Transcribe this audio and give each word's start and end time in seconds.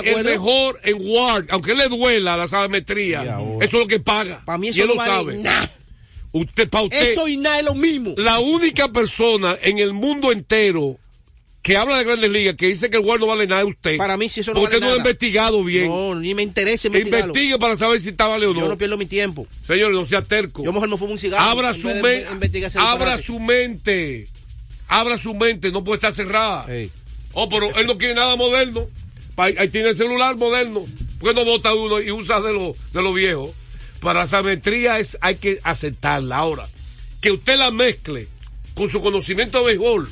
el 0.00 0.24
mejor 0.24 0.78
en 0.84 0.96
Ward, 1.00 1.46
aunque 1.50 1.74
le 1.74 1.88
duela 1.88 2.36
la 2.36 2.48
sabemetría, 2.48 3.22
Y 3.22 3.64
eso 3.64 3.76
es 3.76 3.82
lo 3.82 3.86
que 3.86 4.00
paga. 4.00 4.42
Para 4.44 4.58
mí 4.58 4.68
y 4.68 4.70
eso 4.70 4.82
él 4.82 4.88
no 4.88 4.94
lo 4.94 4.98
vale 4.98 5.12
sabe. 5.12 5.36
nada. 5.38 5.70
Usted, 6.32 6.68
para 6.68 6.84
usted, 6.84 7.12
Eso 7.12 7.26
y 7.26 7.36
nada 7.36 7.58
es 7.58 7.64
lo 7.64 7.74
mismo. 7.74 8.14
la 8.16 8.38
única 8.38 8.88
persona 8.88 9.56
en 9.62 9.78
el 9.78 9.92
mundo 9.92 10.30
entero 10.30 10.96
que 11.62 11.76
habla 11.76 11.98
de 11.98 12.04
grandes 12.04 12.30
ligas, 12.30 12.54
que 12.56 12.68
dice 12.68 12.88
que 12.88 12.96
el 12.96 13.04
Ward 13.04 13.20
no 13.20 13.26
vale 13.26 13.46
nada 13.46 13.62
es 13.62 13.68
usted. 13.68 13.96
Para 13.98 14.16
mí, 14.16 14.28
si 14.28 14.40
eso 14.40 14.54
no 14.54 14.62
vale 14.62 14.76
usted 14.76 14.80
no 14.80 14.88
lo 14.88 14.94
ha 14.94 14.98
investigado 14.98 15.62
bien. 15.62 15.88
No, 15.88 16.14
ni 16.14 16.34
me 16.34 16.42
interesa 16.42 16.86
investigarlo. 16.86 17.26
Investigue 17.26 17.58
para 17.58 17.76
saber 17.76 18.00
si 18.00 18.10
está 18.10 18.28
vale 18.28 18.46
o 18.46 18.54
no. 18.54 18.60
Yo 18.60 18.68
no 18.68 18.78
pierdo 18.78 18.96
mi 18.96 19.06
tiempo. 19.06 19.46
Señores, 19.66 19.94
no 19.94 20.06
sea 20.06 20.22
terco. 20.22 20.64
Yo 20.64 20.72
mejor 20.72 20.88
me 20.88 20.96
fumo 20.96 21.12
un 21.12 21.18
cigarro. 21.18 21.44
Abra 21.44 21.74
su, 21.74 21.88
mente. 21.88 22.66
ese 22.66 22.78
abra 22.78 23.18
su 23.18 23.38
mente. 23.40 24.28
Abra 24.88 25.18
su 25.18 25.34
mente. 25.34 25.70
No 25.70 25.84
puede 25.84 25.96
estar 25.96 26.14
cerrada. 26.14 26.66
Oh, 27.32 27.48
pero 27.48 27.74
él 27.76 27.86
no 27.86 27.98
quiere 27.98 28.14
nada 28.14 28.36
moderno. 28.36 28.88
Ahí 29.42 29.68
tiene 29.68 29.90
el 29.90 29.96
celular 29.96 30.36
moderno. 30.36 30.84
¿Por 31.18 31.28
qué 31.30 31.34
no 31.34 31.44
vota 31.44 31.74
uno 31.74 32.00
y 32.00 32.10
usa 32.10 32.40
de 32.40 32.52
lo, 32.52 32.74
de 32.92 33.02
lo 33.02 33.12
viejo? 33.12 33.54
Para 34.00 34.20
la 34.20 34.26
sametría 34.26 34.98
es, 34.98 35.18
hay 35.20 35.36
que 35.36 35.58
aceptarla. 35.62 36.36
Ahora, 36.38 36.68
que 37.20 37.30
usted 37.32 37.58
la 37.58 37.70
mezcle 37.70 38.28
con 38.74 38.88
su 38.90 39.00
conocimiento 39.02 39.58
de 39.58 39.64
béisbol 39.76 40.08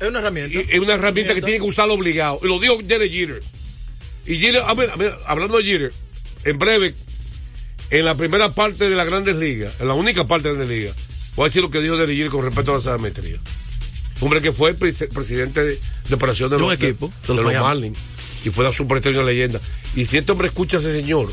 Es 0.00 0.08
una 0.08 0.18
herramienta. 0.18 0.58
y- 0.58 0.66
es 0.68 0.80
una 0.80 0.94
herramienta 0.94 1.34
que 1.34 1.42
tiene 1.42 1.58
que 1.60 1.66
usarlo 1.66 1.94
obligado. 1.94 2.40
Y 2.42 2.48
lo 2.48 2.58
dijo 2.58 2.78
Jerry 2.86 3.08
Jeter. 3.10 3.42
Y 4.26 4.36
Jeter, 4.38 4.62
a 4.66 4.74
ver, 4.74 4.90
a 4.90 4.96
ver, 4.96 5.12
hablando 5.26 5.58
de 5.58 5.64
Jeter, 5.64 5.92
en 6.44 6.58
breve, 6.58 6.94
en 7.90 8.04
la 8.04 8.16
primera 8.16 8.50
parte 8.50 8.88
de 8.88 8.96
las 8.96 9.06
grandes 9.06 9.36
ligas, 9.36 9.74
en 9.80 9.86
la 9.88 9.94
única 9.94 10.26
parte 10.26 10.48
de 10.48 10.54
las 10.54 10.58
grandes 10.66 10.78
ligas, 10.78 10.96
voy 11.36 11.44
a 11.44 11.48
decir 11.48 11.62
lo 11.62 11.70
que 11.70 11.80
dijo 11.80 11.96
Jerry 11.96 12.16
Jeter 12.16 12.30
con 12.30 12.44
respecto 12.44 12.72
a 12.72 12.74
la 12.74 12.80
sametría. 12.80 13.38
Hombre 14.20 14.40
que 14.40 14.52
fue 14.52 14.74
pre- 14.74 14.92
presidente 14.92 15.64
de, 15.64 15.78
de 16.08 16.14
operación 16.14 16.48
de, 16.50 16.56
De 16.56 16.62
un 16.62 16.70
los, 16.70 16.80
equipo, 16.80 17.12
de, 17.26 17.34
de 17.34 17.42
los. 17.42 17.54
Marlins. 17.54 17.98
Y 18.44 18.50
fue 18.50 18.64
una 18.64 18.74
superestrella 18.74 19.22
leyenda. 19.22 19.60
Y 19.94 20.04
si 20.06 20.18
este 20.18 20.32
hombre 20.32 20.48
escucha 20.48 20.78
a 20.78 20.80
ese 20.80 20.92
señor, 20.92 21.32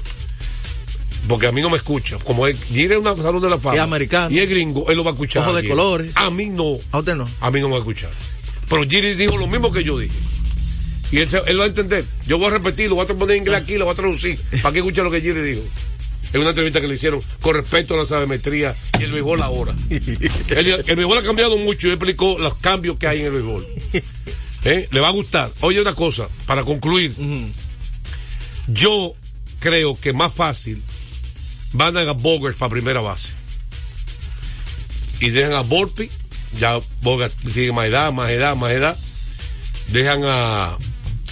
porque 1.28 1.48
a 1.48 1.52
mí 1.52 1.62
no 1.62 1.70
me 1.70 1.78
escucha, 1.78 2.18
como 2.20 2.46
Jeter 2.48 2.94
es 2.94 2.98
una 2.98 3.16
salón 3.16 3.42
de 3.42 3.50
la 3.50 3.58
fama. 3.58 3.76
Es 3.76 3.82
americano. 3.82 4.34
Y 4.34 4.40
es 4.40 4.50
gringo, 4.50 4.90
él 4.90 4.98
lo 4.98 5.04
va 5.04 5.12
a 5.12 5.14
escuchar. 5.14 5.44
Ojo 5.44 5.54
de 5.56 5.68
colores. 5.68 6.12
A 6.16 6.30
mí 6.32 6.48
no. 6.48 6.78
A 6.92 7.00
usted 7.00 7.16
no. 7.16 7.28
A 7.42 7.52
mí 7.52 7.60
no 7.62 7.68
me 7.68 7.72
va 7.74 7.78
a 7.78 7.82
escuchar. 7.82 8.10
Pero 8.70 8.84
Giri 8.84 9.14
dijo 9.16 9.38
lo 9.38 9.48
mismo 9.48 9.72
que 9.72 9.84
yo 9.84 9.98
dije. 10.00 10.14
Y 11.12 11.18
él, 11.18 11.28
se- 11.28 11.42
él 11.48 11.60
va 11.60 11.64
a 11.64 11.68
entender. 11.68 12.06
Yo 12.28 12.38
voy 12.38 12.48
a 12.48 12.52
repetir, 12.52 12.88
lo 12.90 12.96
voy 12.96 13.06
a 13.06 13.08
poner 13.08 13.32
en 13.38 13.42
inglés 13.44 13.62
aquí, 13.62 13.78
lo 13.78 13.86
voy 13.86 13.94
a 13.94 13.96
traducir. 13.96 14.40
Para 14.62 14.74
que 14.74 14.80
escuche 14.80 15.02
lo 15.04 15.10
que 15.12 15.22
Giri 15.22 15.42
dijo. 15.42 15.62
En 16.34 16.42
una 16.42 16.50
entrevista 16.50 16.80
que 16.80 16.88
le 16.88 16.94
hicieron 16.94 17.20
con 17.42 17.56
respecto 17.56 17.96
a 17.96 17.98
la 17.98 18.06
sabemetría 18.06 18.76
y 19.00 19.04
el 19.04 19.12
béisbol 19.12 19.42
ahora. 19.42 19.74
el, 19.90 20.68
el 20.88 20.96
béisbol 20.96 21.18
ha 21.18 21.24
cambiado 21.24 21.58
mucho 21.58 21.88
y 21.88 21.90
él 21.90 21.96
explicó 21.96 22.38
los 22.38 22.54
cambios 22.56 22.98
que 23.00 23.08
hay 23.08 23.22
en 23.22 23.26
el 23.26 23.32
béisbol. 23.32 23.66
¿Eh? 24.66 24.88
Le 24.92 25.00
va 25.00 25.08
a 25.08 25.12
gustar. 25.12 25.50
Oye, 25.62 25.82
una 25.82 25.94
cosa, 25.96 26.28
para 26.46 26.64
concluir. 26.64 27.14
Yo 28.68 29.14
creo 29.60 30.00
que 30.00 30.14
más 30.14 30.34
fácil 30.34 30.82
van 31.74 31.98
a 31.98 32.12
Bogers 32.12 32.58
para 32.58 32.70
primera 32.70 33.02
base. 33.02 33.34
Y 35.22 35.30
dejan 35.30 35.54
a 35.54 35.62
Volpi, 35.62 36.10
ya 36.60 36.80
Bogart 37.02 37.34
tiene 37.54 37.74
más 37.74 37.88
edad, 37.88 38.12
más 38.14 38.30
edad, 38.30 38.56
más 38.56 38.72
edad. 38.72 38.98
Dejan 39.88 40.22
a 40.24 40.74
¿A 40.74 40.78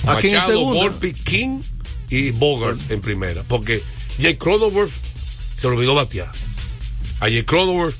Machado? 0.03 0.59
Volpi, 0.73 1.13
King 1.13 1.61
y 2.09 2.31
Bogart 2.31 2.79
en 2.91 3.01
primera. 3.01 3.43
Porque 3.43 3.81
Jay 4.21 4.35
Cronenworth 4.35 4.91
se 5.57 5.67
le 5.67 5.75
olvidó 5.75 5.95
batear. 5.95 6.31
A 7.19 7.25
Jay 7.25 7.43
Cronenworth 7.43 7.95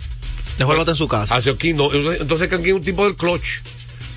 Dejó 0.58 0.72
el 0.72 0.80
bate 0.80 0.92
en 0.92 0.98
su 0.98 1.08
casa. 1.08 1.36
hacia 1.36 1.56
King 1.56 1.76
no. 1.76 1.92
Entonces 1.94 2.50
King 2.50 2.60
es 2.66 2.74
un 2.74 2.82
tipo 2.82 3.06
del 3.06 3.16
clutch. 3.16 3.62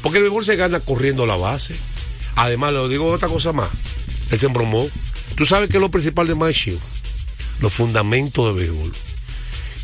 Porque 0.02 0.18
el 0.18 0.24
béisbol 0.24 0.44
se 0.44 0.56
gana 0.56 0.80
corriendo 0.80 1.26
la 1.26 1.36
base. 1.36 1.74
Además, 2.36 2.72
le 2.72 2.88
digo 2.88 3.06
otra 3.06 3.28
cosa 3.28 3.52
más. 3.52 3.68
Él 4.30 4.38
se 4.38 4.46
embromó. 4.46 4.88
Tú 5.36 5.44
sabes 5.44 5.68
que 5.70 5.76
es 5.76 5.80
lo 5.80 5.90
principal 5.90 6.26
de 6.26 6.34
Mike 6.34 6.52
Shield. 6.52 6.80
Los 7.60 7.72
fundamentos 7.72 8.46
de 8.54 8.60
béisbol. 8.60 8.92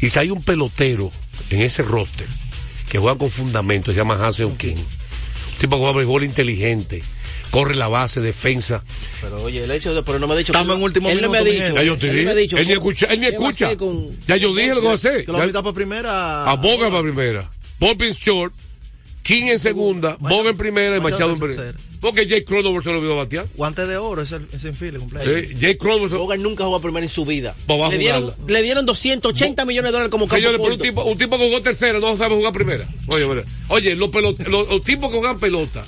Y 0.00 0.08
si 0.08 0.19
hay 0.19 0.31
un 0.31 0.42
pelotero 0.42 1.11
en 1.50 1.61
ese 1.62 1.83
roster 1.83 2.27
que 2.89 2.98
juega 2.98 3.18
con 3.18 3.30
fundamentos, 3.30 3.95
se 3.95 3.98
llama 4.01 4.14
Hansel 4.14 4.52
King. 4.57 4.77
Un 4.77 5.58
tipo 5.58 5.77
que 5.77 5.83
juega 5.83 5.96
béisbol 5.98 6.24
inteligente. 6.24 7.02
Corre 7.51 7.74
la 7.77 7.89
base, 7.89 8.20
defensa. 8.20 8.83
Pero 9.20 9.42
oye, 9.42 9.64
el 9.64 9.70
hecho 9.70 9.95
de. 9.95 10.02
Pero 10.02 10.18
no 10.18 10.27
me 10.27 10.35
ha 10.35 10.36
dicho. 10.36 10.52
Estamos 10.52 10.77
en 10.77 10.83
último 10.83 11.08
Él 11.08 11.23
no 11.23 11.30
me 11.30 11.39
ha 11.39 11.45
dicho. 11.45 11.74
Ya 11.74 11.83
yo 11.85 11.96
te 11.96 12.08
él 12.08 12.12
no 12.12 12.18
dije. 12.18 12.24
me 12.24 12.30
ha 12.30 12.35
dicho 12.35 12.57
Él 12.57 12.62
ni 12.62 12.68
que- 12.68 12.73
escucha. 12.74 13.07
Él 13.07 13.20
ni 13.20 13.27
¿qué 13.27 13.39
va 13.39 13.46
a 13.46 13.51
escucha. 13.51 13.77
con- 13.77 14.11
Ya 14.27 14.36
yo 14.36 14.55
dije 14.55 14.74
lo 14.74 14.80
que 14.80 14.86
va 14.86 14.92
a 14.92 14.96
hacer. 14.96 15.24
Que 15.24 15.33
lo 15.33 15.39
Ya- 15.39 15.45
invita 15.45 15.62
para 15.62 15.74
primera. 15.74 16.45
a 16.51 16.55
Boga 16.57 16.91
para 16.91 17.02
primera, 17.02 17.51
en 17.80 18.12
short, 18.12 18.52
King 19.27 19.45
en 19.48 19.59
segunda, 19.59 20.17
Boga 20.20 20.51
en 20.51 20.57
primera 20.57 20.97
y 20.97 21.01
Machado 21.01 21.33
en 21.33 21.39
primera. 21.41 21.63
tercera. 21.63 21.85
Porque 22.01 22.29
Jay 22.29 22.45
Cronenworth 22.45 22.85
se 22.85 22.91
lo 22.92 22.98
olvidó 22.98 23.17
batear. 23.17 23.47
Guante 23.57 23.85
de 23.87 23.97
oro, 23.97 24.23
ese, 24.23 24.39
ese 24.53 24.69
infile 24.69 24.98
cumpleaños. 25.01 25.33
Eh, 25.35 25.57
Jay 25.61 25.77
Cronenworth 25.77 26.13
se- 26.13 26.17
Bogart 26.19 26.41
nunca 26.41 26.63
jugó 26.64 26.81
primero 26.81 27.03
en 27.03 27.11
su 27.11 27.25
vida. 27.25 27.53
Pues 27.67 27.91
Le 27.91 27.98
dieron, 27.98 28.33
le 28.47 28.63
dieron 28.63 28.86
280 28.86 29.65
millones 29.65 29.89
de 29.89 29.92
dólares 29.92 30.11
como 30.13 30.29
pero 30.29 30.63
un 30.63 30.79
tipo, 30.79 31.03
un 31.05 31.19
tipo 31.19 31.39
que 31.39 31.47
jugó 31.48 31.61
tercera 31.61 31.98
no 31.98 32.17
sabe 32.17 32.36
jugar 32.36 32.53
primera. 32.53 32.86
Oye, 33.09 33.27
mira. 33.27 33.42
Oye, 33.69 33.97
los, 33.97 34.11
pelot- 34.11 34.39
los, 34.47 34.69
los 34.69 34.81
tipos 34.83 35.11
que 35.11 35.19
juegan 35.19 35.41
pelota, 35.41 35.85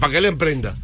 para 0.00 0.12
que 0.12 0.18
él 0.18 0.24
emprenda, 0.24 0.74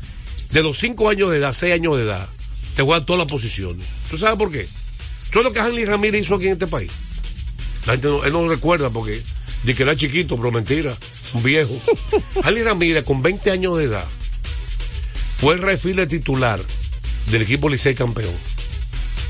de 0.51 0.63
los 0.63 0.77
5 0.77 1.09
años 1.09 1.31
de 1.31 1.39
edad, 1.39 1.55
6 1.55 1.73
años 1.73 1.97
de 1.97 2.03
edad, 2.03 2.29
te 2.77 2.83
juegan 2.83 3.07
todas 3.07 3.21
las 3.21 3.29
posiciones. 3.31 3.87
¿Tú 4.11 4.19
sabes 4.19 4.37
por 4.37 4.51
qué? 4.53 4.67
Todo 5.33 5.45
lo 5.45 5.53
que 5.55 5.61
Hanley 5.61 5.87
Ramírez 5.87 6.23
hizo 6.23 6.35
aquí 6.35 6.47
en 6.47 6.53
este 6.53 6.67
país. 6.67 6.91
La 7.87 7.93
gente 7.95 8.09
no, 8.09 8.25
él 8.25 8.33
no 8.33 8.43
lo 8.43 8.49
recuerda 8.51 8.91
porque 8.91 9.23
de 9.63 9.75
que 9.75 9.83
era 9.83 9.97
chiquito, 9.97 10.37
pero 10.37 10.51
mentira, 10.53 10.95
un 11.35 11.43
viejo. 11.43 11.79
Hanley 12.43 12.63
Ramírez, 12.63 13.05
con 13.05 13.23
20 13.23 13.51
años 13.51 13.77
de 13.79 13.85
edad, 13.85 14.05
fue 15.39 15.55
el 15.55 15.61
refile 15.63 16.07
titular 16.07 16.61
del 17.31 17.43
equipo 17.43 17.69
Licey 17.69 17.95
campeón. 17.95 18.33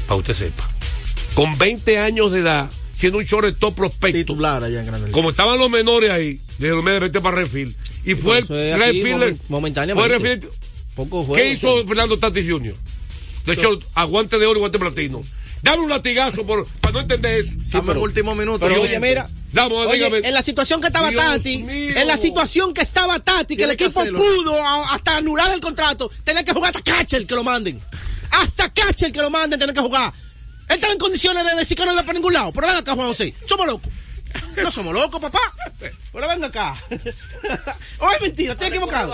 Para 0.06 0.16
usted 0.20 0.34
sepa. 0.34 0.68
Con 1.34 1.56
20 1.58 1.98
años 1.98 2.30
de 2.32 2.40
edad, 2.40 2.70
siendo 2.96 3.18
un 3.18 3.24
shortstop 3.24 3.74
prospecto. 3.74 4.18
Titular 4.18 4.62
allá 4.62 4.80
en 4.80 4.86
Ligas. 4.94 5.10
Como 5.10 5.30
estaban 5.30 5.58
los 5.58 5.70
menores 5.70 6.10
ahí, 6.10 6.38
dijeron, 6.58 6.84
mira, 6.84 6.98
vete 7.00 7.20
para 7.20 7.36
refil. 7.36 7.74
Y 8.04 8.14
fue 8.14 8.38
el 8.38 8.78
refil. 8.78 9.06
momen- 9.14 9.38
momentáneamente. 9.48 10.18
Fue 10.20 10.28
refil- 10.38 10.48
Poco 10.94 11.24
juego. 11.24 11.34
¿Qué 11.34 11.50
hizo 11.50 11.84
Fernando 11.86 12.18
Tati 12.18 12.48
Jr.? 12.48 12.74
De 13.46 13.52
hecho, 13.54 13.78
aguante 13.94 14.38
de 14.38 14.46
oro 14.46 14.58
y 14.58 14.60
guante 14.60 14.78
platino. 14.78 15.22
Dame 15.64 15.82
un 15.82 15.88
latigazo 15.88 16.44
por, 16.44 16.66
para 16.82 16.92
no 16.92 17.00
entender 17.00 17.40
eso. 17.44 17.58
Estamos 17.58 17.96
en 17.96 18.02
último 18.02 18.34
minuto. 18.34 18.58
Pero 18.66 18.82
oye, 18.82 19.00
mira. 19.00 19.28
Dame, 19.52 19.74
Oye, 19.76 19.94
dígame. 20.04 20.18
en 20.28 20.34
la 20.34 20.42
situación 20.42 20.80
que 20.80 20.88
estaba 20.88 21.08
Dios 21.10 21.22
Tati, 21.24 21.58
mío. 21.62 21.94
en 21.96 22.06
la 22.06 22.16
situación 22.18 22.74
que 22.74 22.82
estaba 22.82 23.18
Tati, 23.20 23.56
que 23.56 23.64
el 23.64 23.76
que 23.76 23.84
equipo 23.84 24.04
pudo 24.04 24.54
a- 24.62 24.94
hasta 24.94 25.16
anular 25.16 25.52
el 25.54 25.60
contrato, 25.60 26.10
tener 26.24 26.44
que 26.44 26.52
jugar 26.52 26.76
hasta 26.76 26.82
catcher 26.92 27.24
que 27.26 27.34
lo 27.34 27.44
manden. 27.44 27.80
Hasta 28.32 28.68
catcher 28.72 29.10
que 29.12 29.20
lo 29.20 29.30
manden, 29.30 29.58
tener 29.58 29.74
que 29.74 29.80
jugar. 29.80 30.12
Él 30.68 30.74
estaba 30.74 30.92
en 30.92 30.98
condiciones 30.98 31.44
de 31.44 31.56
decir 31.56 31.76
que 31.78 31.84
no 31.86 31.92
iba 31.92 32.02
para 32.02 32.14
ningún 32.14 32.32
lado. 32.34 32.52
Pero 32.52 32.66
ven 32.66 32.76
acá, 32.76 32.94
Juan 32.94 33.06
José. 33.08 33.32
Somos 33.48 33.66
locos. 33.66 33.90
No 34.62 34.70
somos 34.70 34.94
locos, 34.94 35.20
papá. 35.20 35.40
Pero 35.78 36.28
ven 36.28 36.44
acá. 36.44 36.76
Oye, 37.98 38.16
mentira, 38.22 38.52
estoy 38.52 38.68
equivocado. 38.68 39.12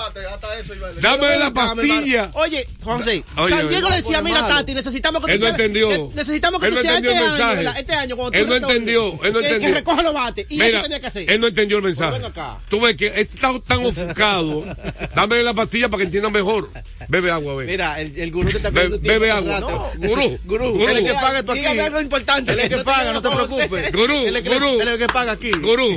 Dame 1.01 1.37
la 1.37 1.51
pastilla. 1.53 2.31
Oye, 2.35 2.67
José, 2.83 3.25
Oye, 3.37 3.49
San 3.49 3.69
Diego 3.69 3.91
decía, 3.91 4.23
mira. 4.23 4.47
Tati, 4.47 4.75
necesitamos 4.75 5.25
que 5.25 5.33
Él 5.33 5.39
tú 5.39 5.45
no 5.45 5.51
seas- 5.51 5.61
entendió. 5.61 6.11
necesitamos 6.15 6.61
que 6.61 6.67
Él 6.67 6.73
tú 6.73 6.77
no 6.77 6.83
seas 6.83 6.97
entendió 6.99 7.31
este 7.31 7.43
año. 7.43 7.73
Este 7.77 7.95
año, 7.95 8.17
cuando 8.17 8.39
Él 8.39 8.45
tú 8.47 8.51
no 8.51 8.57
entendió, 8.57 9.25
él 9.25 9.33
no 9.33 9.41
entendió. 9.41 9.69
Que 9.69 9.75
recoja 9.75 10.03
los 10.03 10.15
bates. 10.15 10.47
Y 10.49 10.55
Mira, 10.55 10.69
eso 10.69 10.83
tenía 10.83 11.01
que 11.01 11.07
hacer. 11.07 11.31
él 11.31 11.41
no 11.41 11.47
entendió 11.47 11.77
el 11.79 11.83
mensaje. 11.83 12.21
Tú 12.69 12.81
ves 12.81 12.97
que 12.97 13.07
está 13.21 13.51
tan 13.67 13.85
ofuscado. 13.85 14.65
Dame 15.15 15.43
la 15.43 15.55
pastilla 15.55 15.89
para 15.89 15.99
que 15.99 16.05
entienda 16.05 16.31
mejor. 16.31 16.71
Bebe 17.11 17.31
agua, 17.31 17.55
ve. 17.57 17.67
Mira, 17.67 18.01
el, 18.01 18.17
el 18.19 18.31
gurú 18.31 18.51
te 18.51 18.59
está 18.59 18.71
pidiendo 18.71 18.99
bebe 19.01 19.31
agua. 19.31 19.61
No, 19.61 19.91
gurú, 20.09 20.39
Gurú, 20.45 20.71
gurú. 20.79 20.89
es 20.89 21.03
que 21.05 21.13
paga 21.15 21.39
esto 21.41 21.53
aquí. 21.53 21.61
dígame 21.61 21.81
algo 21.83 22.01
importante. 22.01 22.53
Él 22.53 22.59
es 22.61 22.65
el 22.71 22.79
que 22.79 22.85
paga, 22.85 23.13
no 23.13 23.21
te 23.23 23.29
preocupes. 23.31 23.93
Gurú, 23.93 24.15
Él 24.27 24.37
es 24.37 24.43
que- 24.43 24.49
gurú. 24.49 24.81
él 24.81 24.89
es 24.89 24.95
el 24.95 24.99
que 24.99 25.07
paga 25.09 25.33
aquí. 25.33 25.51
Gurú, 25.51 25.89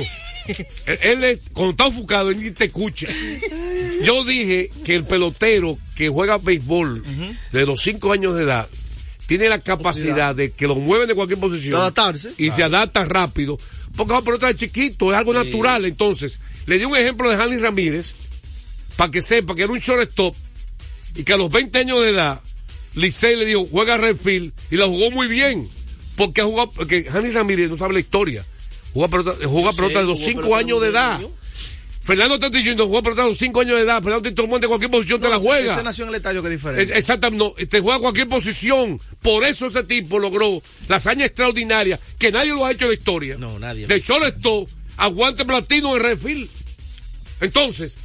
él, 0.86 1.24
es, 1.24 1.42
cuando 1.52 1.70
está 1.70 1.86
ofuscado, 1.86 2.30
él 2.30 2.38
ni 2.38 2.50
te 2.50 2.64
escucha. 2.64 3.06
Yo 4.02 4.24
dije 4.24 4.70
que 4.84 4.94
el 4.96 5.04
pelotero 5.04 5.78
que 5.94 6.08
juega 6.08 6.38
béisbol 6.38 7.02
de 7.52 7.66
los 7.66 7.80
5 7.82 8.12
años 8.12 8.34
de 8.36 8.42
edad 8.42 8.68
tiene 9.26 9.48
la 9.48 9.58
capacidad 9.60 10.34
de 10.34 10.50
que 10.50 10.66
lo 10.66 10.74
mueven 10.74 11.08
de 11.08 11.14
cualquier 11.14 11.38
posición. 11.40 11.80
Adaptarse. 11.80 12.32
Y 12.36 12.50
se 12.50 12.62
adapta 12.62 13.04
rápido. 13.06 13.58
Porque 13.96 14.12
la 14.12 14.20
pelota 14.22 14.50
es 14.50 14.56
chiquito, 14.56 15.12
es 15.12 15.16
algo 15.18 15.32
natural. 15.32 15.84
Entonces, 15.86 16.40
le 16.66 16.78
di 16.78 16.84
un 16.84 16.96
ejemplo 16.96 17.30
de 17.30 17.36
Hanley 17.36 17.58
Ramírez 17.58 18.14
para 18.96 19.10
que 19.10 19.22
sepa 19.22 19.54
que 19.54 19.62
era 19.62 19.72
un 19.72 19.78
shortstop 19.78 20.34
y 21.14 21.24
que 21.24 21.32
a 21.32 21.36
los 21.36 21.50
20 21.50 21.78
años 21.78 22.00
de 22.00 22.10
edad, 22.10 22.40
Licey 22.94 23.36
le 23.36 23.46
dijo, 23.46 23.66
juega 23.70 23.96
Redfield 23.96 24.52
y 24.70 24.76
la 24.76 24.86
jugó 24.86 25.10
muy 25.10 25.28
bien. 25.28 25.68
Porque 26.16 26.40
ha 26.40 26.44
jugado, 26.44 26.70
porque 26.70 27.06
Hanley 27.12 27.32
Ramírez 27.32 27.68
no 27.70 27.76
sabe 27.76 27.94
la 27.94 28.00
historia. 28.00 28.44
Juega 28.92 29.08
pelota, 29.08 29.48
juega 29.48 29.70
Sí, 29.72 29.76
pelota 29.76 29.98
de 30.00 30.04
los 30.06 30.18
jugó 30.18 30.28
5 30.30 30.40
pelota 30.42 30.58
años 30.58 30.80
de 30.80 30.88
edad. 30.88 31.18
niño. 31.18 31.30
Fernando 32.04 32.38
Tati 32.38 32.58
Jr. 32.58 32.86
jugó 32.86 33.02
pelota 33.02 33.22
de 33.22 33.28
los 33.30 33.38
5 33.38 33.60
años 33.62 33.76
de 33.78 33.82
edad. 33.82 34.02
Fernando 34.02 34.30
Tati 34.30 34.46
Monte 34.46 34.68
cualquier 34.68 34.90
posición 34.90 35.20
te 35.20 35.28
la 35.28 35.38
juega. 35.40 35.72
Ese 35.72 35.82
nació 35.82 36.04
en 36.04 36.10
el 36.10 36.14
estadio 36.16 36.42
que 36.42 36.48
es 36.48 36.54
diferente. 36.60 36.96
Exactamente, 36.98 37.44
no, 37.44 37.66
te 37.66 37.80
juega 37.80 37.98
cualquier 37.98 38.28
posición. 38.28 39.00
Por 39.22 39.42
eso 39.44 39.66
ese 39.66 39.82
tipo 39.84 40.18
logró 40.20 40.62
la 40.86 40.96
hazaña 40.96 41.24
extraordinaria 41.24 41.98
que 42.18 42.30
nadie 42.30 42.50
lo 42.50 42.64
ha 42.66 42.70
hecho 42.72 42.84
en 42.84 42.90
la 42.90 42.94
historia. 42.94 43.36
No, 43.38 43.58
nadie. 43.58 43.86
De 43.86 43.98
shortstop, 43.98 44.68
aguante 44.98 45.44
platino 45.44 45.96
en 45.96 46.02
refil. 46.02 46.50
Entonces, 47.40 47.96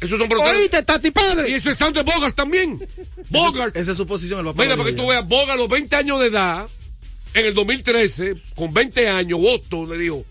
Esos 0.00 0.18
son 0.18 0.28
peloteros. 0.28 0.56
Oíste, 0.58 0.82
Tati 0.82 1.08
Y 1.08 1.10
Padre. 1.10 1.54
eso 1.54 1.70
es 1.70 1.78
Sander 1.78 2.04
Bogart 2.04 2.34
también. 2.34 2.78
Bogart. 3.30 3.76
Esa 3.76 3.92
es 3.92 3.96
su 3.96 4.06
posición, 4.06 4.40
el 4.40 4.46
papá. 4.46 4.62
Mira, 4.62 4.76
de 4.76 4.82
para 4.82 4.90
que 4.90 4.96
tú 4.96 5.06
veas, 5.06 5.26
Bogart 5.26 5.52
a 5.52 5.56
los 5.56 5.68
20 5.68 5.96
años 5.96 6.20
de 6.20 6.26
edad, 6.26 6.66
en 7.34 7.46
el 7.46 7.54
2013, 7.54 8.34
con 8.54 8.72
20 8.72 9.08
años, 9.08 9.40
Boston 9.40 9.88
le 9.90 9.98
dijo, 9.98 10.24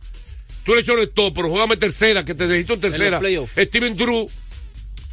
tú 0.64 0.74
eres 0.74 0.86
shortstop, 0.86 1.34
pero 1.36 1.50
jugame 1.50 1.78
tercera, 1.78 2.24
que 2.24 2.36
te 2.36 2.48
necesito 2.48 2.74
en 2.74 2.80
tercera. 2.82 3.22
Steven 3.58 3.96
Drew, 3.96 4.30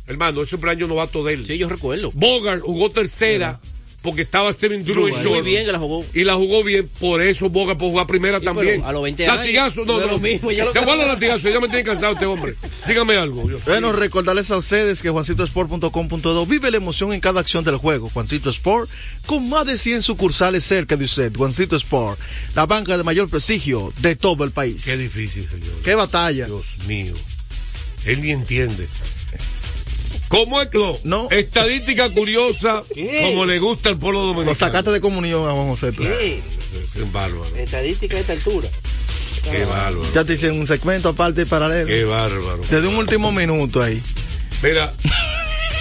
hermano, 0.06 0.43
ese 0.43 0.56
fue 0.58 0.70
el 0.70 0.76
año 0.79 0.87
novato 0.87 1.25
de 1.25 1.35
él. 1.35 1.46
Sí, 1.46 1.58
yo 1.58 1.69
recuerdo. 1.69 2.11
Bogart 2.14 2.62
jugó 2.62 2.91
tercera 2.91 3.61
porque 4.02 4.23
estaba 4.23 4.52
Steven 4.52 4.82
Drew 4.85 5.08
en 5.08 5.12
Muy 5.14 5.23
short. 5.23 5.44
bien 5.44 5.67
que 5.67 5.73
la 5.73 5.79
jugó. 5.79 6.05
Y 6.14 6.25
la 6.25 6.35
jugó 6.35 6.64
bien, 6.64 6.88
por 7.00 7.20
eso 7.20 7.50
Bogart 7.50 7.79
puede 7.79 7.93
jugar 7.93 8.06
primera 8.06 8.38
Sí, 8.38 8.44
también. 8.47 8.82
a 8.82 8.93
los 8.93 9.02
20 9.02 9.26
años, 9.26 9.37
Latigazo, 9.37 9.85
no, 9.85 10.00
no 10.00 10.06
lo 10.06 10.19
mismo, 10.19 10.50
ya 10.50 10.64
lo- 10.64 10.73
¿Qué 10.73 10.81
bueno 10.85 11.06
latigazo? 11.06 11.49
Ya 11.50 11.61
me 11.61 11.69
tiene 11.69 11.85
cansado 11.85 12.14
este 12.14 12.26
hombre. 12.26 12.55
Dígame 12.88 13.17
algo. 13.17 13.49
Bueno, 13.67 13.93
recordarles 13.93 14.50
a 14.50 14.56
ustedes 14.56 15.02
que 15.02 15.11
juancitosport.com.do 15.11 16.47
vive 16.47 16.70
la 16.70 16.76
emoción 16.79 17.12
en 17.12 17.20
cada 17.20 17.41
acción 17.41 17.62
del 17.64 17.76
juego. 17.76 18.08
Juancito 18.08 18.50
Sport, 18.50 18.88
con 19.26 19.49
más 19.49 19.67
de 19.67 19.76
100 19.76 20.03
sucursales 20.03 20.64
cerca 20.64 20.96
de 20.96 21.05
usted. 21.05 21.32
Juancito 21.37 21.76
Sport, 21.76 22.19
la 22.55 22.67
banca 22.67 22.96
de 22.96 23.03
mayor 23.05 23.29
prestigio 23.29 23.93
de 23.99 24.17
todo 24.17 24.44
el 24.44 24.50
país. 24.50 24.85
Qué 24.85 24.96
difícil, 24.96 25.46
señor. 25.49 25.75
Qué 25.85 25.94
batalla. 25.94 26.46
Dios 26.46 26.79
mío. 26.87 27.12
Él 28.06 28.23
ni 28.23 28.31
entiende. 28.31 28.88
¿Cómo 30.31 30.62
es 30.62 30.69
que 30.69 30.79
no? 31.05 31.29
Estadística 31.31 32.09
curiosa, 32.11 32.85
¿Qué? 32.94 33.21
como 33.32 33.44
le 33.44 33.59
gusta 33.59 33.88
al 33.88 33.99
pueblo 33.99 34.21
dominicano. 34.21 34.50
Lo 34.53 34.55
sacaste 34.55 34.91
de 34.93 35.00
comunión 35.00 35.47
a 35.49 35.53
Juan 35.53 35.67
José. 35.69 35.91
¿Qué? 35.93 36.41
Qué 36.94 37.03
bárbaro. 37.12 37.44
Estadística 37.56 38.17
a 38.17 38.21
esta 38.21 38.32
altura. 38.35 38.69
Qué 39.43 39.65
bárbaro. 39.65 40.03
Ya 40.15 40.25
te 40.25 40.35
hicieron 40.35 40.61
un 40.61 40.69
segmento 40.69 41.09
aparte 41.09 41.43
y 41.43 41.44
paralelo. 41.47 41.88
Qué 41.88 42.05
bárbaro. 42.05 42.59
Desde 42.71 42.87
un 42.87 42.94
último 42.94 43.32
minuto 43.32 43.82
ahí. 43.82 44.00
Mira, 44.62 44.94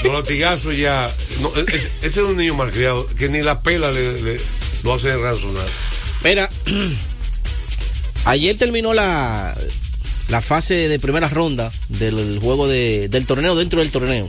los 0.03 0.13
latigazos 0.13 0.75
ya. 0.75 1.07
no, 1.41 1.49
e- 1.55 1.59
e- 1.71 1.75
ese 2.07 2.07
es 2.07 2.17
un 2.17 2.35
niño 2.35 2.55
malcriado 2.55 3.05
que 3.19 3.29
ni 3.29 3.43
la 3.43 3.61
pela 3.61 3.91
le, 3.91 4.19
le- 4.21 4.41
lo 4.83 4.95
hace 4.95 5.15
razonar. 5.15 5.67
Mira, 6.23 6.49
ayer 8.25 8.57
terminó 8.57 8.93
la, 8.95 9.55
la 10.29 10.41
fase 10.41 10.87
de 10.87 10.99
primera 10.99 11.27
ronda 11.27 11.71
del 11.87 12.39
juego 12.39 12.67
de, 12.67 13.09
del 13.09 13.25
torneo 13.25 13.55
dentro 13.55 13.79
del 13.79 13.91
torneo. 13.91 14.27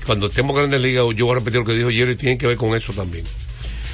cuando 0.04 0.26
estemos 0.26 0.50
en 0.50 0.56
Grandes 0.58 0.82
Ligas, 0.82 1.06
yo 1.16 1.24
voy 1.24 1.34
a 1.34 1.38
repetir 1.38 1.60
lo 1.60 1.66
que 1.66 1.74
dijo 1.74 1.88
Jerry, 1.90 2.16
tiene 2.16 2.36
que 2.36 2.46
ver 2.46 2.58
con 2.58 2.76
eso 2.76 2.92
también. 2.92 3.24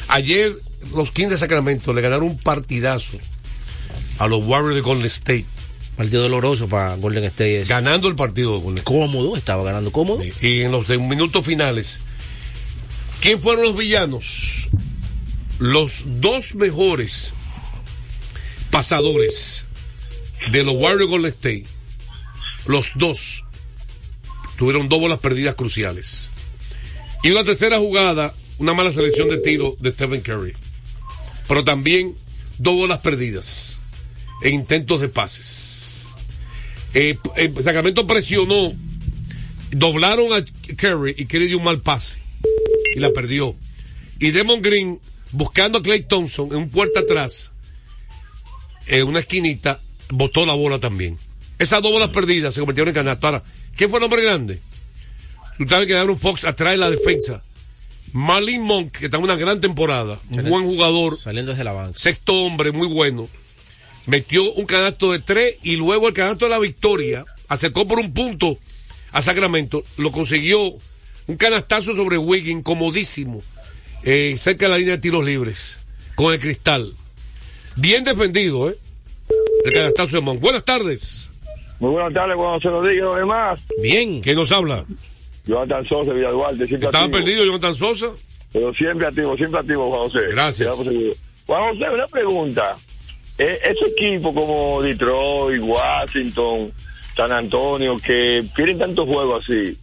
Ayer 0.09 0.53
los 0.95 1.13
Kings 1.13 1.31
de 1.31 1.39
Sacramento 1.39 1.93
le 1.93 2.01
ganaron 2.01 2.27
un 2.27 2.39
partidazo 2.39 3.21
a 4.19 4.29
los 4.29 4.45
Warriors 4.45 4.75
de 4.75 4.81
Golden 4.81 5.07
State, 5.07 5.47
Partido 5.97 6.23
doloroso 6.23 6.69
para 6.69 6.97
Golden 6.97 7.25
State. 7.25 7.63
es 7.63 7.69
ganando 7.69 8.09
el 8.09 8.17
partido 8.17 8.55
de 8.55 8.59
Golden 8.59 8.79
State. 8.79 8.99
Cómodo, 8.99 9.37
estaba 9.37 9.63
ganando 9.63 9.93
cómodo. 9.93 10.21
Y 10.41 10.63
en 10.63 10.73
los 10.73 10.89
minutos 10.89 11.45
finales, 11.45 12.01
¿quién 13.21 13.41
fueron 13.41 13.65
los 13.65 13.77
villanos? 13.77 14.69
Los 15.61 16.05
dos 16.21 16.57
mejores 16.57 17.33
pasadores 18.71 19.67
de 20.51 20.65
los 20.65 20.75
Warriors 20.75 20.99
de 20.99 21.05
Golden 21.07 21.31
State, 21.31 21.67
los 22.67 22.93
dos 22.97 23.45
tuvieron 24.57 24.89
dos 24.89 24.99
bolas 24.99 25.21
perdidas 25.21 25.55
cruciales. 25.55 26.31
Y 27.23 27.31
una 27.31 27.45
tercera 27.45 27.79
jugada, 27.79 28.35
una 28.59 28.75
mala 28.75 28.91
selección 28.91 29.29
de 29.29 29.39
tiro 29.39 29.77
de 29.79 29.93
Stephen 29.93 30.23
Curry. 30.23 30.55
Pero 31.47 31.63
también 31.63 32.17
dos 32.59 32.75
bolas 32.75 32.99
perdidas 32.99 33.81
en 34.43 34.55
intentos 34.55 35.01
de 35.01 35.09
pases. 35.09 36.03
Eh, 36.95 37.19
eh, 37.37 37.53
Sacramento 37.63 38.07
presionó, 38.07 38.73
doblaron 39.73 40.33
a 40.33 40.45
Curry 40.77 41.15
y 41.19 41.27
Curry 41.27 41.49
dio 41.49 41.59
un 41.59 41.65
mal 41.65 41.81
pase 41.81 42.21
y 42.95 43.01
la 43.01 43.11
perdió. 43.11 43.57
Y 44.21 44.31
Demon 44.31 44.63
Green, 44.63 45.01
buscando 45.33 45.79
a 45.79 45.83
Clay 45.83 46.03
Thompson 46.03 46.49
en 46.53 46.57
un 46.57 46.69
puerta 46.71 47.01
atrás, 47.01 47.53
en 48.87 49.07
una 49.09 49.19
esquinita, 49.21 49.81
botó 50.11 50.47
la 50.47 50.55
bola 50.55 50.79
también. 50.79 51.19
Esas 51.59 51.83
dos 51.83 51.91
bolas 51.93 52.11
perdidas 52.11 52.55
se 52.55 52.61
convirtieron 52.61 52.89
en 52.91 52.95
canasta. 52.95 53.27
Ahora, 53.29 53.43
¿quién 53.77 53.91
fue 53.91 53.99
el 53.99 54.05
hombre 54.05 54.23
grande? 54.23 54.61
Tú 55.59 55.67
sabes 55.69 55.87
que 55.87 55.95
Aaron 55.97 56.19
Fox 56.19 56.45
atrae 56.45 56.77
la 56.77 56.91
defensa. 56.91 57.43
Marlin 58.13 58.63
Monk, 58.63 58.93
que 58.93 59.07
está 59.07 59.17
en 59.17 59.25
una 59.25 59.35
gran 59.37 59.61
temporada, 59.61 60.21
un 60.31 60.49
buen 60.49 60.65
jugador, 60.67 61.17
Saliendo 61.19 61.51
desde 61.53 61.65
la 61.65 61.73
banca. 61.73 61.99
sexto 61.99 62.33
hombre, 62.45 62.71
muy 62.71 62.87
bueno. 62.87 63.29
Metió 64.07 64.45
un 64.55 64.67
canasto 64.67 65.13
de 65.13 65.19
tres 65.19 65.57
y 65.63 65.77
luego 65.77 66.09
el 66.09 66.15
canasto 66.15 66.45
de 66.45 66.51
la 66.51 66.59
victoria 66.59 67.25
acercó 67.49 67.87
por 67.89 67.99
un 67.99 68.13
punto 68.13 68.59
a 69.13 69.23
Sacramento. 69.23 69.83
Lo 69.97 70.13
consiguió 70.13 70.61
un 71.27 71.37
canastazo 71.37 71.95
sobre 71.95 72.19
Wiggin, 72.19 72.63
comodísimo, 72.63 73.43
eh, 74.03 74.35
cerca 74.37 74.67
de 74.67 74.71
la 74.73 74.79
línea 74.79 74.97
de 74.97 75.01
tiros 75.01 75.25
libres, 75.25 75.81
con 76.17 76.35
el 76.35 76.41
cristal. 76.41 76.93
Bien 77.77 78.05
defendido, 78.05 78.69
¿eh? 78.71 78.77
El 79.65 79.73
canastazo 79.73 80.17
de 80.17 80.23
Monk. 80.23 80.41
Buenas 80.41 80.65
tardes. 80.65 81.31
Muy 81.81 81.91
buenas 81.93 82.13
tardes, 82.13 82.37
cuando 82.37 82.61
se 82.61 82.69
lo 82.69 82.83
diga, 82.83 83.07
además. 83.15 83.61
Bien. 83.81 84.21
¿Quién 84.21 84.37
nos 84.37 84.53
habla? 84.53 84.85
Jonathan 85.47 85.87
Sosa, 85.89 86.13
Villa 86.13 86.31
Duarte, 86.31 86.65
¿Estaba 86.65 87.05
activo. 87.05 87.11
perdido 87.11 87.45
Jonathan 87.45 87.75
Sosa? 87.75 88.11
Pero 88.53 88.73
siempre 88.75 89.07
activo, 89.07 89.37
siempre 89.37 89.61
activo, 89.61 89.89
Juan 89.91 90.09
José. 90.09 90.27
Gracias. 90.31 90.75
Pues, 90.77 90.89
Juan 91.47 91.73
José, 91.75 91.91
una 91.91 92.07
pregunta. 92.07 92.77
Eh, 93.39 93.59
Esos 93.65 93.89
equipos 93.89 94.33
como 94.35 94.81
Detroit, 94.83 95.63
Washington, 95.63 96.73
San 97.17 97.33
Antonio, 97.33 97.99
que 97.99 98.45
tienen 98.55 98.79
tantos 98.79 99.07
juegos 99.09 99.45
así, 99.45 99.77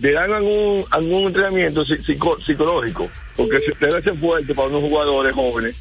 ¿le 0.00 0.12
dan 0.12 0.32
algún, 0.32 0.84
algún 0.90 1.24
entrenamiento 1.24 1.84
psi- 1.84 1.98
psico- 2.02 2.40
psicológico? 2.40 3.08
Porque 3.36 3.60
se- 3.60 3.74
debe 3.86 4.02
ser 4.02 4.14
fuerte 4.16 4.54
para 4.54 4.68
unos 4.68 4.82
jugadores 4.82 5.32
jóvenes 5.34 5.76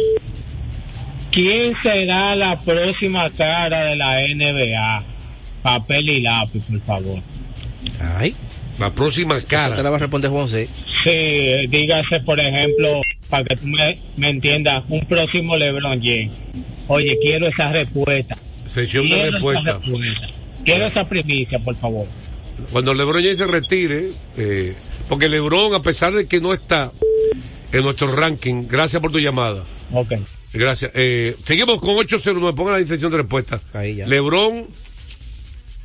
¿Quién 1.32 1.74
será 1.84 2.36
la 2.36 2.60
próxima 2.62 3.30
cara 3.32 3.86
de 3.86 3.96
la 3.96 4.20
NBA? 4.22 5.04
Papel 5.62 6.10
y 6.10 6.22
lápiz, 6.22 6.64
por 6.70 6.82
favor. 6.82 7.20
Ay, 8.18 8.34
La 8.80 8.94
próxima 8.94 9.36
esa 9.38 9.48
te 9.48 9.56
cara. 9.56 9.84
la 9.84 9.90
va 9.90 9.98
a 9.98 10.00
responder 10.00 10.30
Juan 10.32 10.44
José. 10.44 10.68
Sí, 11.04 11.68
dígase, 11.68 12.20
por 12.22 12.40
ejemplo, 12.40 13.02
para 13.30 13.44
que 13.44 13.56
tú 13.58 13.68
me, 13.68 13.98
me 14.18 14.30
entiendas, 14.30 14.84
un 14.88 15.06
próximo 15.06 15.58
LeBron 15.58 16.00
James. 16.02 16.32
Oye, 16.88 17.18
quiero 17.22 17.48
esa 17.48 17.70
respuesta. 17.70 18.38
Sesión 18.66 19.10
de 19.10 19.32
respuesta. 19.32 19.74
respuesta. 19.80 20.28
Quiero 20.64 20.86
esa 20.88 21.04
primicia, 21.04 21.60
por 21.60 21.76
favor. 21.76 22.08
Cuando 22.72 22.94
LeBron 22.94 23.22
James 23.22 23.38
se 23.38 23.48
retire, 23.48 24.12
eh, 24.38 24.76
porque 25.10 25.30
LeBron, 25.30 25.74
a 25.74 25.82
pesar 25.82 26.14
de 26.14 26.28
que 26.28 26.42
no 26.42 26.54
está 26.54 26.92
en 27.72 27.84
nuestro 27.84 28.14
ranking, 28.16 28.68
gracias 28.68 29.02
por 29.02 29.12
tu 29.12 29.20
llamada. 29.20 29.64
Ok. 29.92 30.14
Gracias. 30.54 30.92
Eh, 30.94 31.36
seguimos 31.46 31.80
con 31.82 31.96
809. 31.96 32.56
Pongan 32.56 32.80
la 32.80 32.86
sesión 32.86 33.12
de 33.12 33.18
respuesta. 33.18 33.60
Ahí 33.74 33.96
ya. 33.96 34.08
LeBron 34.08 34.66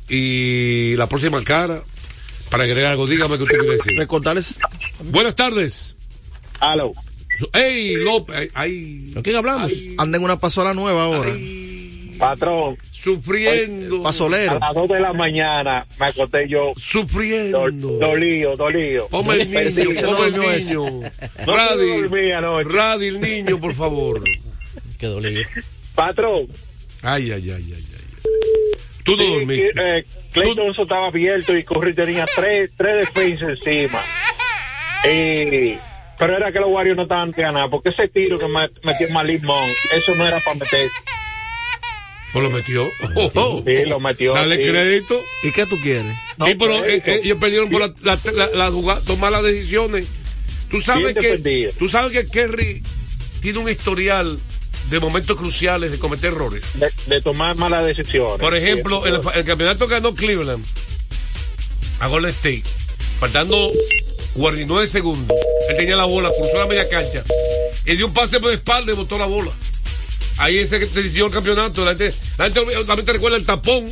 y 0.09 0.95
la 0.95 1.07
próxima 1.07 1.43
cara. 1.43 1.83
Para 2.49 2.63
agregar 2.63 2.91
algo, 2.91 3.07
dígame 3.07 3.37
qué 3.37 3.43
usted 3.43 3.57
quiere 3.57 3.75
decir. 3.75 3.97
Recordarles, 3.97 4.59
Buenas 5.05 5.35
tardes. 5.35 5.95
Aló. 6.59 6.91
¡Ey, 7.53 7.95
López! 7.95 8.51
¡Ay! 8.53 9.11
¿Con 9.13 9.23
quién 9.23 9.37
hablamos? 9.37 9.71
Ay, 9.71 9.95
anda 9.97 10.17
en 10.17 10.23
una 10.23 10.37
pasola 10.37 10.73
nueva 10.73 11.05
ahora. 11.05 11.31
Patrón, 12.21 12.77
sufriendo. 12.91 14.03
Pasolero. 14.03 14.59
dos 14.75 14.87
de 14.87 14.99
la 14.99 15.11
mañana 15.11 15.87
me 15.99 16.05
acosté 16.05 16.47
yo 16.47 16.71
Sufriendo. 16.77 17.69
dolido, 17.71 18.55
dolido. 18.55 19.07
Ponme 19.07 19.33
el 19.41 19.49
niño, 19.51 19.71
Sí, 19.71 19.83
ponme 20.05 20.25
el 20.27 20.33
niño. 20.39 20.83
No 21.47 21.55
Radi, 21.55 21.77
pude 21.77 22.01
dormir 22.03 22.33
anoche. 22.33 22.69
Radi, 22.69 23.07
el 23.07 23.21
niño, 23.21 23.59
por 23.59 23.73
favor. 23.73 24.23
Qué 24.99 25.07
dolido. 25.07 25.41
Patrón, 25.95 26.47
Ay, 27.01 27.31
ay, 27.31 27.49
ay, 27.49 27.73
ay, 27.73 27.73
ay. 27.73 28.31
Tú 29.03 29.17
no 29.17 29.23
dormiste. 29.25 29.71
eh, 29.83 30.05
Clay 30.31 30.55
Thompson 30.55 30.83
estaba 30.83 31.07
abierto 31.07 31.57
y 31.57 31.63
Curry 31.63 31.95
tenía 31.95 32.25
tres, 32.35 32.69
tres 32.77 33.07
defensas 33.11 33.49
encima. 33.65 33.99
Y- 35.11 35.75
pero 36.19 36.37
era 36.37 36.51
que 36.51 36.59
los 36.59 36.69
Warriors 36.69 36.97
no 36.97 37.03
estaban 37.03 37.31
nada, 37.35 37.67
porque 37.67 37.89
ese 37.89 38.07
tiro 38.07 38.37
que 38.37 38.45
me- 38.47 38.69
metió 38.83 39.09
Malik 39.09 39.41
Monk, 39.43 39.71
eso 39.95 40.13
no 40.13 40.27
era 40.27 40.39
para 40.39 40.53
meter. 40.57 40.87
Pues 42.33 42.43
lo 42.43 42.49
metió. 42.49 42.89
Oh, 43.15 43.31
oh. 43.35 43.63
Sí, 43.65 43.85
lo 43.85 43.99
metió. 43.99 44.33
Dale 44.33 44.55
sí. 44.57 44.69
crédito. 44.69 45.19
¿Y 45.43 45.51
qué 45.51 45.65
tú 45.65 45.77
quieres? 45.81 46.13
sí, 46.45 46.55
pero 46.57 46.85
eh, 46.85 47.01
eh, 47.05 47.19
ellos 47.23 47.37
perdieron 47.39 47.69
por 47.69 47.81
la, 47.81 47.93
la, 48.03 48.19
la- 48.33 48.49
la 48.55 48.71
jugada- 48.71 49.01
tomar 49.01 49.31
las 49.31 49.43
decisiones. 49.43 50.07
Tú 50.69 50.79
sabes 50.79 51.13
que 51.13 51.73
tú 51.77 51.87
sabes 51.89 52.11
que 52.11 52.27
Kerry 52.31 52.81
tiene 53.41 53.59
un 53.59 53.69
historial 53.69 54.39
de 54.89 54.99
momentos 55.01 55.37
cruciales 55.37 55.91
de 55.91 55.99
cometer 55.99 56.31
errores. 56.31 56.63
De, 56.75 56.89
de 57.07 57.21
tomar 57.21 57.55
malas 57.57 57.85
decisiones. 57.85 58.39
Por 58.39 58.55
ejemplo, 58.55 59.01
Sí, 59.03 59.09
el, 59.09 59.21
el 59.39 59.43
campeonato 59.45 59.87
que 59.87 59.93
ganó 59.95 60.15
Cleveland 60.15 60.63
a 61.99 62.07
Golden 62.07 62.31
State, 62.31 62.63
faltando 63.19 63.71
49 64.35 64.87
segundos, 64.87 65.37
él 65.69 65.75
tenía 65.77 65.95
la 65.97 66.05
bola, 66.05 66.31
cruzó 66.37 66.57
la 66.57 66.65
media 66.67 66.87
cancha 66.89 67.23
y 67.85 67.95
dio 67.97 68.07
un 68.07 68.13
pase 68.13 68.39
por 68.39 68.49
la 68.49 68.55
espalda 68.55 68.91
y 68.93 68.95
botó 68.95 69.17
la 69.17 69.25
bola. 69.25 69.51
Ahí 70.41 70.65
se 70.67 70.79
decidió 70.79 71.27
el 71.27 71.31
campeonato. 71.31 71.83
La 71.85 71.91
gente, 71.95 72.13
la 72.37 72.45
gente 72.45 72.59
obviamente 72.59 73.13
recuerda 73.13 73.37
el 73.37 73.45
tapón. 73.45 73.87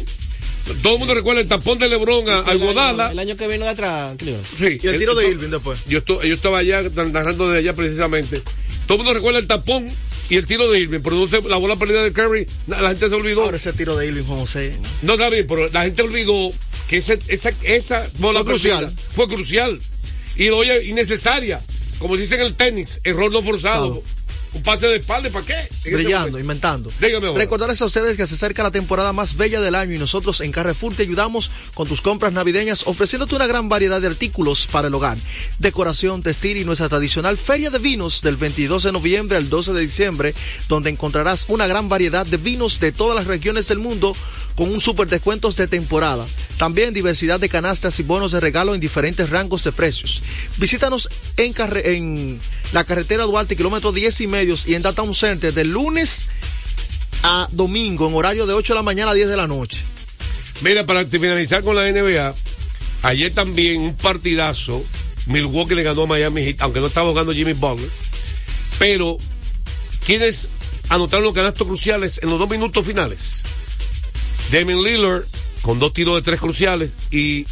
Todo 0.84 0.94
el 0.94 1.00
mundo 1.00 1.16
recuerda 1.16 1.42
el 1.42 1.48
tapón 1.48 1.80
de 1.80 1.88
Lebron 1.90 2.30
a- 2.30 2.40
al 2.42 2.58
El 2.58 2.58
año- 2.58 2.66
Godala. 2.68 3.12
El 3.12 3.20
año 3.20 3.36
que 3.38 3.48
vino 3.48 3.66
de 3.66 3.72
atrás. 3.72 4.16
Sí, 4.20 4.80
Y 4.84 4.88
el 4.88 4.98
tiro 5.00 5.16
de 5.16 5.30
Irving 5.30 5.50
después. 5.50 5.80
Yo, 5.88 6.00
yo 6.06 6.22
estaba 6.36 6.60
allá 6.60 6.84
narrando 7.12 7.50
de 7.50 7.60
allá 7.60 7.74
precisamente. 7.74 8.42
Todo 8.86 8.98
el 8.98 9.04
mundo 9.04 9.14
recuerda 9.14 9.40
el 9.40 9.48
tapón 9.48 9.88
y 10.30 10.36
el 10.36 10.46
tiro 10.46 10.70
de 10.72 10.80
Irving, 10.80 11.00
pero 11.04 11.16
no 11.16 11.28
sé, 11.28 11.42
la 11.48 11.58
bola 11.58 11.76
perdida 11.76 12.04
de 12.04 12.12
Curry, 12.14 12.46
la 12.68 12.82
la 12.82 12.90
gente 12.90 13.10
se 13.10 13.16
olvidó. 13.16 13.44
Ahora 13.44 13.58
ese 13.58 13.74
tiro 13.74 13.96
de 13.98 14.08
Irving, 14.08 14.24
Juan 14.24 14.40
José. 14.42 14.76
No 15.02 15.14
está 15.14 15.30
bien, 15.30 15.46
pero 15.48 15.70
la 15.70 15.84
gente 15.84 16.04
olvidó 16.04 16.52
que 16.88 16.98
ese- 16.98 17.20
esa, 17.30 17.52
esa 17.64 18.08
bola 18.20 18.40
Fue 18.44 18.50
crucial. 18.54 18.94
fue 19.16 19.28
crucial. 19.28 19.80
Y 20.36 20.50
oye, 20.50 20.86
innecesaria. 20.86 21.62
Como 22.00 22.16
dicen 22.16 22.40
en 22.42 22.46
el 22.48 22.54
tenis, 22.54 23.02
error 23.04 23.32
no 23.32 23.42
forzado. 23.42 24.04
Un 24.54 24.64
pase 24.64 24.88
de 24.88 24.96
espalda, 24.96 25.30
¿para 25.30 25.46
qué? 25.46 25.56
Brillando, 25.92 26.40
inventando. 26.40 26.92
Dígame 27.00 27.28
ahora. 27.28 27.40
Recordarles 27.40 27.82
a 27.82 27.86
ustedes 27.86 28.18
que 28.18 28.26
se 28.26 28.34
acerca 28.36 28.64
la 28.64 28.72
temporada 28.72 29.14
más 29.14 29.38
bella 29.38 29.62
del 29.62 29.76
año 29.76 29.94
y 29.94 30.00
nosotros 30.00 30.42
en 30.42 30.52
Carrefour 30.52 30.96
te 30.96 31.04
ayudamos 31.04 31.52
con 31.76 31.88
tus 31.88 32.02
compras 32.02 32.34
navideñas 32.34 32.88
ofreciéndote 32.88 33.36
una 33.36 33.46
gran 33.48 33.70
variedad 33.70 34.02
de 34.02 34.08
artículos 34.08 34.68
para 34.68 34.88
el 34.88 34.94
hogar, 34.96 35.18
decoración, 35.60 36.24
textil 36.24 36.58
y 36.58 36.66
nuestra 36.66 36.90
tradicional 36.90 37.38
feria 37.38 37.70
de 37.70 37.80
vinos 37.80 38.22
del 38.22 38.38
22 38.38 38.84
de 38.84 38.92
noviembre 38.92 39.38
al 39.38 39.50
12 39.50 39.74
de 39.74 39.82
diciembre, 39.82 40.34
donde 40.68 40.90
encontrarás 40.90 41.46
una 41.48 41.68
gran 41.68 41.90
variedad 41.90 42.26
de 42.26 42.38
vinos 42.38 42.80
de 42.80 42.92
todas 42.92 43.16
las 43.16 43.28
regiones 43.28 43.68
del 43.68 43.80
mundo 43.80 44.16
con 44.56 44.72
un 44.72 44.82
super 44.82 45.08
descuentos 45.08 45.56
de 45.56 45.68
temporada. 45.68 46.26
También 46.58 46.94
diversidad 46.94 47.40
de 47.40 47.48
canastas 47.50 48.00
y 48.00 48.04
bonos 48.04 48.32
de 48.34 48.40
regalo 48.42 48.74
en 48.76 48.82
diferentes 48.82 49.30
rangos 49.30 49.64
de 49.64 49.72
precios. 49.72 50.22
Visítanos 50.58 51.10
en, 51.38 51.54
carre- 51.54 51.96
en 51.96 52.40
la 52.74 52.84
carretera 52.84 53.24
Duarte, 53.24 53.56
kilómetro 53.56 53.92
10 53.94 54.22
y 54.22 54.28
y 54.44 54.76
en 54.76 54.82
Downtown 54.82 55.14
Center 55.14 55.54
de 55.54 55.66
lunes 55.66 56.28
a 57.24 57.48
domingo 57.52 58.08
en 58.08 58.16
horario 58.16 58.46
de 58.46 58.54
8 58.54 58.74
de 58.74 58.78
la 58.80 58.84
mañana 58.84 59.12
a 59.12 59.14
10 59.14 59.28
de 59.28 59.38
la 59.38 59.48
noche. 59.48 59.80
Mira, 60.62 60.86
para 60.86 61.06
finalizar 61.06 61.64
con 61.64 61.76
la 61.76 61.90
NBA, 61.92 62.34
ayer 63.04 63.34
también 63.34 63.82
un 63.82 63.96
partidazo. 63.96 64.84
Milwaukee 65.28 65.76
le 65.76 65.84
ganó 65.84 66.04
a 66.04 66.08
Miami 66.08 66.42
Heat, 66.44 66.62
aunque 66.62 66.80
no 66.80 66.88
estaba 66.88 67.10
jugando 67.10 67.34
Jimmy 67.34 67.54
Butler. 67.54 67.90
Pero, 68.78 69.18
¿quiénes 70.06 70.48
anotaron 70.88 71.26
los 71.26 71.34
canastos 71.34 71.68
cruciales 71.68 72.20
en 72.24 72.30
los 72.30 72.40
dos 72.40 72.50
minutos 72.50 72.86
finales? 72.86 73.44
Damien 74.52 74.82
Lillard, 74.82 75.24
con 75.62 75.80
dos 75.80 75.94
tiros 75.94 76.16
de 76.16 76.22
tres 76.22 76.40
cruciales, 76.40 76.94
y, 77.12 77.46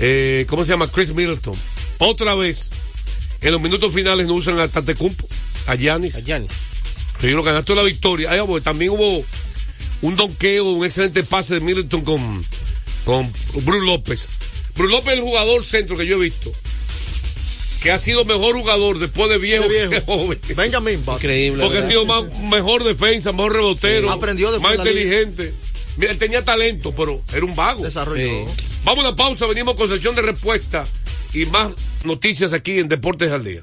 eh, 0.00 0.44
¿cómo 0.48 0.64
se 0.64 0.72
llama? 0.72 0.88
Chris 0.88 1.14
Middleton. 1.14 1.54
Otra 1.98 2.34
vez, 2.34 2.70
en 3.40 3.52
los 3.52 3.60
minutos 3.60 3.94
finales 3.94 4.26
no 4.26 4.34
usan 4.34 4.58
a 4.60 4.68
Tatecumpo, 4.68 5.26
a 5.66 5.74
Giannis. 5.74 6.16
A. 6.16 6.20
Sí, 7.20 7.30
los 7.30 7.44
canastos 7.44 7.76
de 7.76 7.82
la 7.82 7.86
victoria. 7.86 8.30
Ahí, 8.30 8.40
pues, 8.46 8.62
también 8.64 8.92
hubo 8.92 9.24
un 10.02 10.16
donqueo, 10.16 10.64
un 10.72 10.84
excelente 10.84 11.22
pase 11.22 11.54
de 11.54 11.60
Middleton 11.60 12.02
con, 12.02 12.44
con 13.04 13.30
Bruce 13.64 13.84
López. 13.86 14.28
Bruce 14.74 14.92
López 14.92 15.12
es 15.12 15.18
el 15.18 15.24
jugador 15.24 15.64
centro 15.64 15.96
que 15.96 16.06
yo 16.06 16.16
he 16.16 16.24
visto. 16.24 16.52
Que 17.82 17.90
ha 17.90 17.98
sido 17.98 18.24
mejor 18.24 18.56
jugador 18.56 18.98
después 18.98 19.30
de 19.30 19.38
viejo, 19.38 19.66
De 19.66 19.88
viejo. 19.88 19.90
que 19.90 20.00
joven. 20.00 20.38
Benjamin 20.54 20.98
Butler. 21.04 21.16
Increíble. 21.16 21.64
Porque 21.64 21.78
ha 21.78 21.82
sido 21.82 22.04
más, 22.04 22.24
mejor 22.42 22.84
defensa, 22.84 23.32
mejor 23.32 23.54
rebotero. 23.54 24.08
Sí. 24.08 24.14
Aprendió 24.14 24.52
después 24.52 24.76
Más 24.78 24.86
inteligente. 24.86 25.54
Mira, 25.96 26.12
él 26.12 26.18
tenía 26.18 26.44
talento, 26.44 26.94
pero 26.94 27.22
era 27.32 27.44
un 27.44 27.54
vago. 27.54 27.82
Desarrolló. 27.82 28.22
Sí. 28.24 28.44
Vamos 28.84 29.04
a 29.04 29.08
una 29.08 29.16
pausa, 29.16 29.46
venimos 29.46 29.74
con 29.76 29.88
sesión 29.88 30.14
de 30.14 30.22
respuesta 30.22 30.86
y 31.32 31.46
más 31.46 31.70
noticias 32.04 32.52
aquí 32.52 32.78
en 32.78 32.88
Deportes 32.88 33.30
al 33.30 33.44
Día. 33.44 33.62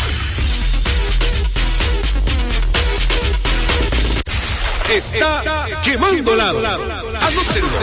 Está 4.91 5.65
quemando 5.83 6.35
lado. 6.35 6.59
Anótenlo. 6.59 7.79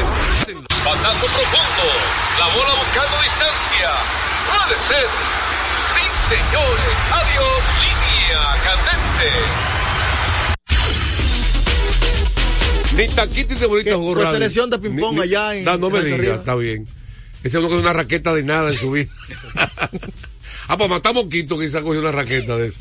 Batazo 0.84 1.26
profundo. 1.26 1.86
La 2.38 2.46
bola 2.54 2.74
buscando 2.76 3.16
distancia. 3.22 3.90
Puede 4.46 4.76
ser. 4.88 5.06
Sí, 5.94 6.04
señores. 6.28 6.94
Adiós. 7.12 7.60
Línea 7.80 8.42
candente. 8.64 9.28
Ni 12.96 13.06
taquito 13.14 13.54
y 13.54 13.56
de 13.56 13.66
Pues 14.14 14.26
radio. 14.26 14.38
selección 14.38 14.70
de 14.70 14.78
ping-pong 14.78 15.20
allá 15.20 15.54
en- 15.54 15.64
No, 15.64 15.78
no 15.78 15.88
me 15.90 16.02
diga, 16.02 16.34
está 16.34 16.54
bien. 16.56 16.86
Ese 17.42 17.48
es 17.48 17.54
uno 17.54 17.68
que 17.68 17.74
es 17.76 17.80
una 17.80 17.92
raqueta 17.92 18.34
de 18.34 18.42
nada 18.42 18.70
en 18.70 18.78
su 18.78 18.90
vida. 18.92 19.10
ah, 20.68 20.76
pues 20.76 20.90
matamos 20.90 21.26
Quito 21.30 21.58
que 21.58 21.70
se 21.70 21.78
ha 21.78 21.82
cogido 21.82 22.02
una 22.02 22.12
raqueta 22.12 22.56
de 22.56 22.66
eso. 22.68 22.80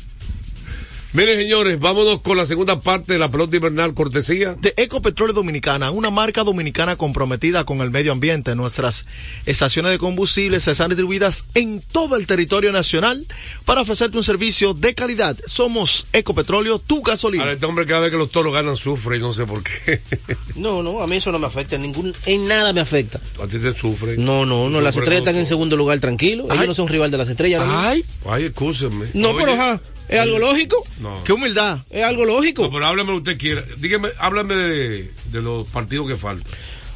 Miren, 1.14 1.38
señores, 1.38 1.78
vámonos 1.80 2.20
con 2.20 2.36
la 2.36 2.44
segunda 2.44 2.80
parte 2.80 3.14
de 3.14 3.18
la 3.18 3.30
pelota 3.30 3.56
invernal 3.56 3.94
cortesía. 3.94 4.54
de 4.60 4.74
Ecopetróleo 4.76 5.32
Dominicana, 5.34 5.90
una 5.90 6.10
marca 6.10 6.44
dominicana 6.44 6.96
comprometida 6.96 7.64
con 7.64 7.80
el 7.80 7.90
medio 7.90 8.12
ambiente. 8.12 8.54
Nuestras 8.54 9.06
estaciones 9.46 9.90
de 9.92 9.98
combustibles 9.98 10.68
están 10.68 10.90
distribuidas 10.90 11.46
en 11.54 11.80
todo 11.80 12.16
el 12.16 12.26
territorio 12.26 12.72
nacional 12.72 13.26
para 13.64 13.80
ofrecerte 13.80 14.18
un 14.18 14.24
servicio 14.24 14.74
de 14.74 14.94
calidad. 14.94 15.34
Somos 15.46 16.06
Ecopetróleo, 16.12 16.78
tu 16.78 17.00
gasolina. 17.00 17.44
Ahora, 17.44 17.54
este 17.54 17.64
hombre 17.64 17.86
cada 17.86 18.00
vez 18.00 18.10
que 18.10 18.18
los 18.18 18.30
toros 18.30 18.52
ganan 18.52 18.76
sufre 18.76 19.16
y 19.16 19.20
no 19.20 19.32
sé 19.32 19.46
por 19.46 19.62
qué. 19.62 20.00
No, 20.56 20.82
no, 20.82 21.02
a 21.02 21.06
mí 21.06 21.16
eso 21.16 21.30
no 21.30 21.38
me 21.38 21.46
afecta, 21.46 21.76
en 21.76 21.82
ningún, 21.82 22.12
en 22.26 22.48
nada 22.48 22.72
me 22.72 22.80
afecta. 22.80 23.20
a 23.40 23.46
ti 23.46 23.58
te 23.60 23.72
sufre. 23.74 24.16
No, 24.18 24.44
no, 24.44 24.68
no, 24.68 24.80
las 24.80 24.96
estrellas 24.96 25.20
están 25.20 25.36
en 25.36 25.46
segundo 25.46 25.76
lugar 25.76 26.00
tranquilo. 26.00 26.44
Ellos 26.46 26.58
Ay. 26.58 26.66
no 26.66 26.74
son 26.74 26.88
rival 26.88 27.10
de 27.12 27.16
las 27.18 27.28
estrellas. 27.28 27.62
Ay, 27.64 28.04
Ay, 28.28 28.44
excúsenme. 28.46 29.06
No, 29.14 29.30
Oye, 29.30 29.38
pero 29.38 29.52
ajá, 29.52 29.80
es 30.08 30.18
algo 30.20 30.38
lógico. 30.38 30.84
No. 31.00 31.22
qué 31.24 31.32
humildad. 31.32 31.80
Es 31.90 32.02
algo 32.04 32.24
lógico. 32.24 32.62
No, 32.64 32.70
pero 32.70 32.86
háblame 32.86 33.12
lo 33.12 33.22
que 33.22 33.30
usted 33.30 33.38
quiera. 33.38 33.64
Dígame, 33.78 34.08
háblame 34.18 34.54
de, 34.54 35.10
de 35.32 35.42
los 35.42 35.66
partidos 35.68 36.08
que 36.08 36.16
faltan. 36.16 36.50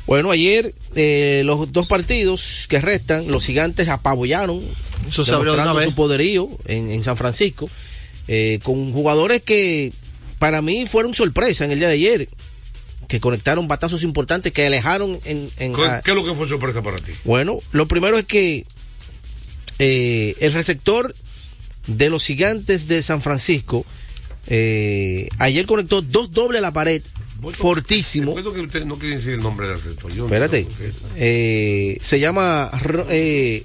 Bueno, 0.07 0.31
ayer 0.33 0.75
eh, 0.97 1.43
los 1.45 1.71
dos 1.73 1.87
partidos 1.87 2.67
que 2.69 2.81
restan, 2.81 3.29
los 3.29 3.45
gigantes 3.47 3.89
apabullaron, 3.89 4.61
Eso 5.09 5.25
se 5.25 5.33
abrió 5.33 5.53
una 5.55 5.63
demostrando 5.63 5.75
vez. 5.79 5.89
su 5.89 5.95
poderío 5.95 6.49
en, 6.67 6.91
en 6.91 7.05
San 7.05 7.17
Francisco, 7.17 7.71
eh, 8.27 8.59
con 8.65 8.93
jugadores 8.93 9.43
que 9.43 9.93
para 10.41 10.61
mí 10.61 10.87
fueron 10.87 11.15
sorpresa 11.15 11.65
en 11.65 11.71
el 11.71 11.79
día 11.79 11.87
de 11.89 11.95
ayer, 11.95 12.29
que 13.07 13.21
conectaron 13.21 13.69
batazos 13.69 14.03
importantes 14.03 14.53
que 14.53 14.67
alejaron 14.67 15.21
en... 15.25 15.49
en- 15.59 15.73
¿Qué, 15.73 15.85
a- 15.85 16.01
qué 16.03 16.11
es 16.11 16.17
lo 16.17 16.25
que 16.25 16.35
fue 16.35 16.49
sorpresa 16.49 16.83
para 16.83 16.97
ti? 16.99 17.13
bueno, 17.25 17.61
lo 17.71 17.87
primero 17.87 18.19
es 18.19 18.25
que 18.25 18.65
eh, 19.79 20.35
el 20.41 20.53
receptor 20.53 21.15
de 21.87 22.11
los 22.11 22.25
gigantes 22.25 22.89
de 22.89 23.03
San 23.03 23.21
Francisco 23.21 23.85
eh, 24.49 25.29
ayer 25.39 25.67
conectó 25.67 26.03
dos 26.03 26.33
dobles 26.33 26.59
a 26.59 26.63
la 26.63 26.73
pared, 26.73 27.03
fortísimo. 27.53 28.35
Que 28.35 28.41
usted 28.61 28.85
no 28.85 28.97
quiere 28.97 29.17
decir 29.17 29.35
el 29.35 29.41
nombre 29.41 29.69
del. 29.69 29.79
Yo 29.79 30.09
no 30.17 30.25
Espérate. 30.25 30.67
Eh, 31.17 31.97
se 32.03 32.19
llama 32.21 32.71
eh, 33.09 33.63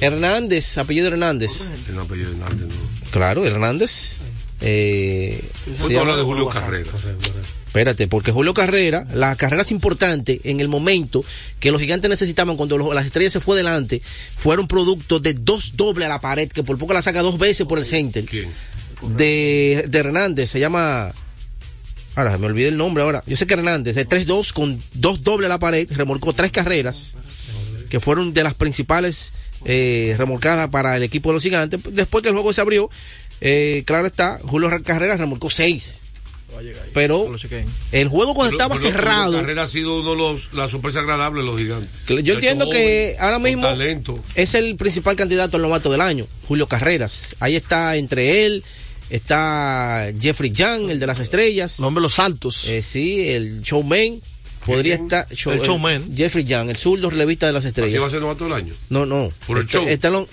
Hernández, 0.00 0.78
apellido 0.78 1.08
Hernández. 1.08 1.70
El 1.88 1.98
apellido 1.98 2.30
de 2.30 2.36
Hernández, 2.36 2.68
no. 2.68 3.10
Claro, 3.10 3.44
Hernández. 3.46 4.16
Eh, 4.62 5.42
se 5.78 5.88
llama- 5.90 6.00
habla 6.12 6.16
de 6.16 6.22
Julio 6.22 6.48
Carrera. 6.48 6.90
Espérate, 7.76 8.08
porque 8.08 8.32
Julio 8.32 8.54
Carrera, 8.54 9.06
las 9.12 9.36
carreras 9.36 9.70
importantes 9.70 10.40
en 10.44 10.60
el 10.60 10.68
momento 10.68 11.22
que 11.60 11.70
los 11.70 11.78
gigantes 11.78 12.08
necesitaban 12.08 12.56
cuando 12.56 12.78
los- 12.78 12.94
las 12.94 13.04
estrellas 13.04 13.34
se 13.34 13.40
fue 13.40 13.54
delante, 13.54 14.00
fueron 14.34 14.66
producto 14.66 15.20
de 15.20 15.34
dos 15.34 15.76
dobles 15.76 16.06
a 16.06 16.08
la 16.08 16.18
pared, 16.18 16.48
que 16.50 16.62
por 16.62 16.78
poco 16.78 16.94
la 16.94 17.02
saca 17.02 17.20
dos 17.20 17.38
veces 17.38 17.66
por 17.66 17.78
el 17.78 17.84
center. 17.84 18.24
¿Quién? 18.24 18.48
De, 19.18 19.84
de 19.90 19.98
Hernández, 19.98 20.48
se 20.48 20.58
llama. 20.58 21.12
Ahora, 22.14 22.38
me 22.38 22.46
olvidé 22.46 22.68
el 22.68 22.78
nombre 22.78 23.02
ahora. 23.02 23.22
Yo 23.26 23.36
sé 23.36 23.46
que 23.46 23.52
Hernández, 23.52 23.94
de 23.94 24.08
3-2 24.08 24.54
con 24.54 24.82
dos 24.94 25.22
dobles 25.22 25.44
a 25.44 25.50
la 25.50 25.58
pared, 25.58 25.86
remolcó 25.92 26.32
tres 26.32 26.50
carreras, 26.52 27.16
que 27.90 28.00
fueron 28.00 28.32
de 28.32 28.42
las 28.42 28.54
principales 28.54 29.32
eh, 29.66 30.14
remolcadas 30.16 30.70
para 30.70 30.96
el 30.96 31.02
equipo 31.02 31.28
de 31.28 31.34
los 31.34 31.42
gigantes. 31.42 31.78
Después 31.90 32.22
que 32.22 32.28
el 32.30 32.34
juego 32.34 32.54
se 32.54 32.62
abrió, 32.62 32.88
eh, 33.42 33.82
claro 33.84 34.06
está, 34.06 34.38
Julio 34.44 34.70
Carrera 34.82 35.18
remolcó 35.18 35.50
seis. 35.50 36.05
Pero 36.94 37.28
el 37.92 38.08
juego 38.08 38.34
cuando 38.34 38.56
Pero- 38.56 38.62
estaba 38.62 38.74
pero 38.76 38.90
cerrado. 38.90 39.32
Carrera 39.34 39.62
ha 39.64 39.66
sido 39.66 40.00
uno 40.00 40.10
de 40.12 40.16
los, 40.16 40.52
la 40.54 40.68
sorpresa 40.68 41.00
agradable 41.00 41.40
de 41.42 41.46
los 41.46 41.58
gigantes. 41.58 41.90
Yo 42.24 42.34
entiendo 42.34 42.70
que 42.70 43.14
joven, 43.16 43.24
ahora 43.24 43.38
mismo 43.38 43.62
talento. 43.62 44.18
es 44.34 44.54
el 44.54 44.76
principal 44.76 45.16
candidato 45.16 45.56
al 45.56 45.62
novato 45.62 45.90
del 45.92 46.00
año, 46.00 46.26
Julio 46.48 46.66
Carreras. 46.66 47.36
Ahí 47.40 47.56
está 47.56 47.96
entre 47.96 48.46
él, 48.46 48.64
está 49.10 50.10
Jeffrey 50.18 50.50
Young, 50.50 50.90
el 50.90 50.98
de 50.98 51.06
las 51.06 51.18
estrellas. 51.20 51.80
Nombre 51.80 52.00
los 52.02 52.14
saltos. 52.14 52.64
Eh, 52.68 52.82
sí, 52.82 53.28
el 53.30 53.62
showman. 53.62 54.20
Podría 54.64 54.94
estar 54.96 55.28
show- 55.32 55.52
El 55.52 55.60
showman. 55.60 56.16
Jeffrey 56.16 56.44
Young, 56.44 56.70
el 56.70 56.76
zurdo 56.76 57.08
relevista 57.10 57.46
de 57.46 57.52
las 57.52 57.60
Así 57.60 57.68
estrellas. 57.68 58.02
va 58.02 58.06
a 58.06 58.10
ser 58.10 58.20
novato 58.20 58.44
del 58.44 58.52
año. 58.54 58.74
No, 58.88 59.06
no. 59.06 59.30
Por 59.46 59.58
el 59.58 59.64
Está- 59.64 59.78
show. 60.10 60.26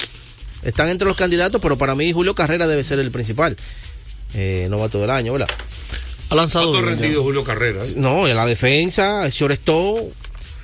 están 0.64 0.90
entre 0.90 1.08
los 1.08 1.16
candidatos, 1.18 1.62
pero 1.62 1.78
para 1.78 1.94
mí 1.94 2.12
Julio 2.14 2.34
Carrera 2.34 2.66
debe 2.66 2.84
ser 2.84 2.98
el 3.00 3.12
principal 3.12 3.58
eh, 4.34 4.66
novato 4.72 5.00
del 5.00 5.12
año, 5.12 5.34
¿verdad? 5.34 5.50
Ha 6.30 6.36
lanzado 6.36 6.72
¿Cuánto 6.72 6.80
ha 6.88 6.90
bien, 6.90 7.00
rendido 7.02 7.22
ya. 7.22 7.26
Julio 7.26 7.44
Carrera? 7.44 7.84
eh? 7.86 7.94
No, 7.98 8.28
en 8.28 8.36
la 8.36 8.46
defensa, 8.46 9.30
se 9.30 9.44
orestó 9.44 9.96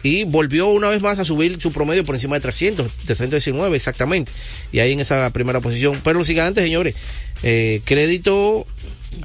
y 0.01 0.23
volvió 0.23 0.67
una 0.69 0.89
vez 0.89 1.01
más 1.01 1.19
a 1.19 1.25
subir 1.25 1.59
su 1.59 1.71
promedio 1.71 2.05
por 2.05 2.15
encima 2.15 2.35
de 2.37 2.41
300, 2.41 2.89
319 3.05 3.75
exactamente. 3.75 4.31
Y 4.71 4.79
ahí 4.79 4.93
en 4.93 4.99
esa 5.01 5.29
primera 5.31 5.59
posición. 5.59 5.99
Pero 6.03 6.19
los 6.19 6.27
gigantes, 6.27 6.63
señores, 6.63 6.95
eh, 7.43 7.81
crédito 7.85 8.65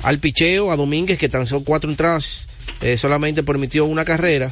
al 0.03 0.19
picheo, 0.19 0.71
a 0.73 0.77
Domínguez, 0.77 1.19
que 1.19 1.29
transó 1.29 1.63
cuatro 1.63 1.91
entradas, 1.91 2.49
eh, 2.83 2.99
solamente 2.99 3.43
permitió 3.43 3.85
una 3.85 4.05
carrera. 4.05 4.51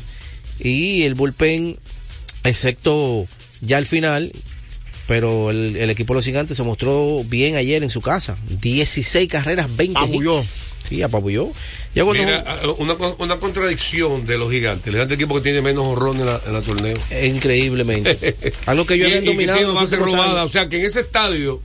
Y 0.61 1.03
el 1.03 1.15
bullpen, 1.15 1.77
excepto 2.45 3.27
ya 3.61 3.79
al 3.79 3.87
final, 3.87 4.33
pero 5.07 5.51
el, 5.51 5.77
el 5.77 5.91
equipo 5.91 6.13
de 6.15 6.19
los 6.19 6.25
gigantes 6.25 6.57
se 6.57 6.63
mostró 6.63 7.23
bien 7.25 7.57
ayer 7.57 7.83
en 7.83 7.91
su 7.91 8.01
casa. 8.01 8.37
16 8.61 9.29
carreras, 9.29 9.75
20 9.77 9.99
Apabulló. 9.99 10.39
hits. 10.39 10.63
Sí, 10.89 11.01
apabulló. 11.03 11.51
Ya 11.95 12.05
cuando- 12.05 12.23
Mira, 12.25 12.45
ah, 12.47 12.69
una, 12.79 12.95
una 13.19 13.37
contradicción 13.37 14.27
de 14.27 14.37
los 14.39 14.51
gigantes. 14.51 14.87
El 14.89 14.93
gigante 14.95 15.15
equipo 15.15 15.35
que 15.37 15.41
tiene 15.43 15.63
menos 15.63 15.87
horror 15.87 16.17
en 16.17 16.27
la, 16.27 16.41
en 16.47 16.53
la 16.53 16.61
torneo. 16.63 16.97
Increíblemente. 17.25 18.37
Algo 18.67 18.85
que 18.87 18.99
yo 18.99 19.07
había 19.07 19.21
que 19.21 19.27
dominado. 19.27 19.75
base 19.75 19.97
robada. 19.97 20.45
O 20.45 20.49
sea 20.49 20.69
que 20.69 20.81
en 20.81 20.87
ese 20.87 21.01
estadio, 21.01 21.63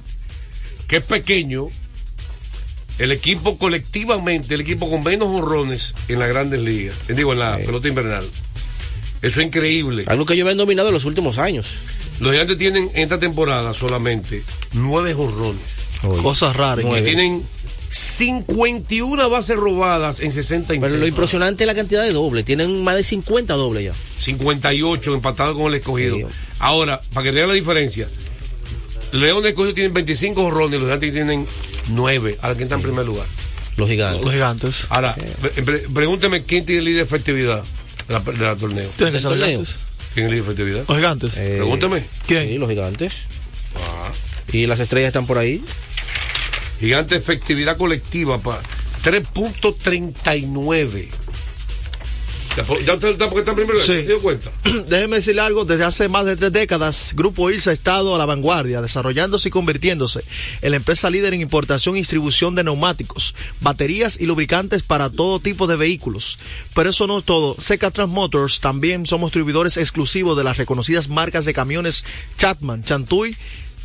que 0.87 0.97
es 0.97 1.03
pequeño, 1.05 1.67
el 2.99 3.11
equipo 3.11 3.57
colectivamente, 3.57 4.55
el 4.55 4.61
equipo 4.61 4.89
con 4.89 5.03
menos 5.03 5.29
honrones 5.29 5.93
en 6.07 6.19
las 6.19 6.29
grandes 6.29 6.59
ligas, 6.61 6.95
eh, 7.07 7.13
digo, 7.13 7.33
en 7.33 7.39
la 7.39 7.57
pelota 7.57 7.87
invernal, 7.87 8.25
Eso 9.21 9.39
es 9.39 9.45
increíble. 9.45 10.03
Algo 10.07 10.25
que 10.25 10.33
ellos 10.35 10.49
han 10.49 10.57
dominado 10.57 10.87
en 10.89 10.93
los 10.93 11.05
últimos 11.05 11.37
años. 11.37 11.67
Los 12.19 12.31
gigantes 12.31 12.57
tienen 12.57 12.89
en 12.93 13.03
esta 13.03 13.19
temporada 13.19 13.73
solamente 13.73 14.43
nueve 14.73 15.13
jorrones. 15.13 15.61
Cosas 16.21 16.55
raras. 16.55 16.85
Y 16.85 17.03
tienen 17.03 17.43
51 17.89 19.29
bases 19.29 19.55
robadas 19.57 20.19
en 20.19 20.31
60 20.31 20.67
Pero 20.67 20.75
intentos. 20.75 20.99
lo 20.99 21.07
impresionante 21.07 21.63
es 21.63 21.67
la 21.67 21.75
cantidad 21.75 22.03
de 22.03 22.11
dobles. 22.13 22.45
Tienen 22.45 22.83
más 22.83 22.95
de 22.95 23.03
50 23.03 23.53
dobles 23.53 23.85
ya. 23.85 23.93
58 24.17 25.13
empatado 25.13 25.55
con 25.55 25.67
el 25.67 25.75
escogido. 25.79 26.17
Ahora, 26.59 26.99
para 27.13 27.23
que 27.25 27.31
vean 27.31 27.47
la 27.47 27.53
diferencia, 27.53 28.07
León 29.11 29.41
de 29.43 29.49
escogido 29.49 29.73
tienen 29.73 29.93
25 29.93 30.41
jorrones 30.41 30.71
y 30.75 30.79
los 30.79 30.83
gigantes 30.83 31.13
tienen 31.13 31.47
9. 31.89 32.37
Ahora, 32.41 32.55
¿quién 32.55 32.63
está 32.65 32.75
en 32.75 32.81
primer 32.81 33.05
lugar? 33.05 33.25
Los 33.77 33.87
gigantes. 33.89 34.23
Los 34.23 34.33
gigantes. 34.33 34.85
Ahora, 34.89 35.15
pre- 35.41 35.63
pre- 35.63 35.79
pregúnteme 35.93 36.43
quién 36.43 36.65
tiene 36.65 36.79
el 36.79 36.85
líder 36.85 36.97
de 36.99 37.03
efectividad 37.03 37.63
de 38.07 38.13
la, 38.13 38.19
de 38.19 38.37
la 38.37 38.55
torneo. 38.55 38.89
Tienen 38.97 39.13
que 39.13 39.19
ser 39.19 39.29
torneo? 39.29 39.47
gigantes. 39.47 39.75
¿Quién 40.17 40.25
es 40.25 40.31
el 40.31 40.37
líder 40.39 40.45
de 40.45 40.51
efectividad? 40.51 40.85
Los 40.87 40.97
gigantes. 40.97 41.37
Eh, 41.37 41.55
Pregúntame. 41.57 42.03
¿Quién? 42.25 42.47
Sí, 42.47 42.57
los 42.57 42.67
gigantes. 42.67 43.13
Ah. 43.75 44.11
Y 44.51 44.65
las 44.65 44.79
estrellas 44.79 45.09
están 45.09 45.27
por 45.27 45.37
ahí. 45.37 45.63
Gigante 46.79 47.15
efectividad 47.15 47.77
colectiva 47.77 48.39
para 48.39 48.59
3.39. 49.03 51.09
¿Ya, 52.85 52.93
usted 52.93 53.09
está 53.09 53.25
porque 53.25 53.39
está 53.39 53.51
en 53.51 53.57
primer 53.57 53.75
lugar? 53.75 53.85
Sí. 53.85 54.01
¿Se 54.01 54.07
dio 54.07 54.19
cuenta? 54.19 54.51
Déjeme 54.87 55.17
decirle 55.17 55.41
algo, 55.41 55.65
desde 55.65 55.83
hace 55.83 56.09
más 56.09 56.25
de 56.25 56.35
tres 56.35 56.51
décadas, 56.51 57.13
Grupo 57.15 57.49
ILSA 57.49 57.71
ha 57.71 57.73
estado 57.73 58.15
a 58.15 58.17
la 58.17 58.25
vanguardia, 58.25 58.81
desarrollándose 58.81 59.49
y 59.49 59.51
convirtiéndose 59.51 60.23
en 60.61 60.71
la 60.71 60.77
empresa 60.77 61.09
líder 61.09 61.33
en 61.33 61.41
importación 61.41 61.95
y 61.95 61.99
distribución 61.99 62.55
de 62.55 62.63
neumáticos, 62.63 63.35
baterías 63.61 64.19
y 64.19 64.25
lubricantes 64.25 64.83
para 64.83 65.09
todo 65.09 65.39
tipo 65.39 65.67
de 65.67 65.75
vehículos. 65.75 66.39
Pero 66.73 66.89
eso 66.89 67.07
no 67.07 67.19
es 67.19 67.25
todo. 67.25 67.55
Seca 67.59 67.91
Trans 67.91 68.11
Motors 68.11 68.59
también 68.59 69.05
somos 69.05 69.29
distribuidores 69.29 69.77
exclusivos 69.77 70.37
de 70.37 70.43
las 70.43 70.57
reconocidas 70.57 71.09
marcas 71.09 71.45
de 71.45 71.53
camiones 71.53 72.03
Chatman, 72.37 72.83
Chantuy, 72.83 73.35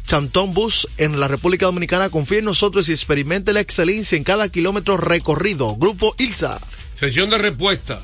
Chantón 0.06 0.52
Bus 0.52 0.88
en 0.98 1.20
la 1.20 1.28
República 1.28 1.66
Dominicana. 1.66 2.10
Confíe 2.10 2.38
en 2.38 2.44
nosotros 2.44 2.88
y 2.88 2.92
experimente 2.92 3.52
la 3.52 3.60
excelencia 3.60 4.16
en 4.16 4.24
cada 4.24 4.48
kilómetro 4.48 4.96
recorrido. 4.96 5.74
Grupo 5.76 6.14
ILSA. 6.18 6.60
Sesión 6.94 7.30
de 7.30 7.38
respuesta. 7.38 8.02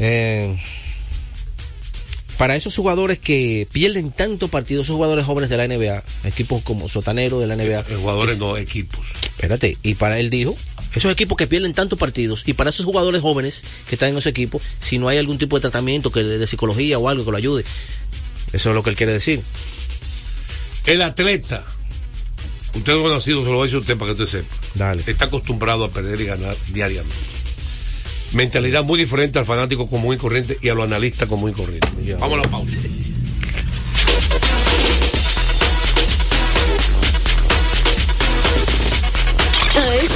Eh, 0.00 0.56
para 2.40 2.56
esos 2.56 2.74
jugadores 2.74 3.18
que 3.18 3.68
pierden 3.70 4.10
tanto 4.10 4.48
partido, 4.48 4.80
esos 4.80 4.94
jugadores 4.94 5.26
jóvenes 5.26 5.50
de 5.50 5.58
la 5.58 5.68
NBA, 5.68 6.02
equipos 6.24 6.62
como 6.62 6.88
Sotanero 6.88 7.38
de 7.38 7.46
la 7.46 7.54
NBA. 7.54 7.80
Eh, 7.80 7.96
Jugadores 7.96 8.38
no, 8.38 8.56
equipos. 8.56 9.00
Espérate, 9.24 9.76
y 9.82 9.94
para 9.94 10.18
él 10.18 10.30
dijo, 10.30 10.56
esos 10.94 11.12
equipos 11.12 11.36
que 11.36 11.46
pierden 11.46 11.74
tantos 11.74 11.98
partidos, 11.98 12.44
y 12.46 12.54
para 12.54 12.70
esos 12.70 12.86
jugadores 12.86 13.20
jóvenes 13.20 13.62
que 13.86 13.94
están 13.94 14.08
en 14.08 14.14
esos 14.14 14.26
equipos, 14.26 14.62
si 14.80 14.98
no 14.98 15.08
hay 15.08 15.18
algún 15.18 15.36
tipo 15.36 15.56
de 15.56 15.60
tratamiento 15.60 16.10
que 16.10 16.22
de 16.22 16.46
psicología 16.46 16.98
o 16.98 17.10
algo 17.10 17.26
que 17.26 17.30
lo 17.30 17.36
ayude, 17.36 17.64
eso 18.54 18.70
es 18.70 18.74
lo 18.74 18.82
que 18.82 18.88
él 18.88 18.96
quiere 18.96 19.12
decir. 19.12 19.42
El 20.86 21.02
atleta, 21.02 21.62
usted 22.74 22.94
no 22.96 23.06
ha 23.06 23.14
nacido, 23.14 23.44
se 23.44 23.50
lo 23.50 23.56
voy 23.56 23.60
a 23.60 23.64
decir 23.64 23.78
usted 23.80 23.98
para 23.98 24.14
que 24.14 24.22
usted 24.22 24.40
sepa. 24.40 24.56
Dale. 24.76 25.02
Está 25.06 25.26
acostumbrado 25.26 25.84
a 25.84 25.90
perder 25.90 26.18
y 26.20 26.24
ganar 26.24 26.56
diariamente. 26.72 27.39
Mentalidad 28.32 28.84
muy 28.84 28.98
diferente 28.98 29.38
al 29.38 29.44
fanático 29.44 29.86
común 29.88 30.14
y 30.14 30.18
corriente 30.18 30.58
y 30.62 30.68
a 30.68 30.74
los 30.74 30.84
analistas 30.84 31.28
común 31.28 31.50
y 31.50 31.52
corriente. 31.52 31.88
Vamos 32.18 32.38
a 32.38 32.42
la 32.42 32.48
pausa. 32.48 32.76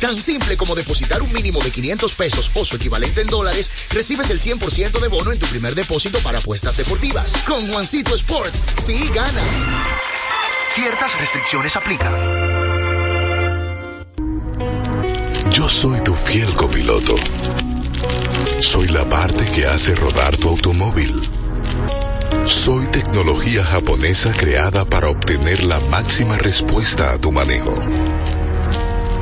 tan 0.00 0.16
simple 0.16 0.56
como 0.56 0.74
depositar 0.74 1.22
un 1.22 1.32
mínimo 1.32 1.62
de 1.62 1.70
500 1.70 2.14
pesos 2.14 2.50
o 2.54 2.64
su 2.64 2.76
equivalente 2.76 3.20
en 3.20 3.26
dólares, 3.26 3.70
recibes 3.90 4.30
el 4.30 4.40
100% 4.40 4.98
de 4.98 5.08
bono 5.08 5.30
en 5.32 5.38
tu 5.38 5.46
primer 5.46 5.74
depósito 5.74 6.18
para 6.20 6.38
apuestas 6.38 6.76
deportivas. 6.78 7.32
Con 7.46 7.68
Juancito 7.70 8.14
Sport, 8.14 8.54
sí 8.78 9.10
ganas. 9.14 9.66
Ciertas 10.72 11.18
restricciones 11.20 11.76
aplican. 11.76 12.14
Yo 15.50 15.68
soy 15.68 16.00
tu 16.00 16.14
fiel 16.14 16.54
copiloto. 16.54 17.16
Soy 18.60 18.88
la 18.88 19.08
parte 19.08 19.44
que 19.52 19.66
hace 19.66 19.94
rodar 19.94 20.36
tu 20.36 20.48
automóvil. 20.48 21.20
Soy 22.44 22.86
tecnología 22.86 23.64
japonesa 23.64 24.32
creada 24.36 24.84
para 24.84 25.08
obtener 25.08 25.64
la 25.64 25.80
máxima 25.80 26.36
respuesta 26.36 27.12
a 27.12 27.18
tu 27.18 27.32
manejo. 27.32 27.74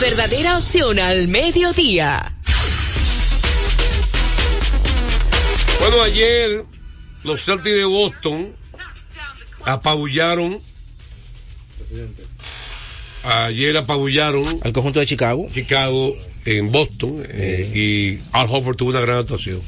Verdadera 0.00 0.58
opción 0.58 0.98
al 0.98 1.28
mediodía. 1.28 2.34
Bueno, 5.80 6.02
ayer 6.02 6.64
los 7.24 7.44
Celtics 7.44 7.74
de 7.74 7.84
Boston 7.84 8.52
apabullaron. 9.64 10.60
Ayer 13.24 13.76
apabullaron 13.76 14.60
al 14.62 14.72
conjunto 14.72 15.00
de 15.00 15.06
Chicago. 15.06 15.48
Chicago 15.52 16.16
en 16.44 16.70
Boston 16.70 17.24
eh, 17.28 17.70
y 17.74 18.20
Al 18.32 18.48
Horford 18.48 18.76
tuvo 18.76 18.90
una 18.90 19.00
gran 19.00 19.18
actuación. 19.18 19.60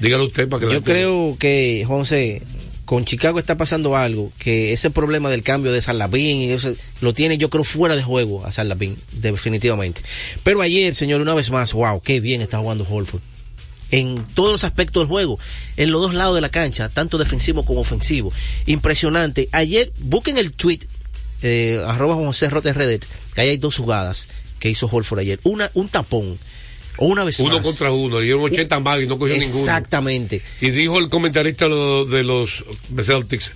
Dígalo 0.00 0.24
usted 0.24 0.48
para 0.48 0.60
que 0.60 0.66
la 0.66 0.74
Yo 0.74 0.82
creo 0.82 1.36
que, 1.38 1.84
José, 1.86 2.42
con 2.88 3.04
Chicago 3.04 3.38
está 3.38 3.58
pasando 3.58 3.98
algo, 3.98 4.32
que 4.38 4.72
ese 4.72 4.88
problema 4.88 5.28
del 5.28 5.42
cambio 5.42 5.72
de 5.72 5.78
eso, 5.78 6.72
lo 7.02 7.12
tiene 7.12 7.36
yo 7.36 7.50
creo 7.50 7.62
fuera 7.62 7.94
de 7.96 8.02
juego 8.02 8.46
a 8.46 8.50
Salapín, 8.50 8.96
definitivamente. 9.12 10.00
Pero 10.42 10.62
ayer, 10.62 10.94
señor, 10.94 11.20
una 11.20 11.34
vez 11.34 11.50
más, 11.50 11.74
wow, 11.74 12.00
qué 12.00 12.20
bien 12.20 12.40
está 12.40 12.60
jugando 12.60 12.86
Holford. 12.88 13.20
En 13.90 14.24
todos 14.32 14.52
los 14.52 14.64
aspectos 14.64 15.02
del 15.02 15.08
juego, 15.08 15.38
en 15.76 15.90
los 15.90 16.00
dos 16.00 16.14
lados 16.14 16.34
de 16.34 16.40
la 16.40 16.48
cancha, 16.48 16.88
tanto 16.88 17.18
defensivo 17.18 17.62
como 17.62 17.80
ofensivo. 17.80 18.32
Impresionante. 18.64 19.50
Ayer, 19.52 19.92
busquen 19.98 20.38
el 20.38 20.54
tweet, 20.54 20.78
eh, 21.42 21.84
arroba 21.86 22.14
José 22.14 22.48
Rotes 22.48 22.74
Redet, 22.74 23.06
que 23.34 23.40
ahí 23.42 23.48
hay 23.50 23.58
dos 23.58 23.76
jugadas 23.76 24.30
que 24.60 24.70
hizo 24.70 24.88
Holford 24.90 25.18
ayer. 25.18 25.40
Una, 25.42 25.70
un 25.74 25.90
tapón. 25.90 26.38
O 26.98 27.06
una 27.06 27.24
vez 27.24 27.38
Uno 27.40 27.54
más. 27.56 27.62
contra 27.62 27.90
uno, 27.92 28.18
le 28.18 28.24
dieron 28.26 28.42
80 28.42 28.80
más 28.80 29.00
y 29.00 29.06
no 29.06 29.18
cogió 29.18 29.34
ninguno. 29.36 29.58
Exactamente. 29.58 30.42
Y 30.60 30.70
dijo 30.70 30.98
el 30.98 31.08
comentarista 31.08 31.64
de 31.66 31.70
los, 31.70 32.10
de 32.10 32.24
los 32.24 32.64
Celtics, 33.02 33.52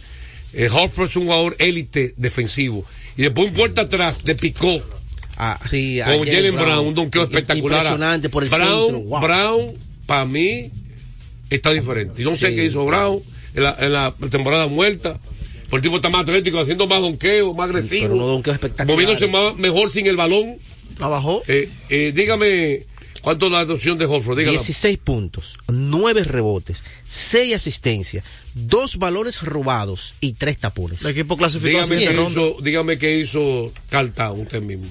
eh, 0.54 0.68
Horford 0.70 1.08
es 1.08 1.16
un 1.16 1.24
jugador 1.24 1.56
élite 1.58 2.14
defensivo. 2.16 2.84
Y 3.16 3.22
después 3.22 3.48
un 3.48 3.54
puerta 3.54 3.82
atrás 3.82 4.24
de 4.24 4.34
picó. 4.34 4.80
Ah, 5.36 5.58
sí, 5.70 6.00
con 6.04 6.24
Jalen 6.26 6.54
Brown. 6.54 6.66
Brown, 6.68 6.86
un 6.88 6.94
donqueo 6.94 7.22
espectacular. 7.24 7.78
Impresionante 7.78 8.28
por 8.28 8.44
el 8.44 8.48
Brown, 8.50 9.08
wow. 9.08 9.20
Brown, 9.20 9.72
para 10.06 10.24
mí, 10.24 10.70
está 11.50 11.72
diferente. 11.72 12.22
Yo 12.22 12.30
no 12.30 12.36
sé 12.36 12.50
Sí. 12.50 12.54
qué 12.54 12.64
hizo 12.66 12.84
Brown 12.86 13.20
en 13.54 13.62
la, 13.64 13.76
en 13.80 13.92
la 13.92 14.14
temporada 14.30 14.66
muerta. 14.68 15.18
Por 15.68 15.78
el 15.78 15.82
tipo 15.82 15.96
está 15.96 16.10
más 16.10 16.20
atlético, 16.22 16.60
haciendo 16.60 16.86
más 16.86 17.00
donqueo, 17.00 17.54
más 17.54 17.68
agresivo. 17.70 18.02
Pero 18.02 18.14
unos 18.14 18.28
donqueos 18.28 18.54
espectaculares. 18.54 18.94
Moviéndose 19.08 19.28
más, 19.32 19.56
mejor 19.56 19.90
sin 19.90 20.06
el 20.06 20.16
balón. 20.16 20.56
Trabajó. 20.96 21.42
Eh, 21.48 21.70
eh, 21.88 22.12
dígame, 22.14 22.82
¿Cuánto 23.22 23.48
la 23.48 23.60
adopción 23.60 23.98
de 23.98 24.04
Horford? 24.04 24.38
Dígala. 24.38 24.58
16 24.58 24.98
puntos, 24.98 25.56
9 25.68 26.24
rebotes, 26.24 26.82
6 27.06 27.54
asistencias, 27.54 28.24
2 28.54 28.98
balones 28.98 29.42
robados 29.42 30.14
y 30.20 30.32
3 30.32 30.58
tapones. 30.58 31.02
El 31.04 31.12
equipo 31.12 31.36
clasificó 31.36 31.82
Dígame 31.84 32.06
ronda. 32.06 32.30
hizo, 32.30 32.56
dígame 32.62 32.98
qué 32.98 33.18
hizo 33.18 33.72
Carl 33.88 34.12
Town, 34.12 34.40
usted 34.40 34.60
mismo. 34.60 34.86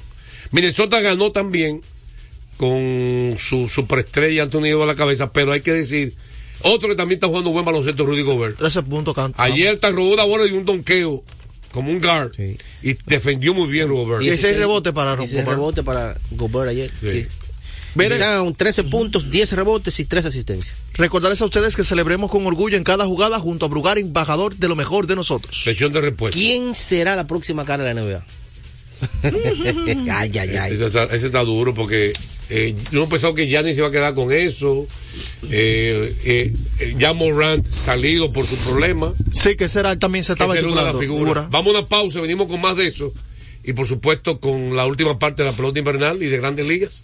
Minnesota 0.51 1.01
ganó 1.01 1.31
también 1.31 1.81
con 2.57 3.35
su 3.37 3.67
superestrella 3.67 4.43
Antonio 4.43 4.81
a 4.83 4.85
la 4.85 4.95
cabeza, 4.95 5.33
pero 5.33 5.51
hay 5.51 5.61
que 5.61 5.73
decir, 5.73 6.13
otro 6.61 6.87
que 6.89 6.95
también 6.95 7.17
está 7.17 7.27
jugando 7.27 7.51
buen 7.51 7.65
baloncesto, 7.65 8.05
Rudy 8.05 8.21
Gobert. 8.21 8.57
13 8.57 8.83
puntos, 8.83 9.15
Ayer 9.35 9.77
te 9.77 9.91
robó 9.91 10.13
una 10.13 10.23
bola 10.23 10.45
y 10.45 10.51
un 10.51 10.63
donqueo, 10.63 11.23
como 11.71 11.91
un 11.91 11.99
guard, 11.99 12.31
y 12.81 12.93
defendió 13.07 13.53
muy 13.53 13.67
bien 13.67 13.89
Gobert. 13.93 14.21
16 14.21 14.57
rebotes 14.57 14.93
para 14.93 15.15
16 15.15 15.43
Gobert. 15.43 15.57
rebotes 15.57 15.83
para 15.83 16.17
Gobert 16.31 16.69
ayer. 16.69 16.91
Sí. 17.01 17.27
Miren, 17.95 18.19
Down, 18.19 18.55
13 18.55 18.83
puntos, 18.83 19.29
10 19.29 19.53
rebotes 19.53 19.99
y 19.99 20.05
3 20.05 20.25
asistencias. 20.25 20.75
Recordarles 20.93 21.41
a 21.41 21.45
ustedes 21.45 21.75
que 21.75 21.83
celebremos 21.83 22.31
con 22.31 22.45
orgullo 22.45 22.77
en 22.77 22.83
cada 22.83 23.05
jugada 23.05 23.39
junto 23.39 23.65
a 23.65 23.69
Brugar, 23.69 23.97
embajador 23.97 24.55
de 24.55 24.67
lo 24.67 24.75
mejor 24.75 25.07
de 25.07 25.15
nosotros. 25.15 25.61
Sesión 25.63 25.91
de 25.91 26.01
respuesta. 26.01 26.37
¿Quién 26.37 26.73
será 26.73 27.15
la 27.15 27.27
próxima 27.27 27.65
cara 27.65 27.83
de 27.83 27.93
la 27.93 28.01
NBA? 28.01 28.25
ay, 30.13 30.31
ay, 30.37 30.49
ay. 30.57 30.73
Ese 30.73 30.85
está, 30.85 31.03
ese 31.05 31.25
está 31.27 31.43
duro 31.43 31.73
porque 31.73 32.13
eh, 32.49 32.75
yo 32.91 32.99
no 32.99 33.09
pensaba 33.09 33.33
que 33.33 33.47
Giannis 33.47 33.73
se 33.73 33.79
iba 33.79 33.87
a 33.87 33.91
quedar 33.91 34.13
con 34.13 34.31
eso. 34.31 34.87
Eh, 35.49 36.15
eh, 36.23 36.53
eh, 36.79 36.95
ya 36.97 37.13
Morant 37.13 37.65
salido 37.65 38.27
por 38.29 38.45
su 38.45 38.69
problema. 38.69 39.13
Sí, 39.33 39.55
que 39.55 39.67
será 39.67 39.97
también 39.97 40.23
se 40.23 40.33
estaba 40.33 40.51
una 40.51 40.61
titulando, 40.61 40.99
figuras. 40.99 41.23
figura. 41.23 41.47
Vamos 41.49 41.75
a 41.75 41.79
una 41.79 41.87
pausa, 41.87 42.21
venimos 42.21 42.47
con 42.47 42.61
más 42.61 42.77
de 42.77 42.87
eso. 42.87 43.11
Y 43.63 43.73
por 43.73 43.87
supuesto 43.87 44.39
con 44.39 44.75
la 44.75 44.85
última 44.85 45.17
parte 45.19 45.43
de 45.43 45.49
la 45.51 45.55
pelota 45.55 45.79
invernal 45.79 46.21
y 46.21 46.27
de 46.27 46.37
grandes 46.37 46.65
ligas. 46.65 47.03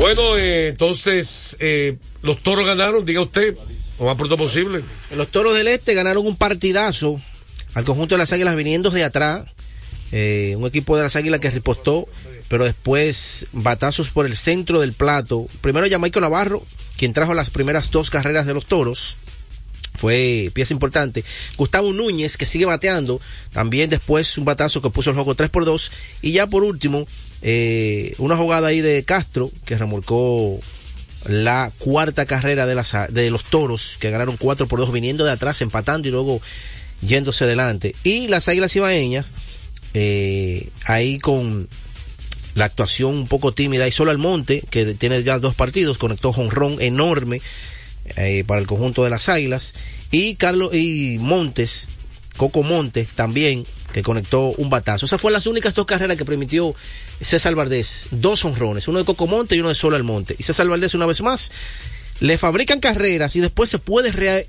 Bueno, 0.00 0.38
eh, 0.38 0.68
entonces 0.68 1.58
eh, 1.60 1.98
los 2.22 2.42
toros 2.42 2.64
ganaron, 2.64 3.04
diga 3.04 3.20
usted, 3.20 3.54
lo 3.98 4.06
más 4.06 4.16
pronto 4.16 4.38
posible. 4.38 4.80
Los 5.14 5.30
toros 5.30 5.54
del 5.54 5.68
este 5.68 5.92
ganaron 5.92 6.26
un 6.26 6.36
partidazo 6.36 7.20
al 7.74 7.84
conjunto 7.84 8.14
de 8.14 8.20
las 8.20 8.32
águilas 8.32 8.56
viniendo 8.56 8.88
de 8.88 9.04
atrás. 9.04 9.44
Eh, 10.10 10.54
un 10.56 10.66
equipo 10.66 10.96
de 10.96 11.02
las 11.02 11.16
águilas 11.16 11.38
que 11.38 11.50
repostó, 11.50 12.08
pero 12.48 12.64
después 12.64 13.48
batazos 13.52 14.08
por 14.08 14.24
el 14.24 14.38
centro 14.38 14.80
del 14.80 14.94
plato. 14.94 15.46
Primero 15.60 15.86
Jamaico 15.88 16.18
Navarro, 16.18 16.64
quien 16.96 17.12
trajo 17.12 17.34
las 17.34 17.50
primeras 17.50 17.90
dos 17.90 18.08
carreras 18.08 18.46
de 18.46 18.54
los 18.54 18.64
toros. 18.64 19.18
Fue 20.00 20.50
pieza 20.54 20.72
importante. 20.72 21.24
Gustavo 21.58 21.92
Núñez, 21.92 22.38
que 22.38 22.46
sigue 22.46 22.64
bateando. 22.64 23.20
También 23.52 23.90
después 23.90 24.38
un 24.38 24.46
batazo 24.46 24.80
que 24.80 24.88
puso 24.88 25.10
el 25.10 25.14
juego 25.14 25.34
3 25.34 25.50
por 25.50 25.66
2. 25.66 25.92
Y 26.22 26.32
ya 26.32 26.46
por 26.46 26.64
último, 26.64 27.06
eh, 27.42 28.14
una 28.16 28.34
jugada 28.34 28.68
ahí 28.68 28.80
de 28.80 29.04
Castro, 29.04 29.50
que 29.66 29.76
remolcó 29.76 30.58
la 31.26 31.70
cuarta 31.76 32.24
carrera 32.24 32.64
de, 32.64 32.74
las, 32.74 32.94
de 33.10 33.28
los 33.28 33.44
toros, 33.44 33.98
que 34.00 34.10
ganaron 34.10 34.38
4 34.38 34.66
por 34.68 34.78
2, 34.80 34.90
viniendo 34.90 35.26
de 35.26 35.32
atrás, 35.32 35.60
empatando 35.60 36.08
y 36.08 36.12
luego 36.12 36.40
yéndose 37.02 37.44
adelante. 37.44 37.94
Y 38.02 38.28
las 38.28 38.48
águilas 38.48 38.74
ibaeñas, 38.74 39.26
eh, 39.92 40.70
ahí 40.86 41.18
con 41.18 41.68
la 42.54 42.64
actuación 42.64 43.16
un 43.16 43.28
poco 43.28 43.52
tímida 43.52 43.86
y 43.86 43.92
solo 43.92 44.12
Almonte, 44.12 44.62
que 44.70 44.94
tiene 44.94 45.22
ya 45.22 45.38
dos 45.38 45.54
partidos, 45.54 45.98
conectó 45.98 46.32
jonrón 46.32 46.80
enorme 46.80 47.42
eh, 48.16 48.44
para 48.46 48.60
el 48.60 48.66
conjunto 48.66 49.04
de 49.04 49.10
las 49.10 49.28
águilas. 49.28 49.74
Y 50.10 50.34
Carlos 50.36 50.74
y 50.74 51.18
Montes, 51.20 51.86
Coco 52.36 52.62
Montes 52.62 53.08
también, 53.14 53.64
que 53.92 54.02
conectó 54.02 54.48
un 54.56 54.70
batazo. 54.70 55.06
Esas 55.06 55.20
fueron 55.20 55.34
las 55.34 55.46
únicas 55.46 55.74
dos 55.74 55.86
carreras 55.86 56.16
que 56.16 56.24
permitió 56.24 56.74
César 57.20 57.54
Valdés. 57.54 58.08
Dos 58.10 58.44
honrones, 58.44 58.88
uno 58.88 58.98
de 58.98 59.04
Coco 59.04 59.26
Monte 59.26 59.56
y 59.56 59.60
uno 59.60 59.68
de 59.68 59.74
Solo 59.74 59.96
Almonte. 59.96 60.36
Y 60.38 60.42
César 60.42 60.68
Valdés, 60.68 60.94
una 60.94 61.06
vez 61.06 61.20
más, 61.22 61.50
le 62.20 62.38
fabrican 62.38 62.80
carreras 62.80 63.34
y 63.36 63.40
después 63.40 63.70
se 63.70 63.78
puede 63.78 64.12
rea- 64.12 64.42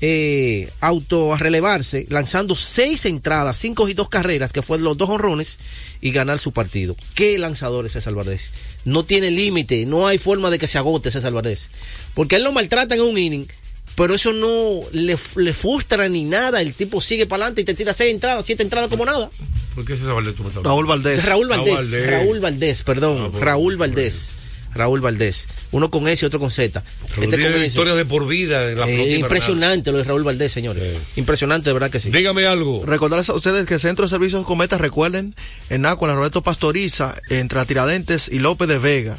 eh, 0.00 0.70
auto 0.80 1.34
relevarse 1.36 2.06
lanzando 2.10 2.54
seis 2.54 3.06
entradas, 3.06 3.58
cinco 3.58 3.88
y 3.88 3.94
dos 3.94 4.08
carreras, 4.08 4.52
que 4.52 4.62
fueron 4.62 4.84
los 4.84 4.96
dos 4.98 5.08
honrones, 5.08 5.58
y 6.00 6.10
ganar 6.10 6.38
su 6.38 6.52
partido. 6.52 6.96
¿Qué 7.14 7.38
lanzador 7.38 7.86
es 7.86 7.92
César 7.92 8.14
Valdés? 8.14 8.52
No 8.84 9.04
tiene 9.04 9.30
límite, 9.30 9.86
no 9.86 10.06
hay 10.06 10.18
forma 10.18 10.50
de 10.50 10.58
que 10.58 10.68
se 10.68 10.78
agote 10.78 11.10
César 11.10 11.32
Valdés. 11.32 11.70
Porque 12.14 12.36
él 12.36 12.44
lo 12.44 12.52
maltrata 12.52 12.94
en 12.94 13.00
un 13.00 13.16
inning, 13.18 13.46
pero 13.94 14.14
eso 14.14 14.32
no 14.34 14.82
le, 14.92 15.16
le 15.36 15.54
frustra 15.54 16.08
ni 16.08 16.24
nada. 16.24 16.60
El 16.60 16.74
tipo 16.74 17.00
sigue 17.00 17.26
para 17.26 17.44
adelante 17.44 17.62
y 17.62 17.64
te 17.64 17.74
tira 17.74 17.94
seis 17.94 18.12
entradas, 18.12 18.44
siete 18.44 18.62
entradas 18.62 18.90
como 18.90 19.06
nada. 19.06 19.30
¿Por 19.74 19.84
qué 19.86 19.94
ese 19.94 20.04
Valdés 20.06 20.34
tú 20.34 20.42
me 20.42 20.50
estás 20.50 20.62
Raúl 20.62 20.86
Valdés. 20.86 21.24
Raúl 21.24 21.48
Valdés, 21.48 21.74
Valdés. 21.74 22.10
Raúl 22.10 22.40
Valdés, 22.40 22.82
perdón, 22.82 23.22
Ah, 23.26 23.28
por- 23.32 23.42
Raúl 23.42 23.76
Valdés. 23.76 24.36
Raúl 24.76 25.00
Valdés. 25.00 25.48
Uno 25.72 25.90
con 25.90 26.08
S 26.08 26.24
y 26.24 26.26
otro 26.26 26.38
con 26.38 26.50
Z. 26.50 26.82
Este 27.08 27.36
tiene 27.36 27.70
con 27.74 27.96
de 27.96 28.04
por 28.04 28.26
vida 28.26 28.70
en 28.70 28.78
la 28.78 28.88
Eh, 28.88 29.16
impresionante 29.16 29.92
lo 29.92 29.98
de 29.98 30.04
Raúl 30.04 30.24
Valdés, 30.24 30.52
señores. 30.52 30.94
Impresionante, 31.16 31.70
de 31.70 31.74
verdad 31.74 31.90
que 31.90 32.00
sí. 32.00 32.10
Dígame 32.10 32.46
algo. 32.46 32.84
Recordarles 32.84 33.28
a 33.30 33.34
ustedes 33.34 33.66
que 33.66 33.78
Centro 33.78 34.04
de 34.04 34.10
Servicios 34.10 34.44
Cometa, 34.46 34.78
recuerden, 34.78 35.34
en 35.70 35.86
Acuala, 35.86 36.14
Roberto 36.14 36.42
Pastoriza, 36.42 37.14
entre 37.28 37.64
Tiradentes 37.66 38.28
y 38.28 38.38
López 38.38 38.68
de 38.68 38.78
Vega. 38.78 39.16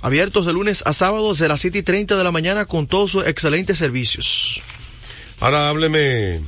Abiertos 0.00 0.46
de 0.46 0.52
lunes 0.52 0.82
a 0.84 0.92
sábado 0.92 1.34
de 1.34 1.48
las 1.48 1.60
7 1.60 1.78
y 1.78 1.82
30 1.82 2.16
de 2.16 2.24
la 2.24 2.32
mañana 2.32 2.64
con 2.64 2.88
todos 2.88 3.12
sus 3.12 3.26
excelentes 3.26 3.78
servicios. 3.78 4.60
Ahora 5.38 5.68
hábleme. 5.68 6.40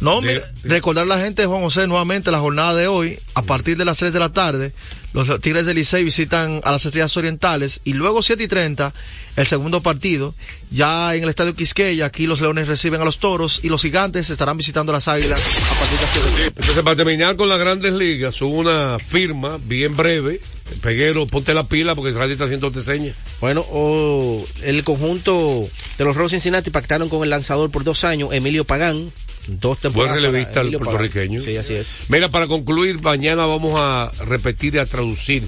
No, 0.00 0.22
mire, 0.22 0.42
recordar 0.64 1.04
a 1.04 1.06
la 1.06 1.18
gente, 1.18 1.44
Juan 1.46 1.62
José, 1.62 1.86
nuevamente 1.86 2.30
la 2.30 2.38
jornada 2.38 2.74
de 2.74 2.88
hoy, 2.88 3.18
a 3.34 3.42
partir 3.42 3.76
de 3.76 3.84
las 3.84 3.98
3 3.98 4.12
de 4.12 4.18
la 4.18 4.32
tarde, 4.32 4.72
los 5.12 5.40
Tigres 5.40 5.66
del 5.66 5.76
Licey 5.76 6.04
visitan 6.04 6.60
a 6.64 6.70
las 6.70 6.84
Estrellas 6.86 7.16
Orientales 7.16 7.80
y 7.84 7.94
luego 7.94 8.22
7 8.22 8.44
y 8.44 8.48
30, 8.48 8.92
el 9.36 9.46
segundo 9.46 9.80
partido, 9.80 10.34
ya 10.70 11.14
en 11.16 11.24
el 11.24 11.28
Estadio 11.28 11.56
Quisqueya, 11.56 12.06
aquí 12.06 12.26
los 12.26 12.40
Leones 12.40 12.68
reciben 12.68 13.00
a 13.00 13.04
los 13.04 13.18
Toros 13.18 13.60
y 13.64 13.68
los 13.68 13.82
Gigantes 13.82 14.30
estarán 14.30 14.56
visitando 14.56 14.92
a 14.92 14.96
las 14.96 15.08
Águilas 15.08 15.38
a 15.38 15.74
partir 15.74 15.98
de 15.98 16.04
las 16.04 16.38
7. 16.38 16.54
Entonces, 16.56 16.84
para 16.84 16.96
terminar 16.96 17.36
con 17.36 17.48
las 17.48 17.58
grandes 17.58 17.92
ligas, 17.92 18.40
hubo 18.42 18.58
una 18.58 18.98
firma 18.98 19.58
bien 19.64 19.96
breve. 19.96 20.40
Peguero, 20.80 21.26
ponte 21.26 21.52
la 21.52 21.64
pila 21.64 21.96
porque 21.96 22.10
Israel 22.10 22.30
está 22.30 22.44
haciendo 22.44 22.70
te 22.70 22.80
señas. 22.80 23.16
Bueno, 23.40 23.66
oh, 23.70 24.44
el 24.62 24.84
conjunto 24.84 25.68
de 25.98 26.04
los 26.04 26.14
Rojos 26.14 26.30
Cincinnati 26.30 26.70
pactaron 26.70 27.08
con 27.08 27.24
el 27.24 27.30
lanzador 27.30 27.70
por 27.72 27.82
dos 27.82 28.04
años, 28.04 28.32
Emilio 28.32 28.64
Pagán. 28.64 29.10
Dos 29.58 29.80
Buen 29.80 29.92
temporadas. 29.92 30.14
relevista 30.16 30.60
el 30.60 30.76
puertorriqueño. 30.76 31.40
Sí, 31.40 31.56
así 31.56 31.74
es. 31.74 32.02
Mira, 32.08 32.28
para 32.28 32.46
concluir, 32.46 33.00
mañana 33.00 33.46
vamos 33.46 33.74
a 33.80 34.10
repetir 34.26 34.74
y 34.76 34.78
a 34.78 34.86
traducir 34.86 35.42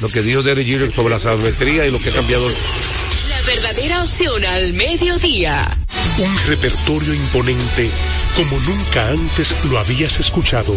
lo 0.00 0.08
que 0.08 0.22
dijo 0.22 0.42
Derek 0.42 0.66
Jeter 0.66 0.92
sobre 0.92 1.10
la 1.10 1.18
sabermetría 1.18 1.86
y 1.86 1.90
lo 1.90 1.98
que 2.00 2.10
ha 2.10 2.12
cambiado. 2.12 2.48
La 2.48 3.42
verdadera 3.46 4.02
opción 4.02 4.44
al 4.44 4.74
mediodía. 4.74 5.78
Un 6.18 6.36
repertorio 6.48 7.14
imponente 7.14 7.90
como 8.36 8.58
nunca 8.60 9.08
antes 9.08 9.54
lo 9.64 9.78
habías 9.78 10.20
escuchado. 10.20 10.76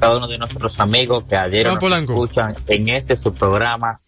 Cada 0.00 0.16
uno 0.16 0.26
de 0.26 0.38
nuestros 0.38 0.80
amigos 0.80 1.24
que 1.24 1.36
ayer 1.36 1.66
nos 1.66 1.82
escuchan 1.82 2.56
en 2.68 2.88
este 2.88 3.16
su 3.16 3.34
programa 3.34 4.00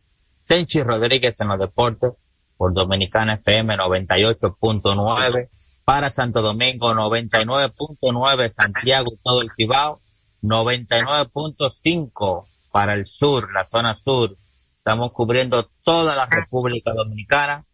Tenchi 0.46 0.82
Rodríguez 0.82 1.38
en 1.38 1.48
los 1.48 1.58
deportes 1.58 2.12
por 2.56 2.72
Dominicana 2.72 3.34
FM 3.34 3.76
98.9 3.76 5.50
para 5.84 6.08
Santo 6.08 6.40
Domingo 6.40 6.94
99.9 6.94 8.54
Santiago 8.56 9.12
todo 9.22 9.42
el 9.42 9.50
Cibao 9.54 10.00
99.5 10.42 12.46
para 12.72 12.94
el 12.94 13.04
sur 13.06 13.52
la 13.52 13.66
zona 13.66 13.94
sur. 13.94 14.34
Estamos 14.78 15.12
cubriendo 15.12 15.68
toda 15.84 16.14
la 16.14 16.24
República 16.24 16.94
Dominicana. 16.94 17.66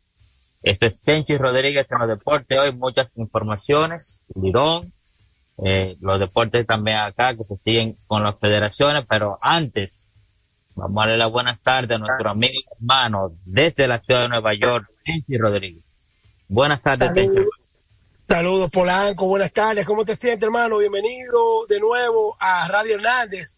Este 0.62 0.88
es 0.88 0.98
Tenchi 1.00 1.38
Rodríguez 1.38 1.88
en 1.92 2.00
los 2.00 2.09
deportes. 2.09 2.59
Hoy 2.59 2.72
muchas 2.72 3.07
informaciones. 3.14 4.18
Lidón 4.35 4.92
eh, 5.64 5.96
los 6.00 6.18
deportes 6.20 6.66
también 6.66 6.98
acá 6.98 7.34
que 7.36 7.44
se 7.44 7.56
siguen 7.58 7.96
con 8.06 8.22
las 8.22 8.38
federaciones, 8.38 9.04
pero 9.08 9.38
antes 9.40 10.12
vamos 10.74 10.96
a 10.96 11.00
darle 11.06 11.18
las 11.18 11.30
buenas 11.30 11.60
tardes 11.60 11.96
a 11.96 11.98
nuestro 11.98 12.30
amigo 12.30 12.52
y 12.54 12.64
hermano 12.80 13.32
desde 13.44 13.88
la 13.88 14.00
ciudad 14.00 14.22
de 14.22 14.28
Nueva 14.28 14.54
York, 14.54 14.88
Tenchi 15.04 15.36
Rodríguez. 15.36 15.84
Buenas 16.48 16.80
tardes, 16.82 17.12
Tenchi. 17.12 17.40
Saludos 18.28 18.70
Polanco, 18.70 19.26
buenas 19.26 19.52
tardes, 19.52 19.86
¿cómo 19.86 20.04
te 20.04 20.14
sientes 20.14 20.42
hermano? 20.42 20.78
Bienvenido 20.78 21.66
de 21.68 21.80
nuevo 21.80 22.36
a 22.38 22.68
Radio 22.68 22.96
Hernández. 22.96 23.56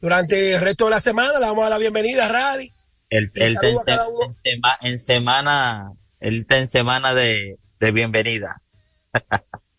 Durante 0.00 0.54
el 0.54 0.60
resto 0.60 0.84
de 0.84 0.90
la 0.92 1.00
semana 1.00 1.38
le 1.40 1.46
vamos 1.46 1.58
a 1.58 1.62
dar 1.62 1.70
la 1.70 1.78
bienvenida 1.78 2.26
a 2.26 2.28
Radio. 2.28 2.70
El, 3.10 3.30
el 3.34 3.56
a 3.56 3.60
en, 3.66 4.36
sema- 4.42 4.78
en 4.80 4.98
semana, 4.98 5.92
él 6.20 6.40
está 6.42 6.56
en 6.56 6.70
semana 6.70 7.14
de, 7.14 7.58
de 7.78 7.92
bienvenida. 7.92 8.62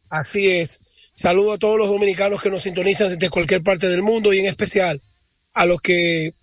Así 0.09 0.51
es. 0.51 0.79
Saludo 1.13 1.53
a 1.53 1.57
todos 1.59 1.77
los 1.77 1.89
dominicanos 1.89 2.41
que 2.41 2.49
nos 2.49 2.63
sintonizan 2.63 3.09
desde 3.09 3.29
cualquier 3.29 3.61
parte 3.61 3.87
del 3.87 4.01
mundo 4.01 4.33
y 4.33 4.39
en 4.39 4.47
especial 4.47 5.01
a 5.53 5.65
los 5.65 5.79
que 5.79 6.33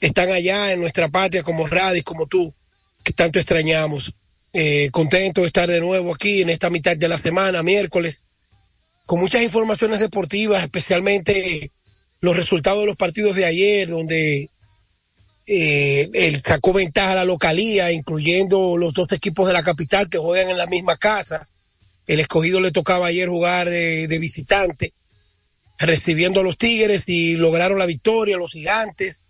están 0.00 0.30
allá 0.30 0.72
en 0.72 0.80
nuestra 0.80 1.08
patria 1.08 1.42
como 1.42 1.66
Radis, 1.66 2.04
como 2.04 2.26
tú, 2.26 2.54
que 3.02 3.12
tanto 3.12 3.38
extrañamos. 3.38 4.12
Eh, 4.52 4.88
contento 4.90 5.42
de 5.42 5.48
estar 5.48 5.68
de 5.68 5.80
nuevo 5.80 6.14
aquí 6.14 6.40
en 6.40 6.48
esta 6.48 6.70
mitad 6.70 6.96
de 6.96 7.08
la 7.08 7.18
semana, 7.18 7.62
miércoles, 7.62 8.24
con 9.04 9.20
muchas 9.20 9.42
informaciones 9.42 10.00
deportivas, 10.00 10.62
especialmente 10.62 11.70
los 12.20 12.36
resultados 12.36 12.80
de 12.80 12.86
los 12.86 12.96
partidos 12.96 13.36
de 13.36 13.44
ayer, 13.44 13.88
donde 13.88 14.50
eh, 15.46 16.08
él 16.12 16.40
sacó 16.40 16.72
ventaja 16.72 17.12
a 17.12 17.16
la 17.16 17.24
localía, 17.26 17.92
incluyendo 17.92 18.78
los 18.78 18.94
dos 18.94 19.12
equipos 19.12 19.46
de 19.46 19.52
la 19.52 19.62
capital 19.62 20.08
que 20.08 20.18
juegan 20.18 20.50
en 20.50 20.58
la 20.58 20.66
misma 20.66 20.96
casa. 20.96 21.48
El 22.06 22.20
escogido 22.20 22.60
le 22.60 22.70
tocaba 22.70 23.06
ayer 23.06 23.28
jugar 23.28 23.68
de, 23.68 24.06
de 24.06 24.18
visitante, 24.18 24.92
recibiendo 25.78 26.40
a 26.40 26.44
los 26.44 26.58
Tigres 26.58 27.04
y 27.08 27.36
lograron 27.36 27.78
la 27.78 27.86
victoria, 27.86 28.36
los 28.36 28.52
gigantes. 28.52 29.28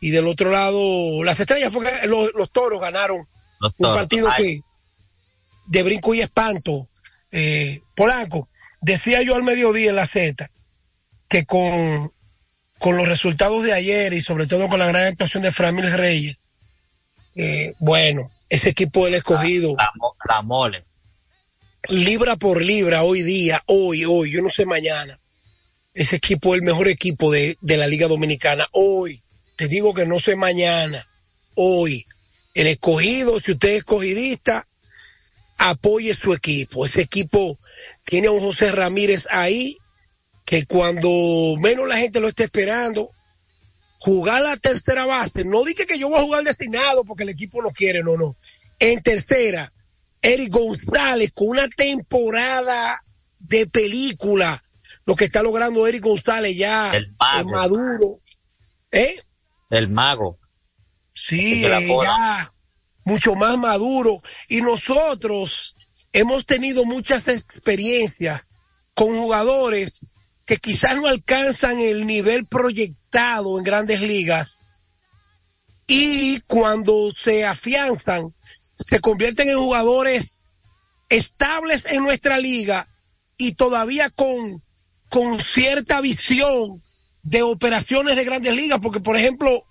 Y 0.00 0.10
del 0.10 0.26
otro 0.26 0.50
lado, 0.50 1.22
las 1.22 1.38
estrellas 1.38 1.72
fue 1.72 1.84
los, 2.08 2.32
los 2.34 2.50
toros 2.50 2.80
ganaron 2.80 3.28
Los 3.60 3.72
un 3.78 3.94
partido 3.94 4.28
Ay. 4.30 4.42
que 4.42 4.60
de 5.66 5.82
brinco 5.82 6.14
y 6.14 6.20
espanto. 6.20 6.88
Eh, 7.30 7.80
Polanco, 7.94 8.48
decía 8.80 9.22
yo 9.22 9.36
al 9.36 9.42
mediodía 9.42 9.90
en 9.90 9.96
la 9.96 10.06
Z 10.06 10.50
que 11.28 11.46
con, 11.46 12.12
con 12.78 12.96
los 12.96 13.08
resultados 13.08 13.62
de 13.62 13.72
ayer 13.72 14.12
y 14.12 14.20
sobre 14.20 14.46
todo 14.46 14.68
con 14.68 14.78
la 14.78 14.86
gran 14.86 15.06
actuación 15.06 15.42
de 15.42 15.52
Framil 15.52 15.90
Reyes, 15.92 16.50
eh, 17.36 17.72
bueno, 17.78 18.30
ese 18.50 18.68
equipo 18.68 19.06
del 19.06 19.14
escogido 19.14 19.74
la 20.28 20.42
mole. 20.42 20.84
Libra 21.88 22.36
por 22.36 22.62
libra 22.62 23.02
hoy 23.02 23.22
día, 23.22 23.62
hoy, 23.66 24.04
hoy, 24.04 24.30
yo 24.30 24.42
no 24.42 24.48
sé 24.48 24.66
mañana. 24.66 25.18
Ese 25.94 26.16
equipo 26.16 26.54
es 26.54 26.60
el 26.60 26.66
mejor 26.66 26.88
equipo 26.88 27.30
de, 27.30 27.58
de 27.60 27.76
la 27.76 27.86
Liga 27.86 28.08
Dominicana. 28.08 28.68
Hoy, 28.72 29.22
te 29.56 29.68
digo 29.68 29.92
que 29.92 30.06
no 30.06 30.18
sé 30.18 30.36
mañana, 30.36 31.06
hoy. 31.54 32.06
El 32.54 32.66
escogido, 32.66 33.40
si 33.40 33.52
usted 33.52 33.70
es 33.70 33.76
escogidista, 33.78 34.66
apoye 35.58 36.14
su 36.14 36.32
equipo. 36.32 36.86
Ese 36.86 37.02
equipo 37.02 37.58
tiene 38.04 38.28
a 38.28 38.32
un 38.32 38.40
José 38.40 38.72
Ramírez 38.72 39.26
ahí, 39.30 39.76
que 40.44 40.66
cuando 40.66 41.08
menos 41.60 41.88
la 41.88 41.96
gente 41.96 42.20
lo 42.20 42.28
esté 42.28 42.44
esperando, 42.44 43.10
jugar 43.98 44.42
la 44.42 44.56
tercera 44.56 45.06
base, 45.06 45.44
no 45.44 45.64
dije 45.64 45.86
que 45.86 45.98
yo 45.98 46.08
voy 46.08 46.18
a 46.18 46.22
jugar 46.22 46.44
designado 46.44 47.04
porque 47.04 47.22
el 47.22 47.30
equipo 47.30 47.62
no 47.62 47.70
quiere, 47.70 48.02
no, 48.02 48.16
no. 48.16 48.36
En 48.78 49.00
tercera, 49.02 49.72
Eric 50.22 50.52
González 50.52 51.32
con 51.32 51.48
una 51.48 51.68
temporada 51.68 53.04
de 53.38 53.66
película. 53.66 54.62
Lo 55.04 55.16
que 55.16 55.24
está 55.24 55.42
logrando 55.42 55.86
Eric 55.86 56.04
González 56.04 56.56
ya 56.56 56.92
El 56.92 57.12
mago. 57.18 57.40
en 57.40 57.50
Maduro. 57.50 58.20
¿Eh? 58.92 59.16
El 59.70 59.88
mago. 59.88 60.38
Sí, 61.12 61.62
ya 61.62 62.52
mucho 63.04 63.34
más 63.34 63.58
maduro. 63.58 64.22
Y 64.48 64.60
nosotros 64.60 65.74
hemos 66.12 66.46
tenido 66.46 66.84
muchas 66.84 67.26
experiencias 67.28 68.48
con 68.94 69.08
jugadores 69.08 70.06
que 70.46 70.56
quizás 70.58 70.96
no 70.96 71.06
alcanzan 71.06 71.78
el 71.78 72.06
nivel 72.06 72.46
proyectado 72.46 73.58
en 73.58 73.64
grandes 73.64 74.00
ligas, 74.00 74.62
y 75.86 76.40
cuando 76.46 77.12
se 77.12 77.44
afianzan, 77.44 78.32
se 78.74 79.00
convierten 79.00 79.48
en 79.48 79.58
jugadores 79.58 80.46
estables 81.08 81.84
en 81.86 82.02
nuestra 82.02 82.38
liga 82.38 82.86
y 83.36 83.54
todavía 83.54 84.10
con, 84.10 84.62
con 85.08 85.38
cierta 85.38 86.00
visión 86.00 86.82
de 87.22 87.42
operaciones 87.42 88.16
de 88.16 88.24
grandes 88.24 88.54
ligas, 88.54 88.80
porque 88.80 89.00
por 89.00 89.16
ejemplo, 89.16 89.64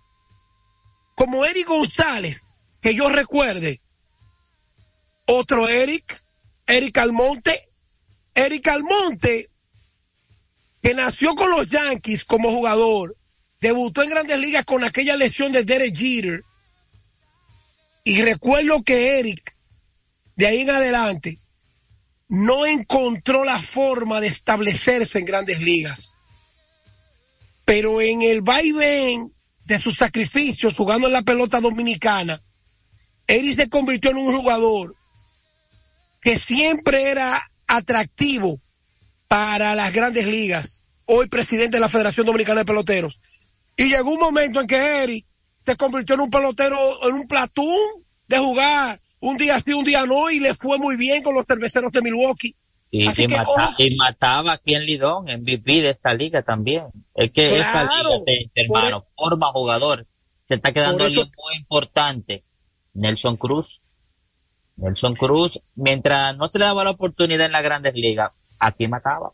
como 1.16 1.46
Eric 1.46 1.68
González, 1.68 2.42
que 2.82 2.96
yo 2.96 3.10
recuerde, 3.10 3.82
otro 5.26 5.68
Eric, 5.68 6.24
Eric 6.68 6.98
Almonte, 6.98 7.60
Eric 8.34 8.68
Almonte, 8.68 9.50
que 10.82 10.94
nació 10.94 11.36
con 11.36 11.52
los 11.52 11.70
Yankees 11.70 12.26
como 12.26 12.52
jugador, 12.52 13.16
debutó 13.60 14.02
en 14.02 14.10
grandes 14.10 14.40
ligas 14.40 14.66
con 14.66 14.84
aquella 14.84 15.16
lesión 15.16 15.52
de 15.52 15.64
Derek 15.64 15.96
Jeter, 15.96 16.44
y 18.04 18.22
recuerdo 18.22 18.84
que 18.84 19.20
Eric, 19.20 19.56
de 20.36 20.48
ahí 20.48 20.62
en 20.62 20.70
adelante, 20.70 21.40
no 22.28 22.66
encontró 22.66 23.44
la 23.44 23.60
forma 23.60 24.22
de 24.22 24.28
establecerse 24.28 25.20
en 25.20 25.26
grandes 25.26 25.60
ligas. 25.60 26.16
Pero 27.66 28.02
en 28.02 28.22
el 28.22 28.42
vaivén 28.42 29.34
de 29.66 29.78
sus 29.78 29.98
sacrificios 29.98 30.76
jugando 30.76 31.08
en 31.08 31.14
la 31.14 31.22
pelota 31.22 31.62
dominicana, 31.62 32.42
Eric 33.28 33.56
se 33.56 33.70
convirtió 33.70 34.12
en 34.12 34.18
un 34.18 34.36
jugador 34.36 34.96
que 36.22 36.40
siempre 36.40 37.12
era 37.12 37.52
atractivo 37.68 38.60
para 39.28 39.76
las 39.76 39.94
grandes 39.94 40.28
ligas, 40.28 40.84
hoy 41.06 41.28
presidente 41.28 41.78
de 41.78 41.82
la 41.82 41.90
Federación 41.90 42.26
Dominicana 42.26 42.62
de 42.62 42.66
Peloteros. 42.66 43.20
Y 43.78 43.90
llegó 43.90 44.12
un 44.12 44.20
momento 44.20 44.60
en 44.60 44.68
que 44.68 45.04
Eric 45.04 45.26
se 45.72 45.78
convirtió 45.78 46.16
en 46.16 46.22
un 46.22 46.30
pelotero, 46.30 46.78
en 47.08 47.14
un 47.16 47.28
platón 47.28 47.66
de 48.28 48.38
jugar 48.38 49.00
un 49.22 49.38
día 49.38 49.58
sí, 49.60 49.72
un 49.74 49.86
día 49.86 50.06
no, 50.06 50.30
y 50.32 50.40
le 50.40 50.54
fue 50.54 50.78
muy 50.78 50.96
bien 50.98 51.22
con 51.24 51.34
los 51.36 51.46
cerveceros 51.46 51.92
de 51.92 52.02
Milwaukee. 52.02 52.56
Y, 52.90 53.08
Así 53.08 53.24
y 53.24 53.28
que, 53.28 53.38
mata- 53.38 53.76
y 53.78 53.96
mataba 53.96 54.54
aquí 54.54 54.74
en 54.74 54.86
Lidón, 54.86 55.26
MVP 55.30 55.82
de 55.82 55.92
esta 55.92 56.14
liga 56.14 56.42
también. 56.42 56.86
Es 57.16 57.32
que 57.32 57.58
esta 57.58 57.88
Claro. 57.88 58.10
liga, 58.26 58.26
te- 58.26 58.52
hermano, 58.56 59.06
forma 59.16 59.48
jugadores. 59.54 60.08
Se 60.48 60.56
está 60.56 60.74
quedando 60.74 61.06
eso- 61.06 61.22
alguien 61.22 61.32
muy 61.38 61.56
importante. 61.58 62.44
Nelson 62.94 63.38
Cruz. 63.38 63.82
Nelson 64.76 65.16
Cruz, 65.16 65.60
mientras 65.76 66.36
no 66.36 66.50
se 66.50 66.58
le 66.60 66.66
daba 66.66 66.84
la 66.84 66.90
oportunidad 66.92 67.46
en 67.46 67.52
las 67.52 67.64
grandes 67.64 67.94
ligas, 67.94 68.32
aquí 68.60 68.88
mataba. 68.88 69.32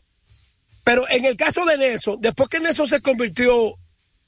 Pero 0.84 1.08
en 1.08 1.24
el 1.24 1.36
caso 1.36 1.64
de 1.64 1.78
Nelson, 1.78 2.20
después 2.20 2.48
que 2.48 2.60
Nelson 2.60 2.86
se 2.88 3.00
convirtió 3.00 3.52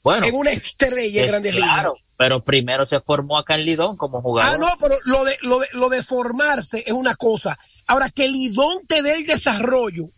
Bueno, 0.03 0.26
en 0.26 0.34
una 0.34 0.51
estrella 0.51 1.20
en 1.20 1.24
es 1.24 1.30
grandes 1.30 1.55
claro, 1.55 1.94
ligas. 1.94 2.14
pero 2.16 2.42
primero 2.44 2.86
se 2.86 3.01
formó 3.01 3.36
acá 3.38 3.55
en 3.55 3.64
Lidón 3.66 3.96
como 3.96 4.22
jugador. 4.22 4.55
Ah, 4.55 4.59
no, 4.59 4.68
pero 4.80 4.96
lo 5.05 5.24
de, 5.24 5.36
lo 5.42 5.59
de, 5.59 5.66
lo 5.72 5.88
de 5.88 6.03
formarse 6.03 6.82
es 6.86 6.92
una 6.92 7.14
cosa. 7.16 7.59
Ahora, 7.86 8.09
que 8.11 8.28
Lidón 8.28 8.86
te 8.86 9.03
dé 9.03 9.14
el 9.14 9.26
desarrollo 9.26 10.11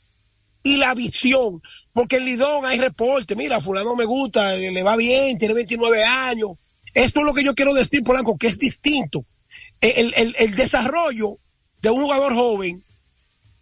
y 0.62 0.76
la 0.76 0.94
visión, 0.94 1.60
porque 1.92 2.16
en 2.16 2.24
Lidón 2.24 2.64
hay 2.64 2.78
reporte, 2.78 3.34
mira, 3.34 3.60
fulano 3.60 3.96
me 3.96 4.04
gusta, 4.04 4.54
le 4.54 4.82
va 4.82 4.96
bien, 4.96 5.36
tiene 5.38 5.54
29 5.54 6.04
años. 6.04 6.50
Esto 6.94 7.20
es 7.20 7.26
lo 7.26 7.34
que 7.34 7.42
yo 7.42 7.54
quiero 7.54 7.74
decir, 7.74 8.04
Polanco, 8.04 8.36
que 8.36 8.48
es 8.48 8.58
distinto. 8.58 9.24
El, 9.80 10.12
el, 10.16 10.36
el 10.38 10.54
desarrollo 10.54 11.38
de 11.80 11.90
un 11.90 12.02
jugador 12.02 12.34
joven 12.34 12.84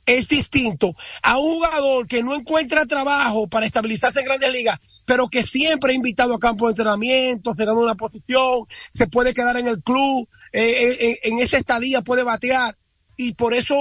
es 0.04 0.28
distinto 0.28 0.94
a 1.22 1.38
un 1.38 1.54
jugador 1.54 2.06
que 2.06 2.22
no 2.22 2.34
encuentra 2.34 2.84
trabajo 2.84 3.48
para 3.48 3.64
estabilizarse 3.66 4.20
en 4.20 4.26
grandes 4.26 4.52
ligas, 4.52 4.78
pero 5.11 5.28
que 5.28 5.42
siempre 5.42 5.90
ha 5.90 5.96
invitado 5.96 6.32
a 6.36 6.38
campo 6.38 6.66
de 6.66 6.70
entrenamiento, 6.70 7.52
se 7.56 7.64
gana 7.64 7.80
una 7.80 7.96
posición, 7.96 8.64
se 8.94 9.08
puede 9.08 9.34
quedar 9.34 9.56
en 9.56 9.66
el 9.66 9.82
club, 9.82 10.28
eh, 10.52 10.62
eh, 10.62 10.96
eh, 11.00 11.18
en 11.24 11.40
esa 11.40 11.58
estadía 11.58 12.02
puede 12.02 12.22
batear. 12.22 12.78
Y 13.16 13.34
por 13.34 13.52
eso, 13.52 13.74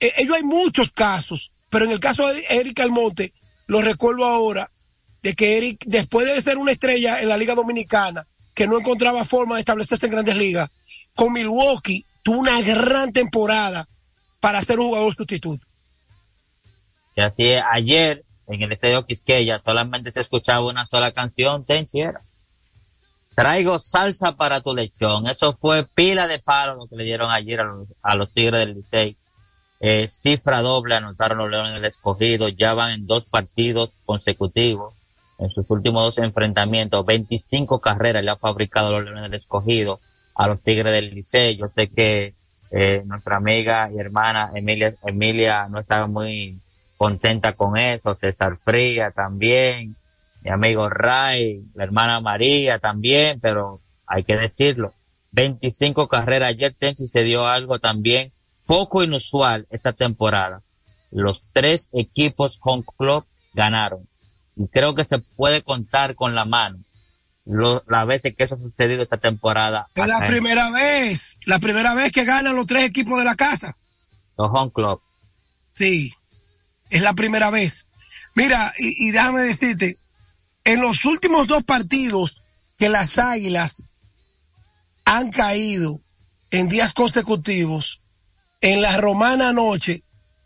eh, 0.00 0.10
ellos 0.16 0.36
hay 0.36 0.44
muchos 0.44 0.90
casos, 0.90 1.52
pero 1.68 1.84
en 1.84 1.90
el 1.90 2.00
caso 2.00 2.26
de 2.26 2.46
Eric 2.48 2.80
Almonte, 2.80 3.34
lo 3.66 3.82
recuerdo 3.82 4.24
ahora, 4.24 4.70
de 5.22 5.34
que 5.34 5.58
Eric, 5.58 5.84
después 5.84 6.24
de 6.24 6.40
ser 6.40 6.56
una 6.56 6.72
estrella 6.72 7.20
en 7.20 7.28
la 7.28 7.36
Liga 7.36 7.54
Dominicana, 7.54 8.26
que 8.54 8.66
no 8.66 8.78
encontraba 8.78 9.26
forma 9.26 9.56
de 9.56 9.60
establecerse 9.60 10.06
en 10.06 10.12
grandes 10.12 10.36
ligas, 10.36 10.70
con 11.14 11.30
Milwaukee 11.34 12.06
tuvo 12.22 12.40
una 12.40 12.58
gran 12.62 13.12
temporada 13.12 13.86
para 14.40 14.62
ser 14.62 14.80
un 14.80 14.86
jugador 14.86 15.14
sustituto. 15.14 15.66
Y 17.16 17.20
así 17.20 17.48
es, 17.48 17.62
ayer 17.70 18.24
en 18.48 18.62
el 18.62 18.72
estadio 18.72 19.04
Quisqueya 19.04 19.60
solamente 19.60 20.10
se 20.10 20.20
escuchaba 20.20 20.66
una 20.66 20.86
sola 20.86 21.12
canción, 21.12 21.64
Tenchi 21.64 22.00
era. 22.00 22.20
Traigo 23.34 23.78
salsa 23.78 24.32
para 24.32 24.62
tu 24.62 24.74
lechón. 24.74 25.28
Eso 25.28 25.52
fue 25.52 25.86
pila 25.86 26.26
de 26.26 26.40
palo 26.40 26.74
lo 26.74 26.86
que 26.86 26.96
le 26.96 27.04
dieron 27.04 27.30
ayer 27.30 27.60
a 27.60 27.64
los, 27.64 27.88
a 28.02 28.16
los 28.16 28.32
Tigres 28.32 28.58
del 28.60 28.74
Licey. 28.74 29.16
Eh, 29.80 30.08
cifra 30.08 30.60
doble 30.60 30.96
anotaron 30.96 31.38
los 31.38 31.50
Leones 31.50 31.74
del 31.74 31.84
Escogido. 31.84 32.48
Ya 32.48 32.74
van 32.74 32.90
en 32.90 33.06
dos 33.06 33.24
partidos 33.26 33.90
consecutivos. 34.04 34.94
En 35.38 35.50
sus 35.50 35.70
últimos 35.70 36.02
dos 36.02 36.24
enfrentamientos, 36.24 37.06
25 37.06 37.80
carreras 37.80 38.24
le 38.24 38.30
ha 38.32 38.36
fabricado 38.36 38.90
los 38.90 39.04
Leones 39.04 39.22
del 39.22 39.34
Escogido 39.34 40.00
a 40.34 40.48
los 40.48 40.60
Tigres 40.62 40.92
del 40.92 41.14
Licey. 41.14 41.56
Yo 41.56 41.68
sé 41.68 41.88
que 41.88 42.34
eh, 42.72 43.02
nuestra 43.06 43.36
amiga 43.36 43.88
y 43.94 43.98
hermana 43.98 44.50
Emilia, 44.54 44.94
Emilia 45.04 45.68
no 45.68 45.78
estaba 45.78 46.08
muy 46.08 46.58
contenta 46.98 47.54
con 47.54 47.78
eso, 47.78 48.14
César 48.20 48.58
Fría 48.62 49.10
también, 49.12 49.96
mi 50.42 50.50
amigo 50.50 50.90
Ray, 50.90 51.62
la 51.74 51.84
hermana 51.84 52.20
María 52.20 52.78
también, 52.78 53.40
pero 53.40 53.80
hay 54.06 54.24
que 54.24 54.36
decirlo, 54.36 54.92
25 55.32 56.08
carreras 56.08 56.50
ayer 56.50 56.74
Tenchi 56.78 57.08
se 57.08 57.22
dio 57.22 57.46
algo 57.46 57.78
también 57.78 58.32
poco 58.66 59.02
inusual 59.02 59.66
esta 59.70 59.92
temporada. 59.94 60.60
Los 61.10 61.42
tres 61.54 61.88
equipos 61.92 62.58
home 62.62 62.84
club 62.98 63.24
ganaron 63.54 64.06
y 64.56 64.66
creo 64.68 64.94
que 64.94 65.04
se 65.04 65.18
puede 65.20 65.62
contar 65.62 66.14
con 66.14 66.34
la 66.34 66.44
mano 66.44 66.78
lo- 67.46 67.82
las 67.88 68.06
veces 68.06 68.34
que 68.36 68.44
eso 68.44 68.56
ha 68.56 68.58
sucedido 68.58 69.02
esta 69.04 69.16
temporada. 69.16 69.88
Es 69.94 70.06
la 70.06 70.18
primera 70.26 70.70
vez, 70.70 71.36
la 71.46 71.58
primera 71.58 71.94
vez 71.94 72.12
que 72.12 72.24
ganan 72.24 72.54
los 72.56 72.66
tres 72.66 72.84
equipos 72.84 73.18
de 73.18 73.24
la 73.24 73.36
casa. 73.36 73.74
Los 74.36 74.50
home 74.52 74.70
club. 74.72 75.00
Sí, 75.72 76.12
es 76.90 77.02
la 77.02 77.14
primera 77.14 77.50
vez. 77.50 77.86
Mira, 78.34 78.72
y, 78.78 79.10
déjame 79.10 79.40
decirte, 79.42 79.98
en 80.64 80.80
los 80.80 81.04
últimos 81.04 81.46
dos 81.46 81.64
partidos 81.64 82.44
que 82.78 82.88
las 82.88 83.18
águilas 83.18 83.90
han 85.04 85.30
caído 85.30 86.00
en 86.50 86.68
días 86.68 86.92
consecutivos, 86.92 88.00
en 88.60 88.82
la 88.82 88.96
romana 88.96 89.50
anoche 89.50 90.02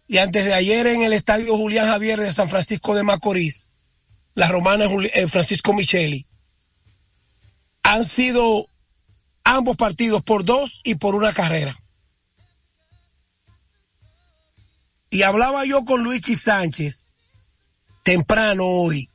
y 0.08 0.18
antes 0.18 0.44
de 0.44 0.54
ayer 0.54 0.86
en 0.86 1.02
el 1.02 1.12
estadio 1.12 1.56
Julián 1.56 1.86
Javier 1.86 2.20
de 2.20 2.32
San 2.32 2.48
Francisco 2.48 2.94
de 2.94 3.02
Macorís, 3.02 3.68
la 4.34 4.48
romana 4.48 4.84
eh, 5.14 5.28
Francisco 5.28 5.72
Micheli, 5.72 6.26
han 7.82 8.04
sido 8.04 8.66
ambos 9.44 9.76
partidos 9.76 10.22
por 10.22 10.44
dos 10.44 10.80
y 10.84 10.94
por 10.96 11.14
una 11.14 11.32
carrera. 11.32 11.76
Y 15.12 15.24
hablaba 15.24 15.66
yo 15.66 15.84
con 15.84 16.02
Luigi 16.02 16.34
Sánchez 16.36 17.10
temprano 18.02 18.64
hoy. 18.64 19.10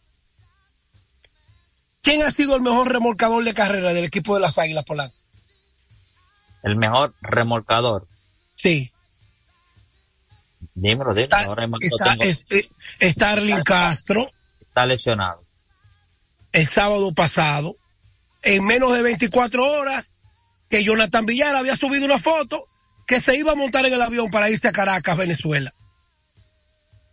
¿Quién 2.03 2.21
ha 2.21 2.29
sido 2.29 2.55
el 2.55 2.61
mejor 2.61 2.91
remolcador 2.93 3.43
de 3.43 3.55
carrera 3.55 3.91
del 3.93 4.05
equipo 4.05 4.35
de 4.35 4.41
las 4.41 4.59
Águilas 4.59 4.85
Polanco? 4.85 5.15
El 6.61 6.75
mejor 6.75 7.15
remolcador. 7.21 8.07
Sí. 8.53 8.91
Dímelo, 10.75 11.15
dímelo. 11.15 11.35
Está, 11.35 11.41
ahora 11.45 11.67
está, 11.81 12.11
tengo- 12.11 12.23
es- 12.23 12.45
eh, 12.51 12.69
Starling 13.09 13.61
Castro 13.63 14.31
está 14.61 14.85
lesionado. 14.85 15.43
el 16.53 16.67
sábado 16.67 17.11
pasado, 17.13 17.75
en 18.43 18.65
menos 18.67 18.93
de 18.95 19.01
24 19.01 19.65
horas, 19.65 20.11
que 20.69 20.83
Jonathan 20.83 21.25
Villar 21.25 21.55
había 21.55 21.75
subido 21.75 22.05
una 22.05 22.19
foto 22.19 22.67
que 23.07 23.19
se 23.19 23.35
iba 23.35 23.53
a 23.53 23.55
montar 23.55 23.83
en 23.87 23.93
el 23.93 24.01
avión 24.01 24.29
para 24.29 24.49
irse 24.51 24.67
a 24.67 24.71
Caracas, 24.71 25.17
Venezuela. 25.17 25.73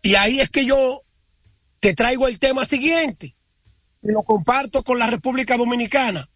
Y 0.05 0.17
ahí 0.17 0.39
es 0.39 0.51
que 0.51 0.67
yo 0.67 1.01
te 1.81 1.95
traigo 1.95 2.29
el 2.29 2.39
tema 2.39 2.67
siguiente 2.67 3.35
y 4.03 4.13
lo 4.13 4.23
comparto 4.23 4.83
con 4.85 4.99
la 4.99 5.07
República 5.07 5.57
Dominicana. 5.57 6.29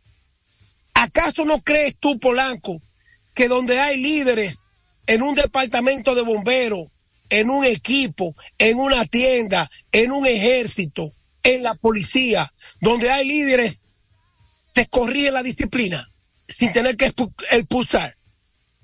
¿Acaso 0.94 1.44
no 1.44 1.60
crees 1.60 1.96
tú, 2.00 2.18
Polanco, 2.18 2.80
que 3.34 3.46
donde 3.46 3.78
hay 3.78 4.00
líderes 4.02 4.58
en 5.06 5.22
un 5.22 5.34
departamento 5.34 6.14
de 6.14 6.22
bomberos, 6.22 6.88
en 7.28 7.50
un 7.50 7.62
equipo, 7.66 8.34
en 8.56 8.78
una 8.78 9.04
tienda, 9.04 9.70
en 9.92 10.12
un 10.12 10.26
ejército, 10.26 11.12
en 11.42 11.62
la 11.62 11.74
policía, 11.74 12.50
donde 12.80 13.10
hay 13.10 13.28
líderes, 13.28 13.80
se 14.64 14.86
corrige 14.88 15.30
la 15.30 15.42
disciplina 15.42 16.08
sin 16.48 16.72
tener 16.72 16.96
que 16.96 17.14
expu- 17.14 17.34
expulsar? 17.50 18.16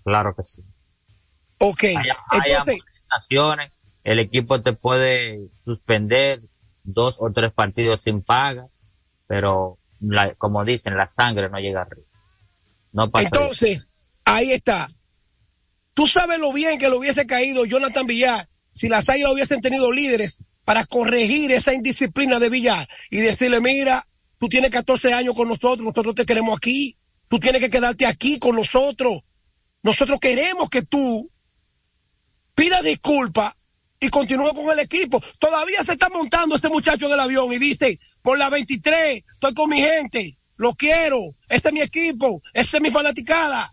Claro 0.04 0.36
que 0.36 0.44
sí. 0.44 0.62
Ok. 1.58 1.84
Hay, 1.84 1.94
hay 1.94 2.50
Entonces, 2.50 2.80
amonestaciones, 2.80 3.72
el 4.04 4.18
equipo 4.18 4.62
te 4.62 4.72
puede 4.74 5.40
suspender 5.64 6.42
dos 6.82 7.16
o 7.18 7.32
tres 7.32 7.52
partidos 7.52 8.02
sin 8.02 8.22
paga, 8.22 8.66
pero 9.26 9.78
la- 10.00 10.34
como 10.34 10.64
dicen, 10.64 10.96
la 10.96 11.06
sangre 11.06 11.48
no 11.48 11.58
llega 11.58 11.82
arriba. 11.82 12.06
No 12.92 13.10
pasa 13.10 13.26
Entonces, 13.26 13.90
ahí 14.24 14.52
está. 14.52 14.88
Tú 15.94 16.06
sabes 16.06 16.38
lo 16.38 16.52
bien 16.52 16.78
que 16.78 16.88
le 16.88 16.96
hubiese 16.96 17.26
caído 17.26 17.64
Jonathan 17.64 18.06
Villar 18.06 18.48
si 18.72 18.88
las 18.88 19.08
águilas 19.08 19.32
hubiesen 19.32 19.60
tenido 19.60 19.90
líderes 19.92 20.38
para 20.64 20.84
corregir 20.84 21.52
esa 21.52 21.72
indisciplina 21.72 22.38
de 22.38 22.50
Villar 22.50 22.88
y 23.10 23.18
decirle, 23.18 23.60
mira, 23.60 24.06
tú 24.38 24.48
tienes 24.48 24.70
14 24.70 25.12
años 25.14 25.34
con 25.34 25.48
nosotros, 25.48 25.78
nosotros 25.80 26.14
te 26.14 26.26
queremos 26.26 26.56
aquí, 26.56 26.96
tú 27.28 27.38
tienes 27.38 27.60
que 27.60 27.70
quedarte 27.70 28.06
aquí 28.06 28.38
con 28.38 28.56
nosotros. 28.56 29.20
Nosotros 29.82 30.18
queremos 30.20 30.68
que 30.68 30.82
tú 30.82 31.30
pidas 32.54 32.82
disculpas 32.82 33.54
y 34.04 34.08
continúe 34.10 34.52
con 34.54 34.70
el 34.70 34.78
equipo. 34.80 35.22
Todavía 35.38 35.82
se 35.84 35.92
está 35.92 36.08
montando 36.10 36.56
este 36.56 36.68
muchacho 36.68 37.06
en 37.06 37.12
el 37.12 37.20
avión 37.20 37.52
y 37.52 37.58
dice, 37.58 37.98
por 38.22 38.36
la 38.38 38.50
23, 38.50 39.22
estoy 39.34 39.54
con 39.54 39.68
mi 39.70 39.80
gente, 39.80 40.36
lo 40.56 40.74
quiero, 40.74 41.18
este 41.48 41.68
es 41.68 41.74
mi 41.74 41.80
equipo, 41.80 42.42
esa 42.52 42.76
es 42.76 42.82
mi 42.82 42.90
fanaticada. 42.90 43.72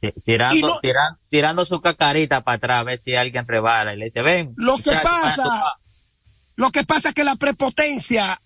Ti- 0.00 0.12
Tirando, 0.24 0.66
no- 0.66 0.80
tirando 1.28 1.66
su 1.66 1.80
cacarita 1.80 2.42
para 2.44 2.56
atrás 2.56 2.78
a 2.80 2.82
ver 2.84 2.98
si 3.00 3.14
alguien 3.16 3.46
rebala 3.46 3.94
y 3.94 3.98
le 3.98 4.04
dice, 4.06 4.22
ven. 4.22 4.54
Lo 4.56 4.76
que 4.76 4.90
muchacho, 4.90 5.02
pasa, 5.08 5.42
pa-". 5.44 5.80
lo 6.56 6.70
que 6.70 6.84
pasa 6.84 7.08
es 7.10 7.14
que 7.14 7.24
la 7.24 7.34
prepotencia, 7.36 8.40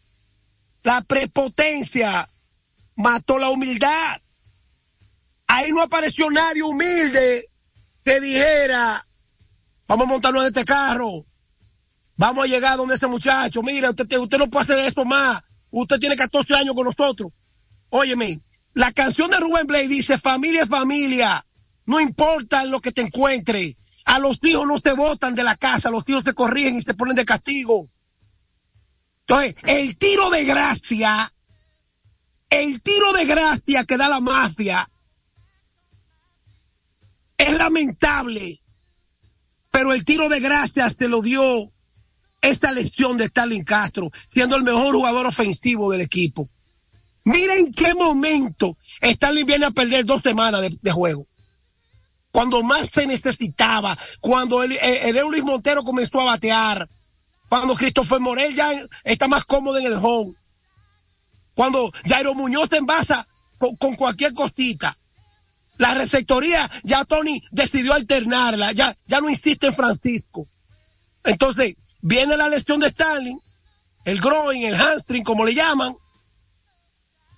la 0.82 1.02
prepotencia 1.02 2.28
mató 2.96 3.38
la 3.38 3.50
humildad. 3.50 4.20
Ahí 5.46 5.70
no 5.72 5.82
apareció 5.82 6.30
nadie 6.30 6.62
humilde 6.62 7.50
que 8.04 8.20
dijera, 8.20 9.06
vamos 9.86 10.06
a 10.06 10.10
montarnos 10.10 10.42
en 10.42 10.48
este 10.48 10.64
carro, 10.64 11.26
vamos 12.16 12.44
a 12.44 12.48
llegar 12.48 12.76
donde 12.76 12.94
ese 12.94 13.06
muchacho, 13.06 13.62
mira, 13.62 13.90
usted, 13.90 14.18
usted 14.18 14.38
no 14.38 14.48
puede 14.48 14.64
hacer 14.64 14.78
esto 14.78 15.04
más, 15.04 15.42
usted 15.70 15.98
tiene 15.98 16.16
14 16.16 16.54
años 16.54 16.74
con 16.74 16.86
nosotros. 16.86 17.32
Óyeme, 17.90 18.40
la 18.74 18.92
canción 18.92 19.30
de 19.30 19.38
Rubén 19.38 19.66
Blade 19.66 19.88
dice, 19.88 20.18
familia 20.18 20.66
familia, 20.66 21.44
no 21.86 22.00
importa 22.00 22.64
lo 22.64 22.80
que 22.80 22.92
te 22.92 23.02
encuentre, 23.02 23.76
a 24.04 24.18
los 24.18 24.38
hijos 24.42 24.66
no 24.66 24.78
se 24.78 24.94
botan 24.94 25.34
de 25.34 25.44
la 25.44 25.56
casa, 25.56 25.90
los 25.90 26.04
hijos 26.08 26.24
se 26.24 26.34
corrigen 26.34 26.74
y 26.74 26.82
se 26.82 26.94
ponen 26.94 27.16
de 27.16 27.24
castigo. 27.24 27.90
Entonces, 29.26 29.54
el 29.64 29.96
tiro 29.98 30.30
de 30.30 30.44
gracia, 30.44 31.32
el 32.50 32.82
tiro 32.82 33.12
de 33.12 33.24
gracia 33.24 33.84
que 33.84 33.96
da 33.96 34.08
la 34.08 34.20
mafia, 34.20 34.88
es 37.38 37.56
lamentable, 37.56 38.61
pero 39.72 39.92
el 39.92 40.04
tiro 40.04 40.28
de 40.28 40.38
gracia 40.38 40.88
se 40.90 41.08
lo 41.08 41.22
dio 41.22 41.42
esta 42.42 42.72
lesión 42.72 43.16
de 43.16 43.24
Stalin 43.24 43.64
Castro, 43.64 44.10
siendo 44.28 44.56
el 44.56 44.62
mejor 44.62 44.94
jugador 44.94 45.26
ofensivo 45.26 45.90
del 45.90 46.02
equipo. 46.02 46.48
Miren 47.24 47.66
en 47.66 47.72
qué 47.72 47.94
momento 47.94 48.76
Stalin 49.00 49.46
viene 49.46 49.66
a 49.66 49.70
perder 49.70 50.04
dos 50.04 50.20
semanas 50.20 50.60
de, 50.80 50.90
juego. 50.92 51.26
Cuando 52.30 52.62
más 52.62 52.90
se 52.90 53.06
necesitaba, 53.06 53.96
cuando 54.20 54.62
el, 54.62 54.72
el, 54.72 55.42
Montero 55.42 55.84
comenzó 55.84 56.20
a 56.20 56.24
batear, 56.24 56.88
cuando 57.48 57.74
Christopher 57.74 58.20
Morel 58.20 58.54
ya 58.54 58.70
está 59.04 59.26
más 59.26 59.44
cómodo 59.44 59.78
en 59.78 59.86
el 59.86 59.94
home, 59.94 60.34
cuando 61.54 61.90
Jairo 62.06 62.34
Muñoz 62.34 62.68
se 62.70 62.78
envasa 62.78 63.26
con, 63.58 63.76
con 63.76 63.94
cualquier 63.94 64.34
cosita. 64.34 64.98
La 65.82 65.94
receptoría, 65.94 66.70
ya 66.84 67.04
Tony 67.04 67.42
decidió 67.50 67.92
alternarla, 67.92 68.70
ya, 68.70 68.96
ya 69.04 69.20
no 69.20 69.28
insiste 69.28 69.66
en 69.66 69.74
Francisco. 69.74 70.46
Entonces, 71.24 71.74
viene 72.00 72.36
la 72.36 72.48
lesión 72.48 72.78
de 72.78 72.86
Stanley, 72.86 73.36
el 74.04 74.20
groin, 74.20 74.62
el 74.62 74.76
hamstring, 74.76 75.24
como 75.24 75.44
le 75.44 75.56
llaman, 75.56 75.92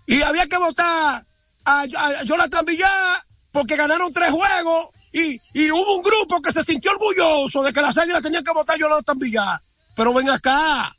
y 0.06 0.20
había 0.20 0.46
que 0.46 0.58
votar 0.58 1.26
a, 1.64 1.80
a 1.80 2.22
Jonathan 2.24 2.66
Villar 2.66 3.24
porque 3.50 3.76
ganaron 3.76 4.12
tres 4.12 4.30
juegos 4.30 4.88
y, 5.10 5.40
y 5.54 5.70
hubo 5.70 5.96
un 5.96 6.02
grupo 6.02 6.42
que 6.42 6.52
se 6.52 6.62
sintió 6.64 6.90
orgulloso 6.90 7.62
de 7.62 7.72
que 7.72 7.80
las 7.80 7.96
águilas 7.96 8.22
tenían 8.22 8.44
que 8.44 8.52
votar 8.52 8.76
a 8.76 8.78
Jonathan 8.78 9.18
Villar. 9.18 9.62
Pero 9.96 10.12
ven 10.12 10.28
acá, 10.28 10.94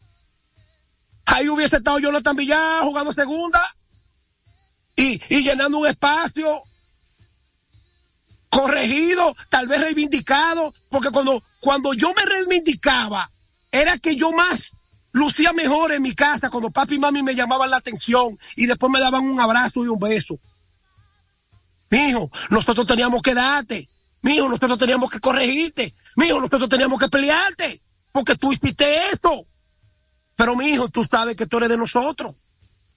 ahí 1.27 1.47
hubiese 1.47 1.75
estado 1.75 1.99
Jonathan 1.99 2.35
Villar 2.35 2.81
jugando 2.81 3.13
segunda 3.13 3.61
y, 4.95 5.21
y 5.29 5.43
llenando 5.43 5.77
un 5.77 5.85
espacio 5.85 6.63
corregido, 8.55 9.35
tal 9.49 9.67
vez 9.67 9.81
reivindicado, 9.81 10.73
porque 10.89 11.09
cuando, 11.09 11.43
cuando 11.59 11.93
yo 11.93 12.13
me 12.13 12.25
reivindicaba, 12.25 13.29
era 13.69 13.97
que 13.97 14.15
yo 14.15 14.31
más 14.31 14.71
lucía 15.11 15.51
mejor 15.51 15.91
en 15.91 16.01
mi 16.01 16.13
casa 16.13 16.49
cuando 16.49 16.71
papi 16.71 16.95
y 16.95 16.99
mami 16.99 17.21
me 17.21 17.35
llamaban 17.35 17.69
la 17.69 17.77
atención 17.77 18.37
y 18.55 18.65
después 18.65 18.91
me 18.91 18.99
daban 18.99 19.25
un 19.25 19.39
abrazo 19.39 19.83
y 19.83 19.89
un 19.89 19.99
beso. 19.99 20.39
Mijo, 21.89 22.31
nosotros 22.49 22.87
teníamos 22.87 23.21
que 23.21 23.33
darte. 23.33 23.89
Mijo, 24.21 24.47
nosotros 24.47 24.79
teníamos 24.79 25.11
que 25.11 25.19
corregirte. 25.19 25.93
Mijo, 26.15 26.39
nosotros 26.39 26.69
teníamos 26.69 26.99
que 26.99 27.09
pelearte. 27.09 27.81
Porque 28.11 28.35
tú 28.35 28.51
hiciste 28.51 29.09
esto. 29.11 29.45
Pero 30.35 30.55
mijo, 30.55 30.89
tú 30.89 31.03
sabes 31.03 31.35
que 31.35 31.45
tú 31.45 31.57
eres 31.57 31.69
de 31.69 31.77
nosotros. 31.77 32.35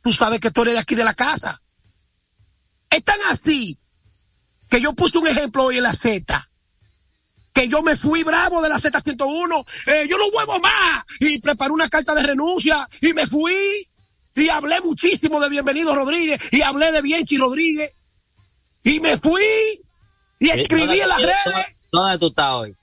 Tú 0.03 0.13
sabes 0.13 0.41
que 0.41 0.51
tú 0.51 0.63
eres 0.63 0.75
de 0.75 0.81
aquí 0.81 0.95
de 0.95 1.05
la 1.05 1.15
casa. 1.15 1.61
Es 2.91 3.05
tan 3.05 3.19
así 3.31 3.79
que 4.69 4.81
yo 4.81 4.93
puse 4.95 5.19
un 5.19 5.27
ejemplo 5.27 5.65
hoy 5.65 5.79
en 5.79 5.83
la 5.83 5.93
Z. 5.93 6.49
Que 7.53 7.69
yo 7.69 7.83
me 7.83 7.97
fui 7.97 8.23
bravo 8.23 8.63
de 8.63 8.69
la 8.69 8.77
Z101. 8.77 9.67
Eh, 9.87 10.07
yo 10.09 10.19
no 10.19 10.31
vuelvo 10.31 10.61
más. 10.61 11.05
Y 11.21 11.41
preparé 11.41 11.73
una 11.73 11.89
carta 11.89 12.15
de 12.15 12.23
renuncia. 12.23 12.89
Y 13.01 13.13
me 13.15 13.27
fui. 13.27 13.89
Y 14.35 14.49
hablé 14.49 14.81
muchísimo 14.81 15.41
de 15.41 15.49
Bienvenido 15.49 15.95
Rodríguez. 15.95 16.41
Y 16.53 16.63
hablé 16.63 16.93
de 16.93 17.03
Bienchi 17.03 17.37
Rodríguez. 17.37 17.93
Y 18.85 19.01
me 19.01 19.19
fui. 19.19 19.83
Y 20.39 20.51
escribí 20.51 21.01
en 21.01 21.09
las 21.09 21.21
redes. 21.21 21.67
¿Dónde 21.91 22.19
tú 22.19 22.29
estás 22.29 22.51
hoy? 22.53 22.77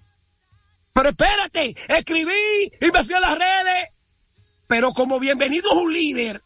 Pero 0.95 1.09
espérate, 1.09 1.75
escribí 1.89 2.31
y 2.79 2.91
me 2.91 3.03
fui 3.03 3.13
a 3.13 3.19
las 3.19 3.37
redes. 3.37 3.89
Pero 4.67 4.93
como 4.93 5.19
bienvenido 5.19 5.69
es 5.71 5.77
un 5.77 5.93
líder 5.93 6.41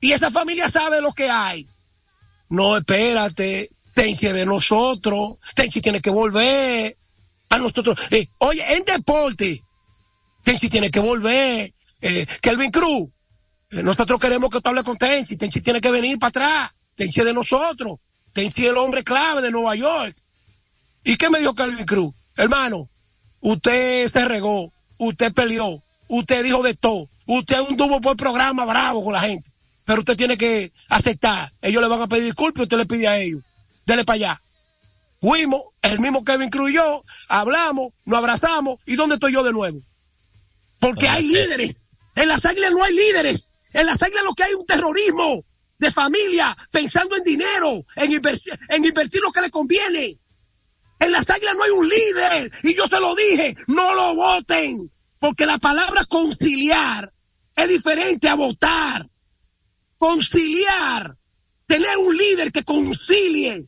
y 0.00 0.12
esa 0.12 0.30
familia 0.30 0.68
sabe 0.68 1.00
lo 1.00 1.12
que 1.12 1.30
hay. 1.30 1.68
No, 2.48 2.76
espérate, 2.76 3.70
Tenchi 3.94 4.26
es 4.26 4.34
de 4.34 4.46
nosotros, 4.46 5.36
Tenchi 5.54 5.80
tiene 5.80 6.00
que 6.00 6.10
volver 6.10 6.96
a 7.48 7.58
nosotros. 7.58 7.98
Eh, 8.10 8.28
oye, 8.38 8.64
en 8.74 8.84
deporte, 8.84 9.62
Tenchi 10.42 10.68
tiene 10.68 10.90
que 10.90 11.00
volver. 11.00 11.72
Eh, 12.00 12.26
Kelvin 12.40 12.70
Cruz, 12.70 13.10
eh, 13.70 13.82
nosotros 13.82 14.18
queremos 14.18 14.50
que 14.50 14.60
tú 14.60 14.68
hables 14.68 14.84
con 14.84 14.96
Tenchi, 14.96 15.36
Tenchi 15.36 15.60
tiene 15.60 15.80
que 15.80 15.90
venir 15.90 16.18
para 16.18 16.28
atrás, 16.28 16.70
Tenchi 16.94 17.20
es 17.20 17.26
de 17.26 17.32
nosotros, 17.32 17.98
Tenchi 18.32 18.64
es 18.64 18.70
el 18.70 18.76
hombre 18.76 19.04
clave 19.04 19.40
de 19.42 19.50
Nueva 19.50 19.74
York. 19.74 20.16
¿Y 21.04 21.16
qué 21.16 21.30
me 21.30 21.38
dijo 21.38 21.54
Kelvin 21.54 21.86
Cruz? 21.86 22.14
Hermano, 22.36 22.88
usted 23.40 24.10
se 24.10 24.24
regó, 24.24 24.72
usted 24.98 25.32
peleó, 25.32 25.82
usted 26.08 26.42
dijo 26.42 26.62
de 26.62 26.74
todo, 26.74 27.08
usted 27.26 27.56
anduvo 27.56 28.00
por 28.00 28.16
programa 28.16 28.64
bravo 28.64 29.04
con 29.04 29.12
la 29.12 29.20
gente, 29.20 29.50
pero 29.84 30.00
usted 30.00 30.16
tiene 30.16 30.36
que 30.36 30.72
aceptar, 30.88 31.52
ellos 31.60 31.82
le 31.82 31.88
van 31.88 32.02
a 32.02 32.06
pedir 32.06 32.24
disculpas 32.24 32.60
y 32.60 32.62
usted 32.64 32.78
le 32.78 32.86
pide 32.86 33.08
a 33.08 33.18
ellos, 33.18 33.42
dele 33.86 34.04
para 34.04 34.14
allá. 34.14 34.42
Fuimos, 35.20 35.62
el 35.82 36.00
mismo 36.00 36.24
Kevin 36.24 36.50
Cruz 36.50 36.70
y 36.70 36.74
yo, 36.74 37.02
hablamos, 37.28 37.92
nos 38.04 38.18
abrazamos, 38.18 38.78
¿y 38.86 38.96
dónde 38.96 39.14
estoy 39.14 39.32
yo 39.32 39.42
de 39.42 39.52
nuevo? 39.52 39.80
Porque 40.80 41.08
hay 41.08 41.26
líderes, 41.26 41.92
en 42.16 42.28
las 42.28 42.44
águilas 42.44 42.72
no 42.72 42.82
hay 42.82 42.94
líderes, 42.94 43.52
en 43.72 43.86
las 43.86 44.02
águilas 44.02 44.24
lo 44.24 44.34
que 44.34 44.42
hay 44.42 44.50
es 44.50 44.56
un 44.56 44.66
terrorismo 44.66 45.44
de 45.78 45.90
familia, 45.90 46.56
pensando 46.70 47.16
en 47.16 47.24
dinero, 47.24 47.84
en, 47.96 48.12
invertir, 48.12 48.58
en 48.68 48.84
invertir 48.84 49.20
lo 49.20 49.32
que 49.32 49.40
le 49.40 49.50
conviene. 49.50 50.18
En 50.98 51.10
las 51.10 51.28
águilas 51.28 51.56
no 51.56 51.64
hay 51.64 51.70
un 51.70 51.88
líder. 51.88 52.52
Y 52.62 52.74
yo 52.74 52.86
se 52.86 53.00
lo 53.00 53.14
dije, 53.16 53.56
no 53.66 53.92
lo 53.92 54.14
voten. 54.14 54.90
Porque 55.18 55.44
la 55.44 55.58
palabra 55.58 56.04
conciliar 56.04 57.12
es 57.56 57.68
diferente 57.68 58.28
a 58.28 58.36
votar. 58.36 59.08
Conciliar. 59.98 61.16
Tener 61.66 61.96
un 61.98 62.16
líder 62.16 62.52
que 62.52 62.62
concilie. 62.62 63.66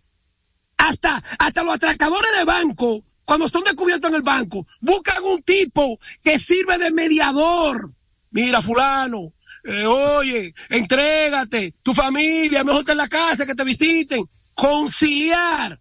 Hasta, 0.76 1.22
hasta 1.38 1.62
los 1.62 1.74
atracadores 1.74 2.30
de 2.36 2.44
banco, 2.44 3.04
cuando 3.24 3.48
son 3.48 3.64
descubiertos 3.64 4.10
en 4.10 4.16
el 4.16 4.22
banco, 4.22 4.66
buscan 4.80 5.22
un 5.24 5.42
tipo 5.42 5.98
que 6.22 6.38
sirve 6.38 6.78
de 6.78 6.90
mediador. 6.90 7.92
Mira, 8.30 8.60
fulano, 8.60 9.32
eh, 9.64 9.86
oye, 9.86 10.54
entrégate, 10.68 11.74
tu 11.82 11.94
familia, 11.94 12.64
mejor 12.64 12.88
en 12.90 12.96
la 12.96 13.08
casa, 13.08 13.46
que 13.46 13.54
te 13.54 13.64
visiten. 13.64 14.24
Conciliar. 14.54 15.80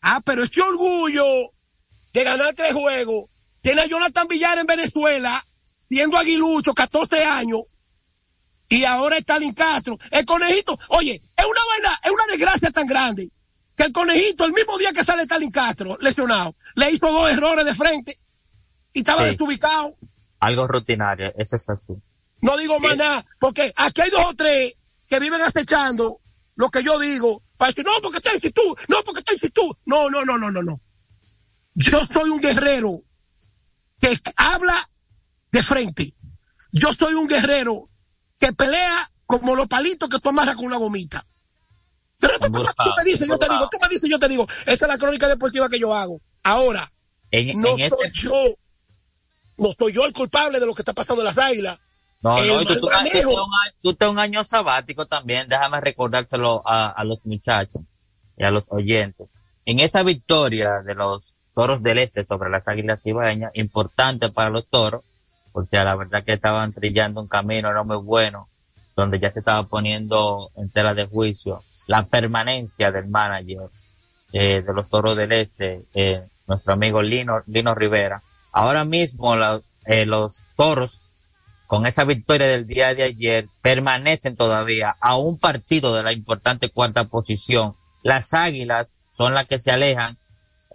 Ah, 0.00 0.20
pero 0.24 0.44
este 0.44 0.62
orgullo 0.62 1.24
de 2.12 2.24
ganar 2.24 2.54
tres 2.54 2.72
juegos 2.72 3.26
tiene 3.62 3.82
a 3.82 3.86
Jonathan 3.86 4.28
Villar 4.28 4.58
en 4.58 4.66
Venezuela, 4.66 5.44
siendo 5.88 6.16
aguilucho, 6.16 6.72
14 6.72 7.24
años, 7.24 7.62
y 8.68 8.84
ahora 8.84 9.16
está 9.16 9.34
Stalin 9.34 9.54
Castro. 9.54 9.98
El 10.10 10.24
conejito, 10.24 10.78
oye, 10.88 11.14
es 11.14 11.44
una 11.44 11.60
vaina, 11.68 12.00
es 12.04 12.12
una 12.12 12.26
desgracia 12.26 12.70
tan 12.70 12.86
grande 12.86 13.30
que 13.76 13.84
el 13.84 13.92
conejito, 13.92 14.44
el 14.44 14.52
mismo 14.52 14.78
día 14.78 14.92
que 14.92 15.04
sale 15.04 15.22
Stalin 15.22 15.50
Castro, 15.50 15.98
lesionado, 16.00 16.54
le 16.74 16.90
hizo 16.90 17.06
dos 17.10 17.30
errores 17.30 17.64
de 17.64 17.74
frente 17.74 18.18
y 18.92 19.00
estaba 19.00 19.24
Sí. 19.24 19.30
desubicado. 19.32 19.96
Algo 20.40 20.66
rutinario, 20.66 21.32
eso 21.36 21.56
es 21.56 21.68
así. 21.68 21.92
No 22.40 22.56
digo 22.56 22.78
más 22.80 22.96
nada, 22.96 23.24
porque 23.38 23.72
aquí 23.76 24.00
hay 24.02 24.10
dos 24.10 24.24
o 24.26 24.34
tres 24.34 24.74
que 25.08 25.18
viven 25.20 25.40
acechando 25.42 26.20
lo 26.54 26.70
que 26.70 26.82
yo 26.82 26.98
digo 26.98 27.42
para 27.56 27.70
decir, 27.70 27.84
no, 27.84 27.92
porque 28.02 28.18
está 28.18 28.32
en 28.32 28.52
tú, 28.52 28.76
no, 28.88 29.02
porque 29.04 29.20
está 29.20 29.32
en 29.46 29.52
tú. 29.52 29.76
No, 29.86 30.08
no, 30.10 30.24
no, 30.24 30.36
no, 30.38 30.50
no, 30.50 30.62
no. 30.62 30.80
Yo 31.74 32.00
soy 32.04 32.30
un 32.30 32.40
guerrero 32.40 33.02
que 34.00 34.18
habla 34.36 34.88
de 35.52 35.62
frente. 35.62 36.14
Yo 36.72 36.92
soy 36.92 37.14
un 37.14 37.28
guerrero 37.28 37.88
que 38.38 38.52
pelea 38.52 39.10
como 39.26 39.54
los 39.56 39.66
palitos 39.66 40.08
que 40.08 40.18
tú 40.18 40.28
amarras 40.30 40.56
con 40.56 40.66
una 40.66 40.76
gomita. 40.76 41.26
Pero 42.18 42.38
tú, 42.38 42.50
tú 42.52 42.60
me 42.96 43.04
dices, 43.04 43.28
yo 43.28 43.38
te 43.38 43.48
digo, 43.48 43.68
me 43.80 43.88
dices, 43.88 44.10
yo 44.10 44.18
te 44.18 44.28
digo. 44.28 44.46
Esa 44.66 44.86
es 44.86 44.88
la 44.92 44.98
crónica 44.98 45.28
deportiva 45.28 45.68
que 45.68 45.78
yo 45.78 45.94
hago. 45.94 46.20
Ahora, 46.42 46.90
En- 47.30 47.60
no 47.60 47.76
en 47.76 47.90
soy 47.90 47.98
este- 48.06 48.10
yo, 48.12 48.32
no 49.58 49.68
soy 49.78 49.92
yo 49.92 50.04
el 50.06 50.12
culpable 50.12 50.58
de 50.60 50.66
lo 50.66 50.74
que 50.74 50.82
está 50.82 50.92
pasando 50.92 51.22
en 51.22 51.26
las 51.26 51.38
águilas. 51.38 51.78
No, 52.22 52.38
El 52.38 52.48
no, 52.48 52.62
y 52.62 52.66
tú, 52.66 52.74
tú- 52.74 52.80
tú- 52.80 52.86
un 52.86 54.18
año- 54.18 54.42
te 54.42 54.48
sabático 54.48 55.06
también, 55.06 55.48
déjame 55.48 55.80
recordárselo 55.80 56.62
a, 56.66 56.90
a 56.90 57.04
los 57.04 57.24
muchachos 57.26 57.82
y 58.36 58.44
a 58.44 58.50
los 58.50 58.64
oyentes. 58.68 59.28
En 59.66 59.80
esa 59.80 60.02
victoria 60.02 60.80
de 60.84 60.94
los 60.94 61.34
toros 61.54 61.82
del 61.82 61.98
este 61.98 62.24
sobre 62.24 62.50
las 62.50 62.66
águilas 62.68 63.04
ibaeñas, 63.04 63.50
importante 63.54 64.30
para 64.30 64.50
los 64.50 64.66
toros, 64.68 65.04
porque 65.52 65.76
la 65.76 65.94
verdad 65.96 66.24
que 66.24 66.32
estaban 66.34 66.72
trillando 66.72 67.20
un 67.20 67.28
camino 67.28 67.72
no 67.72 67.84
muy 67.84 67.96
bueno, 67.96 68.48
donde 68.94 69.18
ya 69.20 69.30
se 69.30 69.40
estaba 69.40 69.64
poniendo 69.64 70.50
en 70.56 70.70
tela 70.70 70.94
de 70.94 71.06
juicio 71.06 71.62
la 71.86 72.04
permanencia 72.06 72.90
del 72.92 73.06
manager 73.08 73.68
eh, 74.32 74.62
de 74.62 74.72
los 74.74 74.88
toros 74.88 75.16
del 75.16 75.32
este, 75.32 75.82
eh, 75.94 76.22
nuestro 76.46 76.72
amigo 76.72 77.00
Lino, 77.02 77.42
Lino 77.46 77.74
Rivera. 77.74 78.22
Ahora 78.52 78.84
mismo 78.84 79.36
la- 79.36 79.60
eh, 79.86 80.04
los 80.06 80.42
toros 80.56 81.02
con 81.66 81.86
esa 81.86 82.04
victoria 82.04 82.46
del 82.46 82.66
día 82.66 82.94
de 82.94 83.02
ayer, 83.02 83.48
permanecen 83.60 84.36
todavía 84.36 84.96
a 85.00 85.16
un 85.16 85.36
partido 85.38 85.94
de 85.94 86.02
la 86.04 86.12
importante 86.12 86.70
cuarta 86.70 87.04
posición. 87.04 87.74
Las 88.04 88.34
águilas 88.34 88.86
son 89.16 89.34
las 89.34 89.46
que 89.48 89.58
se 89.58 89.72
alejan, 89.72 90.16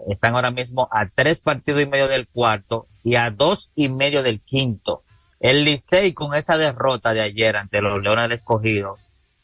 están 0.09 0.35
ahora 0.35 0.51
mismo 0.51 0.89
a 0.91 1.07
tres 1.07 1.39
partidos 1.39 1.81
y 1.81 1.85
medio 1.85 2.07
del 2.09 2.27
cuarto 2.27 2.87
y 3.03 3.15
a 3.15 3.29
dos 3.31 3.71
y 3.75 3.87
medio 3.87 4.21
del 4.21 4.41
quinto. 4.41 5.03
El 5.39 5.63
Licey 5.63 6.13
con 6.13 6.35
esa 6.35 6.57
derrota 6.57 7.13
de 7.13 7.21
ayer 7.21 7.55
ante 7.55 7.81
los 7.81 8.01
Leones 8.01 8.23
del 8.23 8.33
Escogido, 8.33 8.97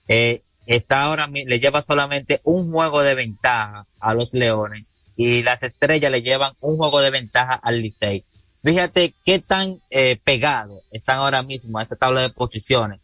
eh, 0.10 0.42
está 0.68 1.04
ahora 1.04 1.28
le 1.28 1.60
lleva 1.60 1.82
solamente 1.82 2.42
un 2.44 2.72
juego 2.72 3.02
de 3.02 3.16
ventaja 3.16 3.86
a 4.00 4.14
los 4.14 4.34
Leones 4.34 4.86
y 5.16 5.42
las 5.42 5.64
Estrellas 5.64 6.12
le 6.12 6.22
llevan 6.22 6.54
un 6.60 6.78
juego 6.78 7.00
de 7.00 7.10
ventaja 7.10 7.56
al 7.56 7.82
Licey. 7.82 8.24
Fíjate 8.64 9.16
qué 9.26 9.40
tan 9.40 9.80
eh, 9.90 10.20
pegados 10.24 10.84
están 10.92 11.20
ahora 11.20 11.42
mismo 11.42 11.80
a 11.80 11.84
esa 11.84 11.96
tabla 11.96 12.22
de 12.22 12.30
posiciones, 12.30 13.00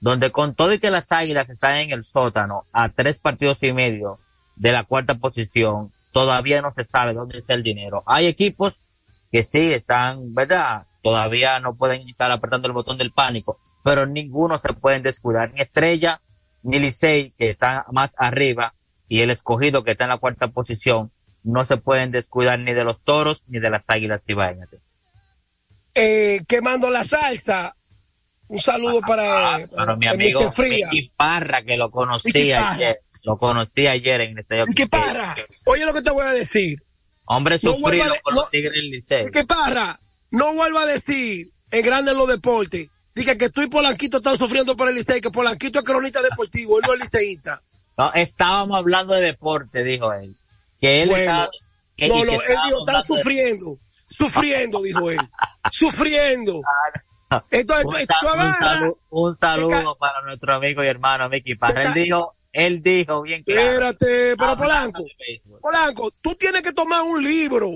donde 0.00 0.30
con 0.30 0.54
todo 0.54 0.72
y 0.74 0.78
que 0.78 0.90
las 0.90 1.10
Águilas 1.10 1.48
están 1.48 1.78
en 1.78 1.92
el 1.92 2.04
sótano 2.04 2.64
a 2.72 2.90
tres 2.90 3.18
partidos 3.18 3.58
y 3.62 3.72
medio 3.72 4.18
de 4.56 4.72
la 4.72 4.84
cuarta 4.84 5.14
posición, 5.14 5.92
todavía 6.12 6.60
no 6.60 6.72
se 6.74 6.84
sabe 6.84 7.14
dónde 7.14 7.38
está 7.38 7.54
el 7.54 7.62
dinero. 7.62 8.02
Hay 8.06 8.26
equipos 8.26 8.80
que 9.32 9.44
sí 9.44 9.72
están, 9.72 10.34
¿verdad? 10.34 10.86
Todavía 11.02 11.58
no 11.60 11.74
pueden 11.74 12.06
estar 12.08 12.30
apretando 12.30 12.68
el 12.68 12.74
botón 12.74 12.98
del 12.98 13.12
pánico, 13.12 13.58
pero 13.82 14.06
ninguno 14.06 14.58
se 14.58 14.72
pueden 14.74 15.02
descuidar, 15.02 15.52
ni 15.52 15.60
Estrella, 15.60 16.20
ni 16.68 16.78
Licey, 16.78 17.32
que 17.38 17.50
están 17.50 17.82
más 17.92 18.14
arriba, 18.18 18.74
y 19.08 19.20
el 19.22 19.30
escogido 19.30 19.84
que 19.84 19.92
está 19.92 20.04
en 20.04 20.10
la 20.10 20.18
cuarta 20.18 20.48
posición, 20.48 21.10
no 21.42 21.64
se 21.64 21.76
pueden 21.78 22.10
descuidar 22.10 22.58
ni 22.58 22.74
de 22.74 22.84
los 22.84 23.02
toros 23.02 23.42
ni 23.46 23.58
de 23.58 23.70
las 23.70 23.82
águilas 23.86 24.22
ibaeñas. 24.26 24.68
Eh, 25.94 26.40
quemando 26.46 26.90
la 26.90 27.04
salsa. 27.04 27.74
Un 28.48 28.58
saludo 28.58 29.00
para, 29.02 29.56
Ah, 29.56 29.60
Pero 29.76 29.96
mi 29.98 30.06
amigo 30.06 30.40
Mr. 30.42 30.52
Fría. 30.52 30.88
Mickey 30.90 31.10
Parra, 31.16 31.62
que 31.62 31.76
lo 31.76 31.90
conocí 31.90 32.50
ayer, 32.52 33.00
lo 33.24 33.36
conocí 33.36 33.86
ayer 33.86 34.22
en 34.22 34.30
el 34.32 34.38
estadio. 34.38 34.66
Mickey 34.66 34.86
Parra, 34.86 35.34
oye 35.66 35.84
lo 35.84 35.92
que 35.92 36.00
te 36.02 36.10
voy 36.10 36.24
a 36.24 36.30
decir. 36.32 36.78
Hombre 37.26 37.58
No 37.62 37.72
sufrido 37.72 38.04
vuelva 38.06 38.16
por 38.22 38.34
no- 38.34 38.40
los 38.40 38.50
Tigres 38.50 38.72
del. 38.72 39.24
Mickey 39.26 39.44
Parra, 39.44 40.00
no 40.30 40.54
vuelva 40.54 40.82
a 40.82 40.86
decir 40.86 41.50
en 41.70 41.84
grande 41.84 42.12
en 42.12 42.18
los 42.18 42.28
deportes. 42.28 42.88
Diga 43.18 43.36
que 43.36 43.50
tú 43.50 43.62
y 43.62 43.66
Polanquito 43.68 44.18
están 44.18 44.36
sufriendo 44.38 44.76
por 44.76 44.88
el 44.88 44.94
Licey, 44.94 45.20
que 45.20 45.30
Polanquito 45.30 45.80
es 45.80 45.84
cronista 45.84 46.22
deportivo, 46.22 46.78
él 46.78 46.84
no 46.86 46.94
es 46.94 47.00
liceísta. 47.00 47.62
No, 47.96 48.12
estábamos 48.14 48.78
hablando 48.78 49.14
de 49.14 49.22
deporte, 49.22 49.82
dijo 49.82 50.12
él. 50.12 50.36
Que 50.80 51.02
él 51.02 51.08
Bueno, 51.08 51.22
estaba, 51.32 51.48
que- 51.96 52.08
no, 52.08 52.14
no, 52.24 52.32
él 52.32 52.56
dijo, 52.68 52.84
de- 52.84 53.02
sufriendo, 53.02 53.76
sufriendo, 54.06 54.82
dijo 54.82 55.10
él. 55.10 55.18
sufriendo. 55.72 56.60
Entonces, 57.50 57.84
un, 57.86 57.92
tú 57.92 57.98
sa- 58.06 58.34
un 58.34 58.40
agarras- 58.40 58.80
salu- 58.80 58.98
un 59.10 59.36
saludo 59.36 59.96
para 59.98 60.22
nuestro 60.22 60.54
amigo 60.54 60.82
y 60.84 60.86
hermano 60.86 61.28
Mickey 61.28 61.56
Parra. 61.56 61.82
Él 61.82 61.94
dijo, 61.94 62.34
él 62.52 62.82
dijo 62.82 63.22
bien 63.22 63.42
claro. 63.42 63.60
Espérate, 63.60 64.36
pero 64.38 64.56
Polanco. 64.56 65.04
Polanco, 65.60 66.10
tú 66.22 66.34
tienes 66.36 66.62
que 66.62 66.72
tomar 66.72 67.02
un 67.02 67.22
libro, 67.22 67.68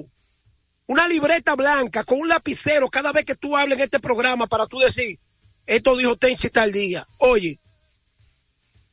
una 0.87 1.07
libreta 1.09 1.55
blanca 1.57 2.05
con 2.05 2.21
un 2.21 2.29
lapicero 2.29 2.89
cada 2.89 3.13
vez 3.13 3.25
que 3.25 3.35
tú 3.35 3.57
hables 3.57 3.77
en 3.79 3.85
este 3.85 3.99
programa 4.01 4.47
para 4.47 4.67
tú 4.67 4.79
decir, 4.79 5.19
esto 5.67 5.97
dijo 5.97 6.17
Tenchi 6.17 6.51
tal 6.51 6.73
día. 6.73 7.07
Oye, 7.19 7.59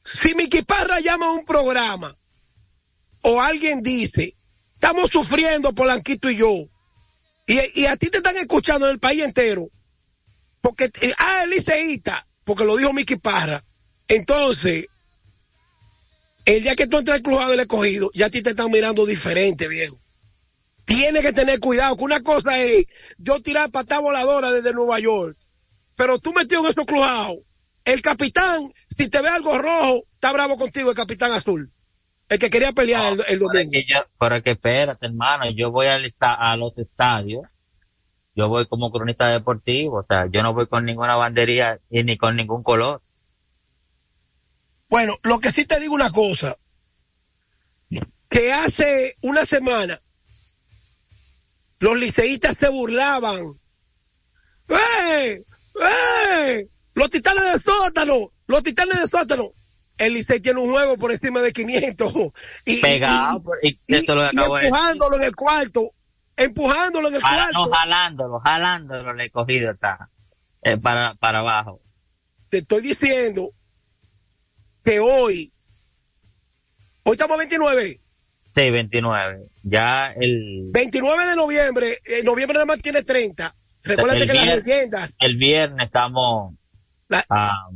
si 0.04 0.34
Miki 0.36 0.62
Parra 0.64 1.00
llama 1.00 1.28
a 1.28 1.32
un 1.32 1.46
programa 1.46 2.16
o 3.22 3.42
alguien 3.42 3.82
dice, 3.82 4.36
estamos 4.74 5.10
sufriendo 5.12 5.74
Polanquito 5.74 6.30
y 6.30 6.38
yo, 6.38 6.54
y, 7.48 7.86
a 7.86 7.96
ti 7.96 8.10
te 8.10 8.18
están 8.18 8.38
escuchando 8.38 8.86
en 8.86 8.94
el 8.94 9.00
país 9.00 9.24
entero, 9.24 9.70
porque, 10.62 10.86
eh, 11.02 11.14
ah, 11.18 11.44
el 11.44 12.04
porque 12.44 12.64
lo 12.64 12.78
dijo 12.78 12.94
Miki 12.94 13.16
Parra, 13.16 13.64
entonces, 14.08 14.86
el 16.46 16.64
día 16.64 16.76
que 16.76 16.88
tú 16.88 16.98
entras 16.98 17.18
al 17.18 17.24
crujado 17.24 17.52
del 17.52 17.62
escogido, 17.62 18.10
ya 18.14 18.28
a 18.28 18.30
ti 18.30 18.42
te 18.42 18.52
están 18.52 18.72
mirando 18.72 19.06
diferente, 19.06 19.68
viejo. 19.68 20.00
Tienes 20.86 21.22
que 21.22 21.34
tener 21.34 21.60
cuidado, 21.60 21.96
que 21.96 22.04
una 22.04 22.22
cosa 22.22 22.58
es 22.60 22.86
yo 23.18 23.40
tirar 23.42 23.70
patada 23.70 24.02
voladora 24.02 24.52
desde 24.52 24.74
Nueva 24.74 25.00
York, 25.00 25.38
pero 26.00 26.18
tú 26.18 26.32
metido 26.32 26.62
en 26.62 26.68
esos 26.72 26.86
crujados, 26.86 27.40
el 27.84 28.02
capitán, 28.02 28.72
si 28.98 29.10
te 29.10 29.22
ve 29.22 29.28
algo 29.28 29.58
rojo, 29.58 30.02
está 30.14 30.32
bravo 30.32 30.56
contigo, 30.58 30.92
el 30.92 30.96
capitán 30.96 31.34
azul. 31.34 31.70
El 32.30 32.40
que 32.40 32.50
quería 32.50 32.72
pelear 32.72 33.12
el, 33.12 33.22
el 33.28 33.40
domingo. 33.40 33.70
Que 33.70 33.84
yo- 33.86 34.06
pero 34.18 34.42
que 34.42 34.52
espérate, 34.52 35.08
hermano, 35.08 35.52
yo 35.52 35.72
voy 35.72 35.88
al 35.88 36.16
a 36.22 36.56
los 36.56 36.78
estadios, 36.78 37.44
yo 38.34 38.48
voy 38.48 38.66
como 38.68 38.94
cronista 38.94 39.28
deportivo, 39.28 39.98
o 40.00 40.06
sea, 40.08 40.28
yo 40.32 40.42
no 40.42 40.54
voy 40.54 40.68
con 40.68 40.86
ninguna 40.86 41.18
bandería 41.18 41.78
y 41.90 42.02
ni 42.06 42.18
con 42.18 42.38
ningún 42.38 42.64
color. 42.64 43.02
Bueno, 44.88 45.18
lo 45.24 45.40
que 45.42 45.52
sí 45.52 45.66
te 45.66 45.82
digo 45.82 45.96
una 45.96 46.12
cosa, 46.12 46.56
que 48.30 48.54
hace 48.54 49.18
una 49.22 49.46
semana 49.46 50.00
los 51.80 51.98
liceístas 51.98 52.56
se 52.58 52.70
burlaban. 52.70 53.60
¡Eh! 54.70 55.44
¡Eh! 55.82 56.68
Los 56.96 57.10
titanes 57.10 57.44
de 57.44 57.60
sótano, 57.62 58.32
los 58.48 58.64
titanes 58.64 59.00
de 59.00 59.06
sótano. 59.08 59.50
El 59.98 60.14
Licey 60.14 60.40
tiene 60.40 60.62
un 60.62 60.70
juego 60.72 60.98
por 60.98 61.12
encima 61.12 61.42
de 61.42 61.52
500. 61.52 62.14
Y, 62.66 62.78
Pegado, 62.82 63.42
y, 63.62 63.70
y- 63.70 63.96
eso 63.96 64.14
lo 64.16 64.24
y 64.24 64.26
decir. 64.28 64.42
empujándolo 64.64 65.16
en 65.18 65.24
el 65.24 65.36
cuarto. 65.36 65.92
Empujándolo 66.38 67.10
en 67.10 67.16
el 67.16 67.22
Jala- 67.22 67.48
no, 67.54 67.60
cuarto. 67.66 67.76
jalándolo, 67.76 68.40
jalándolo, 68.40 69.14
le 69.14 69.26
he 69.26 69.30
cogido 69.32 69.72
está, 69.72 70.10
eh, 70.62 70.78
para, 70.78 71.16
para 71.16 71.40
abajo. 71.40 71.82
Te 72.50 72.60
estoy 72.60 72.82
diciendo 72.82 73.52
que 74.84 75.00
hoy, 75.02 75.52
hoy 77.04 77.12
estamos 77.14 77.36
a 77.36 77.40
29. 77.40 78.00
Sí, 78.56 78.70
29. 78.72 79.48
Ya 79.64 80.14
el, 80.14 80.70
29 80.72 81.26
de 81.26 81.36
noviembre, 81.36 81.98
en 82.06 82.26
noviembre 82.26 82.54
nada 82.56 82.66
más 82.66 82.80
tiene 82.82 83.04
30. 83.04 83.54
Recuérdate 83.90 84.28
que 84.28 84.34
las 84.34 84.64
leyendas, 84.64 85.16
el 85.20 85.38
viernes 85.38 85.86
estamos 85.88 86.54
a, 87.10 87.24
a, 87.30 87.70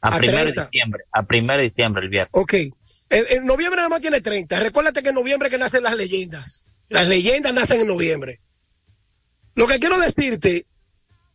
a 0.00 0.18
primero 0.18 0.38
de 0.38 0.52
30. 0.52 0.64
diciembre, 0.66 1.04
a 1.12 1.22
primero 1.22 1.58
de 1.58 1.68
diciembre 1.68 2.02
el 2.04 2.08
viernes. 2.10 2.30
ok, 2.32 2.52
en, 2.54 2.72
en 3.10 3.46
noviembre 3.46 3.76
nada 3.76 3.88
más 3.88 4.00
tiene 4.00 4.20
30. 4.20 4.60
Recuérdate 4.60 5.02
que 5.02 5.10
en 5.10 5.14
noviembre 5.14 5.50
que 5.50 5.58
nacen 5.58 5.82
las 5.82 5.96
leyendas. 5.96 6.64
Las 6.88 7.08
leyendas 7.08 7.52
nacen 7.54 7.80
en 7.80 7.86
noviembre. 7.86 8.40
Lo 9.54 9.66
que 9.66 9.78
quiero 9.78 9.98
decirte 9.98 10.66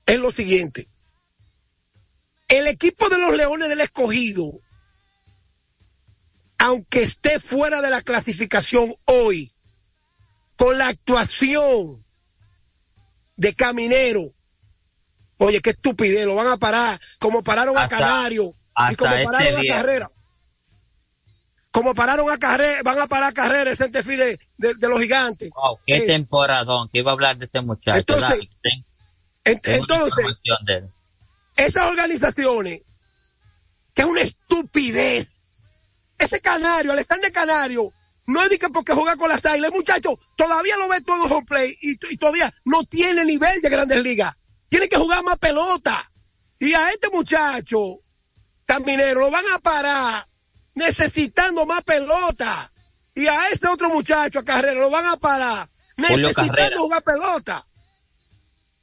es 0.05 0.20
lo 0.20 0.32
siguiente. 0.32 0.88
El 2.47 2.67
equipo 2.67 3.09
de 3.09 3.20
los 3.20 3.36
Leones 3.36 3.70
del 3.70 3.82
Escogido, 3.82 4.51
aunque 6.57 7.03
esté 7.03 7.39
fuera 7.39 7.82
de 7.82 7.91
la 7.91 8.01
clasificación 8.01 8.93
hoy, 9.05 9.51
con 10.57 10.78
la 10.78 10.88
actuación 10.89 12.05
de 13.39 13.53
Caminero, 13.53 14.33
oye, 15.37 15.61
qué 15.61 15.69
estupidez, 15.71 16.25
lo 16.25 16.35
van 16.35 16.47
a 16.47 16.57
parar, 16.57 16.99
como 17.19 17.41
pararon 17.43 17.77
a 17.77 17.83
Hasta- 17.83 17.97
Canario 17.97 18.53
y 18.91 18.95
como 18.95 19.13
este 19.13 19.25
pararon 19.25 19.55
a. 19.59 19.63
Carrera. 19.67 20.11
Como 21.71 21.93
pararon 21.95 22.29
a 22.29 22.37
Carrera, 22.37 22.81
van 22.83 22.99
a 22.99 23.07
parar 23.07 23.29
a 23.29 23.31
Carrera, 23.31 23.71
ese 23.71 23.87
de, 23.87 24.39
de, 24.57 24.73
de 24.73 24.89
los 24.89 24.99
gigantes. 24.99 25.49
Wow, 25.51 25.79
qué 25.85 25.97
Eh, 25.97 26.05
temporadón, 26.07 26.89
que 26.91 26.97
iba 26.99 27.11
a 27.11 27.13
hablar 27.13 27.37
de 27.37 27.45
ese 27.45 27.61
muchacho. 27.61 27.99
Entonces, 27.99 28.39
ent- 29.45 29.61
entonces, 29.65 30.25
esas 31.55 31.89
organizaciones 31.89 32.81
que 33.93 34.01
es 34.01 34.07
una 34.07 34.21
estupidez. 34.21 35.29
Ese 36.17 36.41
Canario, 36.41 36.91
Alexander 36.91 37.31
Canario, 37.31 37.93
no 38.30 38.43
es 38.43 38.49
de 38.51 38.59
que 38.59 38.69
porque 38.69 38.93
juega 38.93 39.15
con 39.15 39.27
las 39.27 39.43
águilas, 39.43 39.71
muchacho 39.71 40.19
todavía 40.36 40.77
lo 40.77 40.88
ve 40.88 41.01
todo 41.01 41.25
en 41.25 41.32
home 41.32 41.45
play 41.47 41.77
y, 41.82 41.93
y 42.13 42.17
todavía 42.17 42.53
no 42.63 42.84
tiene 42.84 43.25
nivel 43.25 43.59
de 43.59 43.69
grandes 43.69 44.03
ligas. 44.03 44.36
Tiene 44.69 44.88
que 44.88 44.97
jugar 44.97 45.23
más 45.23 45.39
pelota. 45.39 46.11
Y 46.59 46.73
a 46.73 46.91
este 46.91 47.09
muchacho, 47.09 47.80
Caminero, 48.65 49.21
lo 49.21 49.32
van 49.32 49.45
a 49.51 49.57
parar 49.57 50.27
necesitando 50.75 51.65
más 51.65 51.82
pelota. 51.82 52.71
Y 53.15 53.25
a 53.25 53.47
este 53.47 53.67
otro 53.67 53.89
muchacho, 53.89 54.39
a 54.39 54.45
Carrera, 54.45 54.80
lo 54.80 54.91
van 54.91 55.07
a 55.07 55.17
parar 55.17 55.67
necesitando 55.97 56.82
jugar 56.82 57.01
pelota. 57.01 57.65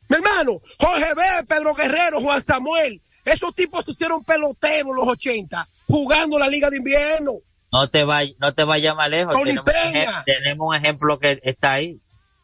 Mi 0.08 0.16
hermano, 0.16 0.60
Jorge 0.80 1.14
B, 1.14 1.22
Pedro 1.46 1.74
Guerrero, 1.74 2.20
Juan 2.20 2.44
Samuel, 2.44 3.00
esos 3.24 3.54
tipos 3.54 3.84
se 3.84 3.92
hicieron 3.92 4.24
peloteros 4.24 4.90
en 4.90 4.96
los 4.96 5.06
80, 5.06 5.68
jugando 5.86 6.36
la 6.36 6.48
Liga 6.48 6.68
de 6.68 6.78
Invierno. 6.78 7.34
No 7.76 7.88
te 7.90 8.04
vayas, 8.04 8.36
no 8.38 8.54
te 8.54 8.64
vayas 8.64 8.96
más 8.96 9.08
lejos. 9.10 9.34
Tenemos 9.34 9.64
Peña. 9.64 10.24
tenemos 10.24 10.68
un 10.68 10.74
ejemplo 10.74 11.18
que 11.18 11.40
está 11.42 11.72
ahí. 11.74 12.00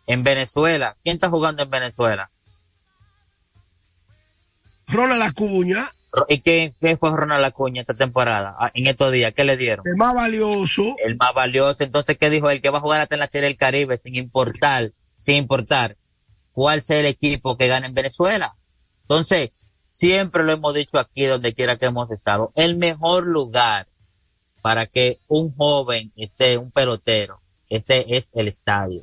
En 0.07 0.22
Venezuela. 0.22 0.97
¿Quién 1.03 1.14
está 1.14 1.30
jugando 1.30 1.62
en 1.62 1.70
Venezuela? 1.70 2.30
Ronald 4.89 5.22
Acuña, 5.22 5.85
¿Y 6.28 6.41
qué, 6.41 6.74
qué 6.80 6.99
fue 6.99 7.11
Ronald 7.11 7.45
Acuña 7.45 7.80
esta 7.80 7.95
temporada? 7.95 8.55
Ah, 8.59 8.70
En 8.74 8.87
estos 8.87 9.11
días, 9.12 9.33
¿qué 9.35 9.45
le 9.45 9.57
dieron? 9.57 9.87
el 9.87 9.97
más 9.97 10.14
valioso. 10.14 10.83
El 11.03 11.16
más 11.16 11.33
valioso. 11.33 11.83
Entonces, 11.83 12.18
¿qué 12.20 12.28
dijo? 12.28 12.51
El 12.51 12.61
que 12.61 12.68
va 12.68 12.78
a 12.78 12.83
jugar 12.83 13.01
hasta 13.01 13.14
en 13.14 13.20
la 13.20 13.28
Serie 13.28 13.49
del 13.49 13.57
Caribe 13.57 13.97
sin 13.97 14.16
importar, 14.16 14.93
sin 15.16 15.37
importar 15.37 15.97
cuál 16.53 16.83
sea 16.83 16.99
el 17.01 17.07
equipo 17.07 17.57
que 17.57 17.68
gane 17.68 17.87
en 17.87 17.95
Venezuela. 17.95 18.55
Entonces, 19.03 19.51
siempre 19.80 20.45
lo 20.45 20.53
hemos 20.53 20.74
dicho 20.74 20.99
aquí 20.99 21.24
donde 21.24 21.55
quiera 21.55 21.78
que 21.78 21.87
hemos 21.87 22.11
estado. 22.11 22.53
El 22.55 22.76
mejor 22.76 23.24
lugar 23.24 23.87
para 24.62 24.86
que 24.86 25.18
un 25.26 25.54
joven 25.54 26.12
esté, 26.16 26.56
un 26.56 26.70
pelotero, 26.70 27.40
este 27.68 28.16
es 28.16 28.30
el 28.34 28.48
estadio. 28.48 29.02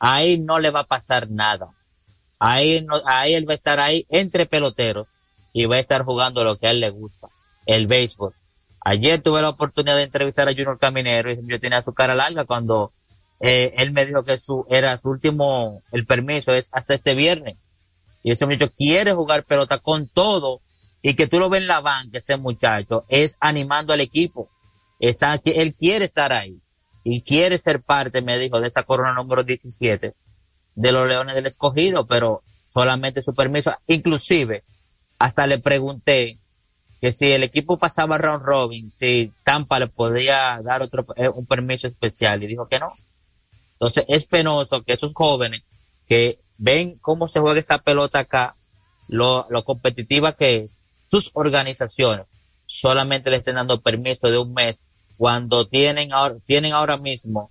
Ahí 0.00 0.38
no 0.38 0.58
le 0.58 0.70
va 0.70 0.80
a 0.80 0.86
pasar 0.86 1.30
nada. 1.30 1.70
Ahí, 2.40 2.82
no, 2.82 2.96
ahí 3.06 3.34
él 3.34 3.48
va 3.48 3.52
a 3.52 3.56
estar 3.56 3.78
ahí 3.78 4.04
entre 4.08 4.46
peloteros 4.46 5.06
y 5.52 5.64
va 5.66 5.76
a 5.76 5.78
estar 5.78 6.02
jugando 6.04 6.42
lo 6.42 6.58
que 6.58 6.66
a 6.66 6.72
él 6.72 6.80
le 6.80 6.90
gusta, 6.90 7.28
el 7.66 7.86
béisbol. 7.86 8.34
Ayer 8.80 9.22
tuve 9.22 9.42
la 9.42 9.50
oportunidad 9.50 9.94
de 9.94 10.02
entrevistar 10.02 10.48
a 10.48 10.52
Junior 10.52 10.76
Caminero 10.76 11.30
y 11.30 11.38
yo 11.46 11.60
tenía 11.60 11.82
su 11.82 11.94
cara 11.94 12.16
larga 12.16 12.44
cuando 12.44 12.92
eh, 13.38 13.74
él 13.78 13.92
me 13.92 14.06
dijo 14.06 14.24
que 14.24 14.38
su 14.38 14.66
era 14.68 14.98
su 15.00 15.10
último, 15.10 15.82
el 15.92 16.04
permiso 16.04 16.52
es 16.52 16.68
hasta 16.72 16.94
este 16.94 17.14
viernes. 17.14 17.58
Y 18.24 18.32
ese 18.32 18.46
muchacho 18.46 18.72
quiere 18.76 19.12
jugar 19.12 19.44
pelota 19.44 19.78
con 19.78 20.08
todo 20.08 20.60
y 21.02 21.14
que 21.14 21.26
tú 21.26 21.40
lo 21.40 21.50
ves 21.50 21.62
en 21.62 21.66
la 21.66 21.80
banca, 21.80 22.18
ese 22.18 22.36
muchacho, 22.36 23.04
es 23.08 23.36
animando 23.40 23.92
al 23.92 24.00
equipo. 24.00 24.48
Está, 25.00 25.40
él 25.44 25.74
quiere 25.74 26.04
estar 26.04 26.32
ahí 26.32 26.60
y 27.02 27.22
quiere 27.22 27.58
ser 27.58 27.82
parte, 27.82 28.22
me 28.22 28.38
dijo, 28.38 28.60
de 28.60 28.68
esa 28.68 28.84
corona 28.84 29.12
número 29.12 29.42
17 29.42 30.14
de 30.74 30.92
los 30.92 31.08
Leones 31.08 31.34
del 31.34 31.46
Escogido, 31.46 32.06
pero 32.06 32.42
solamente 32.64 33.22
su 33.22 33.34
permiso. 33.34 33.74
Inclusive, 33.88 34.62
hasta 35.18 35.46
le 35.46 35.58
pregunté 35.58 36.38
que 37.00 37.10
si 37.10 37.32
el 37.32 37.42
equipo 37.42 37.78
pasaba 37.78 38.16
round 38.16 38.44
robin, 38.44 38.88
si 38.88 39.32
Tampa 39.42 39.80
le 39.80 39.88
podía 39.88 40.60
dar 40.62 40.82
otro 40.82 41.04
eh, 41.16 41.28
un 41.28 41.46
permiso 41.46 41.88
especial 41.88 42.44
y 42.44 42.46
dijo 42.46 42.68
que 42.68 42.78
no. 42.78 42.92
Entonces 43.72 44.04
es 44.06 44.24
penoso 44.24 44.84
que 44.84 44.92
esos 44.92 45.12
jóvenes 45.12 45.62
que 46.06 46.38
ven 46.58 46.96
cómo 47.00 47.26
se 47.26 47.40
juega 47.40 47.58
esta 47.58 47.78
pelota 47.78 48.20
acá, 48.20 48.54
lo, 49.08 49.48
lo 49.50 49.64
competitiva 49.64 50.36
que 50.36 50.58
es, 50.58 50.78
sus 51.12 51.30
organizaciones 51.34 52.24
solamente 52.64 53.28
le 53.28 53.36
estén 53.36 53.56
dando 53.56 53.82
permiso 53.82 54.30
de 54.30 54.38
un 54.38 54.54
mes 54.54 54.80
cuando 55.18 55.66
tienen 55.68 56.14
ahora, 56.14 56.36
tienen 56.46 56.72
ahora 56.72 56.96
mismo 56.96 57.50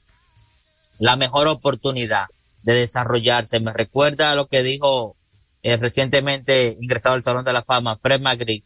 la 0.97 1.15
mejor 1.15 1.47
oportunidad 1.47 2.25
de 2.63 2.73
desarrollarse. 2.73 3.59
Me 3.59 3.71
recuerda 3.71 4.31
a 4.31 4.35
lo 4.35 4.47
que 4.47 4.63
dijo 4.63 5.15
eh, 5.61 5.77
recientemente 5.77 6.75
ingresado 6.81 7.13
al 7.13 7.21
Salón 7.21 7.45
de 7.45 7.53
la 7.53 7.61
Fama, 7.61 7.99
Fred 8.01 8.19
McGree, 8.19 8.63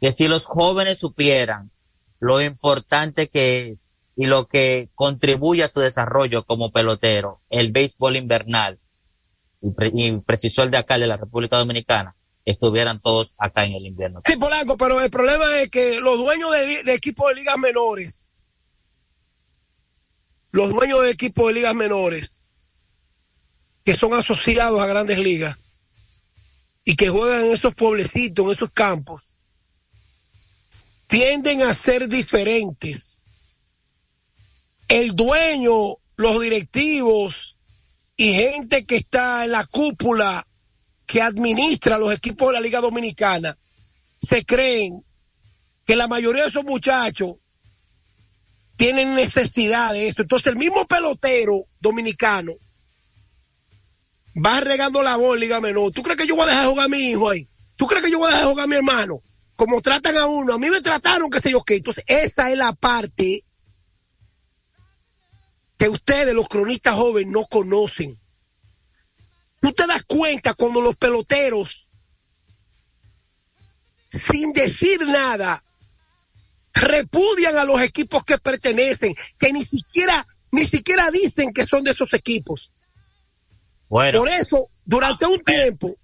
que 0.00 0.14
si 0.14 0.28
los 0.28 0.46
jóvenes 0.46 0.98
supieran 1.00 1.70
lo 2.18 2.40
importante 2.40 3.28
que 3.28 3.68
es 3.68 3.84
y 4.16 4.24
lo 4.24 4.46
que 4.46 4.88
contribuye 4.94 5.62
a 5.62 5.68
su 5.68 5.80
desarrollo 5.80 6.44
como 6.44 6.70
pelotero, 6.70 7.40
el 7.50 7.70
béisbol 7.70 8.16
invernal, 8.16 8.78
y, 9.60 9.70
pre- 9.72 9.92
y 9.92 10.10
precisó 10.20 10.62
el 10.62 10.70
de 10.70 10.78
acá 10.78 10.96
de 10.96 11.06
la 11.06 11.18
República 11.18 11.58
Dominicana, 11.58 12.14
estuvieran 12.44 13.00
todos 13.00 13.34
acá 13.38 13.64
en 13.64 13.74
el 13.74 13.86
invierno. 13.86 14.22
Sí, 14.26 14.36
Polanco, 14.36 14.76
pero 14.76 15.00
el 15.00 15.10
problema 15.10 15.44
es 15.60 15.70
que 15.70 16.00
los 16.00 16.18
dueños 16.18 16.50
de, 16.52 16.82
de 16.82 16.94
equipos 16.94 17.28
de 17.28 17.34
ligas 17.40 17.58
menores, 17.58 18.26
los 20.50 20.70
dueños 20.70 21.02
de 21.02 21.10
equipos 21.10 21.46
de 21.48 21.54
ligas 21.54 21.74
menores, 21.74 22.38
que 23.84 23.94
son 23.94 24.14
asociados 24.14 24.80
a 24.80 24.86
grandes 24.86 25.18
ligas 25.18 25.72
y 26.84 26.96
que 26.96 27.08
juegan 27.08 27.44
en 27.44 27.52
esos 27.52 27.74
pueblecitos, 27.74 28.46
en 28.46 28.52
esos 28.52 28.70
campos, 28.70 29.22
tienden 31.06 31.62
a 31.62 31.74
ser 31.74 32.08
diferentes. 32.08 33.30
El 34.88 35.14
dueño, 35.14 35.96
los 36.16 36.40
directivos 36.40 37.56
y 38.16 38.32
gente 38.32 38.84
que 38.84 38.96
está 38.96 39.44
en 39.44 39.52
la 39.52 39.66
cúpula 39.66 40.46
que 41.12 41.20
administra 41.20 41.98
los 41.98 42.10
equipos 42.10 42.48
de 42.48 42.54
la 42.54 42.60
Liga 42.60 42.80
Dominicana 42.80 43.54
se 44.26 44.46
creen 44.46 45.04
que 45.84 45.94
la 45.94 46.08
mayoría 46.08 46.44
de 46.44 46.48
esos 46.48 46.64
muchachos 46.64 47.36
tienen 48.78 49.14
necesidad 49.14 49.92
de 49.92 50.08
esto. 50.08 50.22
Entonces 50.22 50.46
el 50.46 50.58
mismo 50.58 50.86
pelotero 50.86 51.66
dominicano 51.80 52.54
va 54.42 54.60
regando 54.60 55.02
la 55.02 55.16
bola 55.16 55.34
en 55.34 55.40
Liga 55.40 55.60
Menor. 55.60 55.92
¿Tú 55.92 56.02
crees 56.02 56.16
que 56.16 56.26
yo 56.26 56.34
voy 56.34 56.46
a 56.46 56.52
dejar 56.52 56.68
jugar 56.68 56.86
a 56.86 56.88
mi 56.88 57.10
hijo 57.10 57.28
ahí? 57.28 57.46
¿Tú 57.76 57.86
crees 57.86 58.02
que 58.02 58.10
yo 58.10 58.18
voy 58.18 58.28
a 58.28 58.36
dejar 58.36 58.48
jugar 58.48 58.64
a 58.64 58.68
mi 58.68 58.76
hermano? 58.76 59.20
Como 59.54 59.82
tratan 59.82 60.16
a 60.16 60.24
uno, 60.24 60.54
a 60.54 60.58
mí 60.58 60.70
me 60.70 60.80
trataron 60.80 61.28
que 61.28 61.42
sé 61.42 61.50
yo 61.50 61.62
qué. 61.62 61.76
Entonces 61.76 62.04
esa 62.06 62.50
es 62.50 62.56
la 62.56 62.72
parte 62.72 63.44
que 65.76 65.90
ustedes, 65.90 66.32
los 66.32 66.48
cronistas 66.48 66.94
jóvenes, 66.94 67.30
no 67.30 67.44
conocen. 67.44 68.18
Tú 69.62 69.72
te 69.72 69.86
das 69.86 70.02
cuenta 70.02 70.54
cuando 70.54 70.80
los 70.80 70.96
peloteros, 70.96 71.88
sin 74.08 74.52
decir 74.52 75.06
nada, 75.06 75.62
repudian 76.74 77.56
a 77.56 77.64
los 77.64 77.80
equipos 77.80 78.24
que 78.24 78.38
pertenecen, 78.38 79.14
que 79.38 79.52
ni 79.52 79.64
siquiera, 79.64 80.26
ni 80.50 80.64
siquiera 80.64 81.08
dicen 81.12 81.52
que 81.52 81.64
son 81.64 81.84
de 81.84 81.92
esos 81.92 82.12
equipos. 82.12 82.72
Bueno, 83.88 84.18
Por 84.18 84.28
eso, 84.30 84.68
durante 84.84 85.26
un 85.26 85.38
tiempo, 85.44 85.94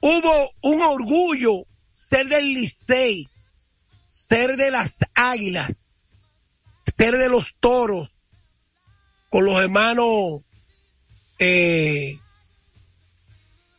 hubo 0.00 0.50
un 0.64 0.82
orgullo 0.82 1.64
ser 1.92 2.28
del 2.28 2.44
Licey, 2.44 3.26
ser 4.06 4.54
de 4.58 4.70
las 4.70 4.92
Águilas, 5.14 5.72
ser 6.94 7.16
de 7.16 7.30
los 7.30 7.54
Toros, 7.58 8.12
con 9.30 9.46
los 9.46 9.58
hermanos 9.58 10.42
eh, 11.38 12.14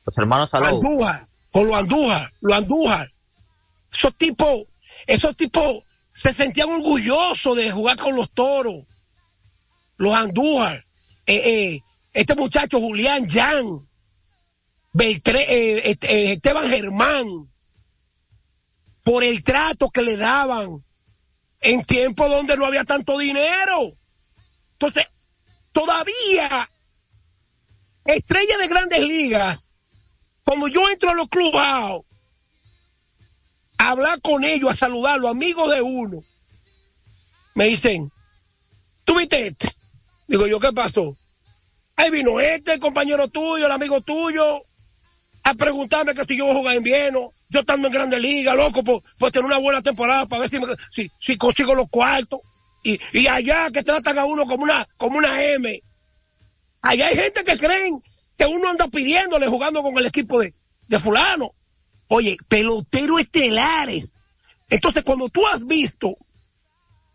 los 0.05 0.18
hermanos 0.18 0.49
Salou. 0.49 0.76
Andújar, 0.76 1.28
con 1.51 1.68
los 1.68 1.76
Andújar, 1.76 2.34
los 2.41 2.58
Andújar. 2.58 3.12
Esos 3.91 4.16
tipos, 4.16 4.66
esos 5.05 5.36
tipos 5.36 5.84
se 6.14 6.34
sentían 6.34 6.70
orgullosos 6.70 7.55
de 7.58 7.72
jugar 7.72 7.97
con 7.97 8.16
los 8.16 8.32
toros. 8.32 8.86
Los 9.97 10.14
Andújar. 10.14 10.86
Eh, 11.26 11.41
eh, 11.45 11.82
este 12.14 12.36
muchacho 12.36 12.80
Julián 12.80 13.30
Jan, 13.30 13.66
Beltré, 14.93 15.91
Esteban 15.91 16.70
Germán, 16.70 17.26
por 19.03 19.24
el 19.24 19.43
trato 19.43 19.89
que 19.89 20.01
le 20.01 20.18
daban 20.18 20.84
en 21.62 21.84
tiempos 21.84 22.30
donde 22.30 22.58
no 22.58 22.66
había 22.66 22.84
tanto 22.84 23.18
dinero. 23.18 23.93
Entonces, 24.74 25.05
todavía 25.72 26.70
estrella 28.16 28.58
de 28.58 28.68
grandes 28.68 29.05
ligas, 29.05 29.70
cuando 30.43 30.68
yo 30.68 30.88
entro 30.89 31.10
a 31.10 31.14
los 31.16 31.28
clubes 31.30 31.62
a 31.62 31.99
hablar 33.78 34.20
con 34.22 34.43
ellos, 34.43 34.72
a 34.72 34.76
saludarlos, 34.76 35.32
amigos 35.32 35.72
de 35.72 35.82
uno, 35.82 36.24
me 37.55 37.66
dicen, 37.66 38.12
¿tú 39.03 39.16
viste 39.18 39.47
este? 39.47 39.70
Digo 40.28 40.47
yo, 40.47 40.60
¿qué 40.60 40.72
pasó? 40.74 41.18
Ahí 41.95 42.12
vino 42.12 42.39
este, 42.39 42.74
el 42.74 42.80
compañero 42.80 43.28
tuyo, 43.28 43.66
el 43.66 43.72
amigo 43.72 44.01
tuyo, 44.01 44.62
a 45.43 45.53
preguntarme 45.53 46.14
que 46.14 46.26
si 46.26 46.38
yo 46.38 46.45
voy 46.45 46.53
a 46.55 46.58
jugar 46.60 46.74
en 46.74 46.80
invierno, 46.80 47.34
yo 47.49 47.62
estando 47.62 47.88
en 47.88 47.93
Grande 47.93 48.20
Liga, 48.20 48.53
loco, 48.53 48.84
por, 48.84 49.01
por 49.18 49.32
tener 49.32 49.45
una 49.45 49.58
buena 49.58 49.82
temporada, 49.82 50.26
para 50.28 50.41
ver 50.41 50.49
si, 50.49 50.60
me- 50.60 50.76
si, 50.91 51.10
si 51.20 51.38
consigo 51.38 51.74
los 51.74 51.88
cuartos. 51.89 52.41
Y, 52.84 52.99
y 53.14 53.28
allá 53.28 53.72
que 53.72 53.84
tratan 53.84 54.20
a 54.20 54.26
uno 54.26 54.45
como 54.45 54.64
una, 54.64 54.88
como 54.97 55.18
una 55.18 55.41
M. 55.43 55.82
Allá 56.88 57.07
hay 57.07 57.17
gente 57.17 57.43
que 57.43 57.57
creen 57.57 58.01
que 58.38 58.45
uno 58.45 58.69
anda 58.69 58.88
pidiéndole 58.88 59.47
jugando 59.47 59.81
con 59.81 59.97
el 59.97 60.05
equipo 60.05 60.39
de, 60.39 60.53
de 60.88 60.99
fulano. 60.99 61.53
Oye, 62.07 62.38
peloteros 62.47 63.19
estelares. 63.19 64.17
Entonces, 64.69 65.03
cuando 65.03 65.27
tú 65.27 65.45
has 65.47 65.65
visto, 65.65 66.17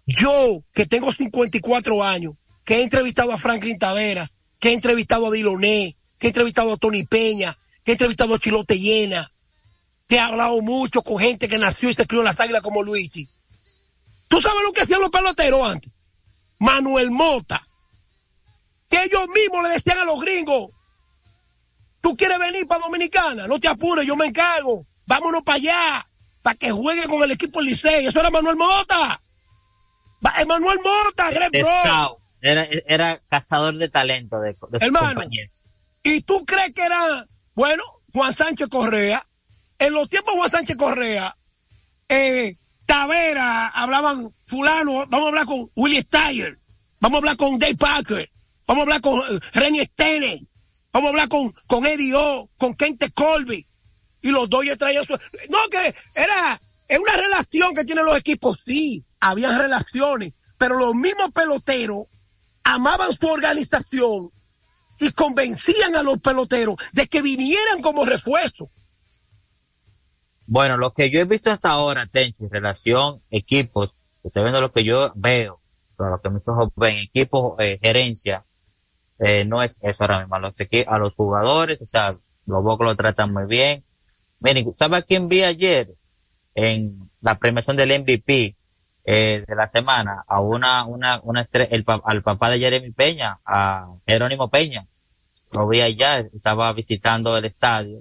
yo 0.06 0.62
que 0.74 0.84
tengo 0.84 1.10
54 1.10 2.04
años, 2.04 2.34
que 2.66 2.76
he 2.76 2.82
entrevistado 2.82 3.32
a 3.32 3.38
Franklin 3.38 3.78
Taveras, 3.78 4.36
que 4.58 4.68
he 4.68 4.72
entrevistado 4.74 5.28
a 5.28 5.30
Diloné, 5.30 5.96
que 6.18 6.26
he 6.26 6.30
entrevistado 6.30 6.74
a 6.74 6.76
Tony 6.76 7.04
Peña, 7.04 7.56
que 7.82 7.92
he 7.92 7.94
entrevistado 7.94 8.34
a 8.34 8.38
Chilote 8.38 8.78
Llena, 8.78 9.32
que 10.06 10.16
he 10.16 10.20
hablado 10.20 10.60
mucho 10.60 11.00
con 11.00 11.18
gente 11.18 11.48
que 11.48 11.56
nació 11.56 11.88
y 11.88 11.94
se 11.94 12.06
crió 12.06 12.20
en 12.20 12.26
las 12.26 12.38
águilas 12.38 12.60
como 12.60 12.82
Luigi. 12.82 13.26
¿Tú 14.28 14.38
sabes 14.42 14.62
lo 14.64 14.72
que 14.72 14.82
hacían 14.82 15.00
los 15.00 15.10
peloteros 15.10 15.66
antes? 15.66 15.90
Manuel 16.58 17.10
Mota. 17.10 17.66
Que 18.92 19.04
ellos 19.04 19.26
mismos 19.34 19.62
le 19.62 19.70
decían 19.70 19.98
a 19.98 20.04
los 20.04 20.20
gringos, 20.20 20.70
tú 22.02 22.14
quieres 22.16 22.38
venir 22.38 22.66
para 22.66 22.82
Dominicana, 22.82 23.46
no 23.46 23.58
te 23.58 23.68
apures, 23.68 24.04
yo 24.06 24.16
me 24.16 24.26
encargo, 24.26 24.86
vámonos 25.06 25.42
para 25.42 25.56
allá, 25.56 26.06
para 26.42 26.56
que 26.56 26.70
juegue 26.70 27.04
con 27.08 27.22
el 27.22 27.30
equipo 27.30 27.62
Licey. 27.62 28.04
Eso 28.06 28.20
era 28.20 28.28
Manuel 28.30 28.56
Mota. 28.56 29.22
Manuel 30.20 30.78
Mota, 30.84 31.30
Greg 31.30 31.50
De 31.50 31.62
Bro. 31.62 31.70
scout. 31.82 32.18
Era, 32.42 32.66
era 32.86 33.22
cazador 33.28 33.76
de 33.78 33.88
talento 33.88 34.40
de, 34.40 34.52
de 34.52 34.78
Hermano. 34.80 35.14
compañeros. 35.14 35.52
¿Y 36.02 36.20
tú 36.22 36.44
crees 36.44 36.72
que 36.74 36.84
era, 36.84 36.98
bueno, 37.54 37.82
Juan 38.12 38.32
Sánchez 38.34 38.68
Correa? 38.68 39.24
En 39.78 39.94
los 39.94 40.08
tiempos 40.08 40.34
de 40.34 40.38
Juan 40.40 40.50
Sánchez 40.50 40.76
Correa, 40.76 41.36
eh, 42.08 42.54
Tavera, 42.84 43.68
hablaban 43.68 44.34
fulano, 44.44 45.06
vamos 45.06 45.26
a 45.26 45.28
hablar 45.28 45.46
con 45.46 45.70
Willie 45.76 46.02
Steyer, 46.02 46.58
vamos 47.00 47.16
a 47.16 47.18
hablar 47.20 47.36
con 47.36 47.58
Dave 47.58 47.76
Parker, 47.76 48.30
vamos 48.72 48.88
a 48.88 48.96
hablar 48.96 49.00
con 49.02 49.18
eh, 49.18 49.40
Renny 49.52 49.80
Stene, 49.80 50.46
vamos 50.92 51.08
a 51.08 51.10
hablar 51.10 51.28
con, 51.28 51.52
con 51.66 51.84
Eddie 51.84 52.14
O, 52.14 52.48
con 52.56 52.74
Kente 52.74 53.10
Colby. 53.10 53.66
Y 54.22 54.30
los 54.30 54.48
Dodgers 54.48 54.78
traían 54.78 55.04
su... 55.04 55.12
No, 55.12 55.58
que 55.70 55.94
era, 56.14 56.60
es 56.88 56.98
una 56.98 57.16
relación 57.16 57.74
que 57.74 57.84
tienen 57.84 58.06
los 58.06 58.16
equipos, 58.16 58.62
sí, 58.64 59.04
habían 59.20 59.58
relaciones, 59.58 60.32
pero 60.56 60.78
los 60.78 60.94
mismos 60.94 61.32
peloteros 61.32 62.04
amaban 62.64 63.12
su 63.12 63.26
organización 63.26 64.30
y 65.00 65.10
convencían 65.12 65.94
a 65.96 66.02
los 66.02 66.18
peloteros 66.20 66.76
de 66.92 67.08
que 67.08 67.20
vinieran 67.20 67.82
como 67.82 68.06
refuerzo. 68.06 68.70
Bueno, 70.46 70.78
lo 70.78 70.94
que 70.94 71.10
yo 71.10 71.20
he 71.20 71.24
visto 71.24 71.50
hasta 71.50 71.70
ahora, 71.70 72.06
Tenchi, 72.06 72.46
relación 72.48 73.20
equipos, 73.30 73.96
estoy 74.22 74.42
viendo 74.44 74.60
lo 74.60 74.72
que 74.72 74.84
yo 74.84 75.12
veo, 75.14 75.60
lo 75.98 76.20
que 76.22 76.30
mis 76.30 76.46
ojos 76.48 76.70
ven, 76.76 76.96
equipos, 76.98 77.56
eh, 77.58 77.78
gerencia, 77.82 78.44
eh, 79.24 79.44
no 79.44 79.62
es 79.62 79.78
eso 79.82 80.02
ahora 80.02 80.18
mismo. 80.18 80.34
A 80.34 80.40
los, 80.40 80.54
a 80.86 80.98
los 80.98 81.14
jugadores, 81.14 81.80
o 81.80 81.86
sea, 81.86 82.16
los 82.46 82.62
Bocos 82.64 82.84
lo 82.84 82.96
tratan 82.96 83.32
muy 83.32 83.46
bien. 83.46 83.84
Miren, 84.40 84.74
¿sabe 84.74 85.04
quién 85.04 85.28
vi 85.28 85.44
ayer 85.44 85.88
en 86.56 87.08
la 87.20 87.38
premiación 87.38 87.76
del 87.76 88.00
MVP 88.00 88.56
eh, 89.04 89.44
de 89.46 89.54
la 89.54 89.68
semana? 89.68 90.24
A 90.26 90.40
una, 90.40 90.84
una, 90.86 91.20
una 91.22 91.48
el, 91.52 91.84
al 92.04 92.22
papá 92.22 92.50
de 92.50 92.58
Jeremy 92.58 92.90
Peña, 92.90 93.38
a 93.46 93.86
Jerónimo 94.08 94.48
Peña. 94.48 94.86
Lo 95.52 95.68
vi 95.68 95.82
allá, 95.82 96.18
estaba 96.18 96.72
visitando 96.72 97.36
el 97.36 97.44
estadio. 97.44 98.00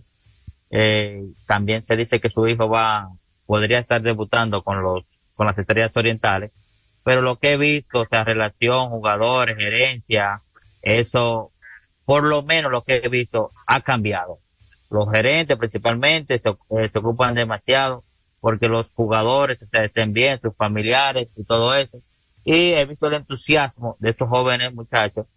Eh, 0.71 1.21
también 1.45 1.85
se 1.85 1.95
dice 1.97 2.19
que 2.19 2.31
su 2.31 2.47
hijo 2.47 2.67
va, 2.67 3.09
podría 3.45 3.77
estar 3.77 4.01
debutando 4.01 4.63
con 4.63 4.81
los, 4.81 5.03
con 5.35 5.45
las 5.45 5.57
estrellas 5.57 5.91
orientales. 5.93 6.51
Pero 7.03 7.21
lo 7.21 7.37
que 7.37 7.51
he 7.51 7.57
visto, 7.57 8.01
o 8.01 8.07
sea, 8.07 8.23
relación, 8.23 8.89
jugadores, 8.89 9.55
gerencia, 9.57 10.41
eso, 10.81 11.51
por 12.05 12.23
lo 12.23 12.43
menos 12.43 12.71
lo 12.71 12.83
que 12.83 13.01
he 13.03 13.09
visto, 13.09 13.51
ha 13.67 13.81
cambiado. 13.81 14.39
Los 14.89 15.09
gerentes 15.11 15.57
principalmente 15.57 16.37
se, 16.39 16.49
eh, 16.49 16.89
se 16.91 16.99
ocupan 16.99 17.33
demasiado 17.33 18.03
porque 18.41 18.67
los 18.67 18.91
jugadores 18.91 19.61
o 19.61 19.67
sea, 19.67 19.85
estén 19.85 20.13
bien, 20.13 20.39
sus 20.41 20.55
familiares 20.55 21.29
y 21.37 21.43
todo 21.43 21.73
eso. 21.75 21.99
Y 22.43 22.73
he 22.73 22.85
visto 22.85 23.07
el 23.07 23.13
entusiasmo 23.13 23.95
de 23.99 24.09
estos 24.09 24.27
jóvenes 24.27 24.73
muchachos 24.73 25.27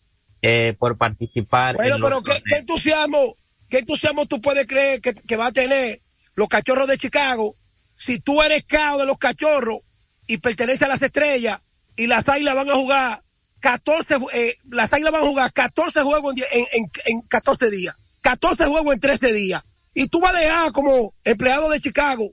eh, 0.40 0.74
por 0.78 0.96
participar. 0.96 1.76
Bueno, 1.76 1.96
en 1.96 2.02
pero 2.02 2.22
¿qué, 2.22 2.42
qué 2.46 2.56
entusiasmo, 2.56 3.36
qué 3.68 3.78
entusiasmo 3.78 4.26
tú 4.26 4.40
puedes 4.40 4.66
creer 4.66 5.00
que, 5.00 5.14
que 5.14 5.36
va 5.36 5.46
a 5.46 5.52
tener 5.52 6.00
los 6.34 6.48
cachorros 6.48 6.88
de 6.88 6.98
Chicago 6.98 7.54
si 7.94 8.18
tú 8.18 8.42
eres 8.42 8.64
cao 8.64 8.98
de 8.98 9.06
los 9.06 9.18
cachorros 9.18 9.78
y 10.26 10.38
perteneces 10.38 10.82
a 10.82 10.88
las 10.88 11.02
estrellas 11.02 11.60
y 11.96 12.06
las 12.06 12.28
águilas 12.28 12.54
van 12.54 12.70
a 12.70 12.74
jugar 12.74 13.23
14, 13.64 14.16
ju- 14.18 14.28
eh, 14.34 14.58
las 14.68 14.92
águilas 14.92 15.10
van 15.12 15.22
a 15.22 15.26
jugar 15.26 15.50
14 15.54 16.02
juegos 16.02 16.34
en, 16.36 16.66
en, 16.72 16.90
en 17.06 17.22
14 17.22 17.70
días, 17.70 17.96
14 18.20 18.66
juegos 18.66 18.92
en 18.94 19.00
13 19.00 19.32
días. 19.32 19.62
Y 19.94 20.08
tú 20.08 20.20
vas 20.20 20.34
a 20.34 20.38
dejar 20.38 20.72
como 20.72 21.14
empleado 21.24 21.70
de 21.70 21.80
Chicago 21.80 22.30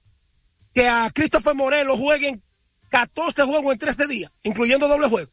que 0.73 0.89
a 0.89 1.09
Christopher 1.13 1.55
Moreno 1.55 1.95
jueguen 1.95 2.43
14 2.89 3.43
juegos 3.43 3.71
en 3.71 3.79
13 3.79 4.07
días, 4.07 4.29
incluyendo 4.43 4.89
doble 4.89 5.07
juego. 5.07 5.31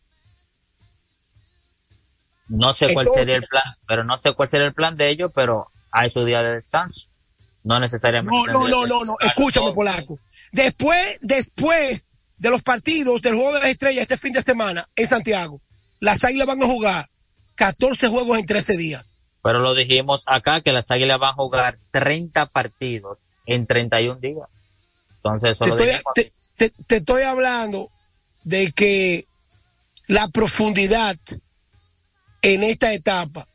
No 2.49 2.72
sé 2.74 2.86
cuál 2.94 3.07
Entonces- 3.07 3.22
sería 3.22 3.36
el 3.36 3.46
plan, 3.49 3.64
pero 3.88 4.05
no 4.05 4.18
sé 4.20 4.32
cuál 4.34 4.49
sería 4.49 4.66
el 4.66 4.74
plan 4.74 4.96
de 4.96 5.11
ellos, 5.11 5.32
pero 5.34 5.66
hay 5.90 6.11
su 6.11 6.24
día 6.24 6.42
de 6.44 6.55
descanso. 6.55 7.09
No 7.64 7.80
necesariamente. 7.80 8.36
No, 8.36 8.46
no, 8.46 8.68
no, 8.68 8.86
no, 8.86 9.05
no, 9.05 9.16
escúchame, 9.20 9.72
Polaco. 9.72 10.18
Después, 10.53 11.18
después 11.22 12.12
de 12.38 12.51
los 12.51 12.62
partidos 12.62 13.20
del 13.20 13.34
Juego 13.34 13.53
de 13.55 13.61
las 13.61 13.68
Estrellas 13.70 14.03
este 14.03 14.16
fin 14.16 14.32
de 14.32 14.42
semana 14.42 14.88
en 14.94 15.09
Santiago, 15.09 15.61
las 16.01 16.24
Águilas 16.24 16.46
van 16.46 16.62
a 16.62 16.66
jugar 16.66 17.09
14 17.55 18.09
juegos 18.09 18.38
en 18.38 18.46
13 18.46 18.76
días. 18.76 19.14
Pero 19.42 19.61
lo 19.61 19.74
dijimos 19.74 20.22
acá 20.26 20.61
que 20.61 20.72
las 20.72 20.90
Águilas 20.90 21.18
van 21.18 21.30
a 21.30 21.34
jugar 21.34 21.78
30 21.92 22.46
partidos 22.46 23.18
en 23.46 23.66
31 23.66 24.20
días. 24.20 24.49
Entonces, 25.16 25.53
eso 25.53 25.64
Te 25.64 25.70
lo 25.70 25.76
estoy, 25.78 26.03
te- 26.14 26.32
te- 26.57 26.74
te 26.86 26.96
estoy 26.96 27.22
hablando 27.22 27.90
de 28.44 28.72
que 28.72 29.26
la 30.07 30.28
profundidad 30.28 31.16
en 32.42 32.62
esta 32.62 32.92
etapa 32.92 33.46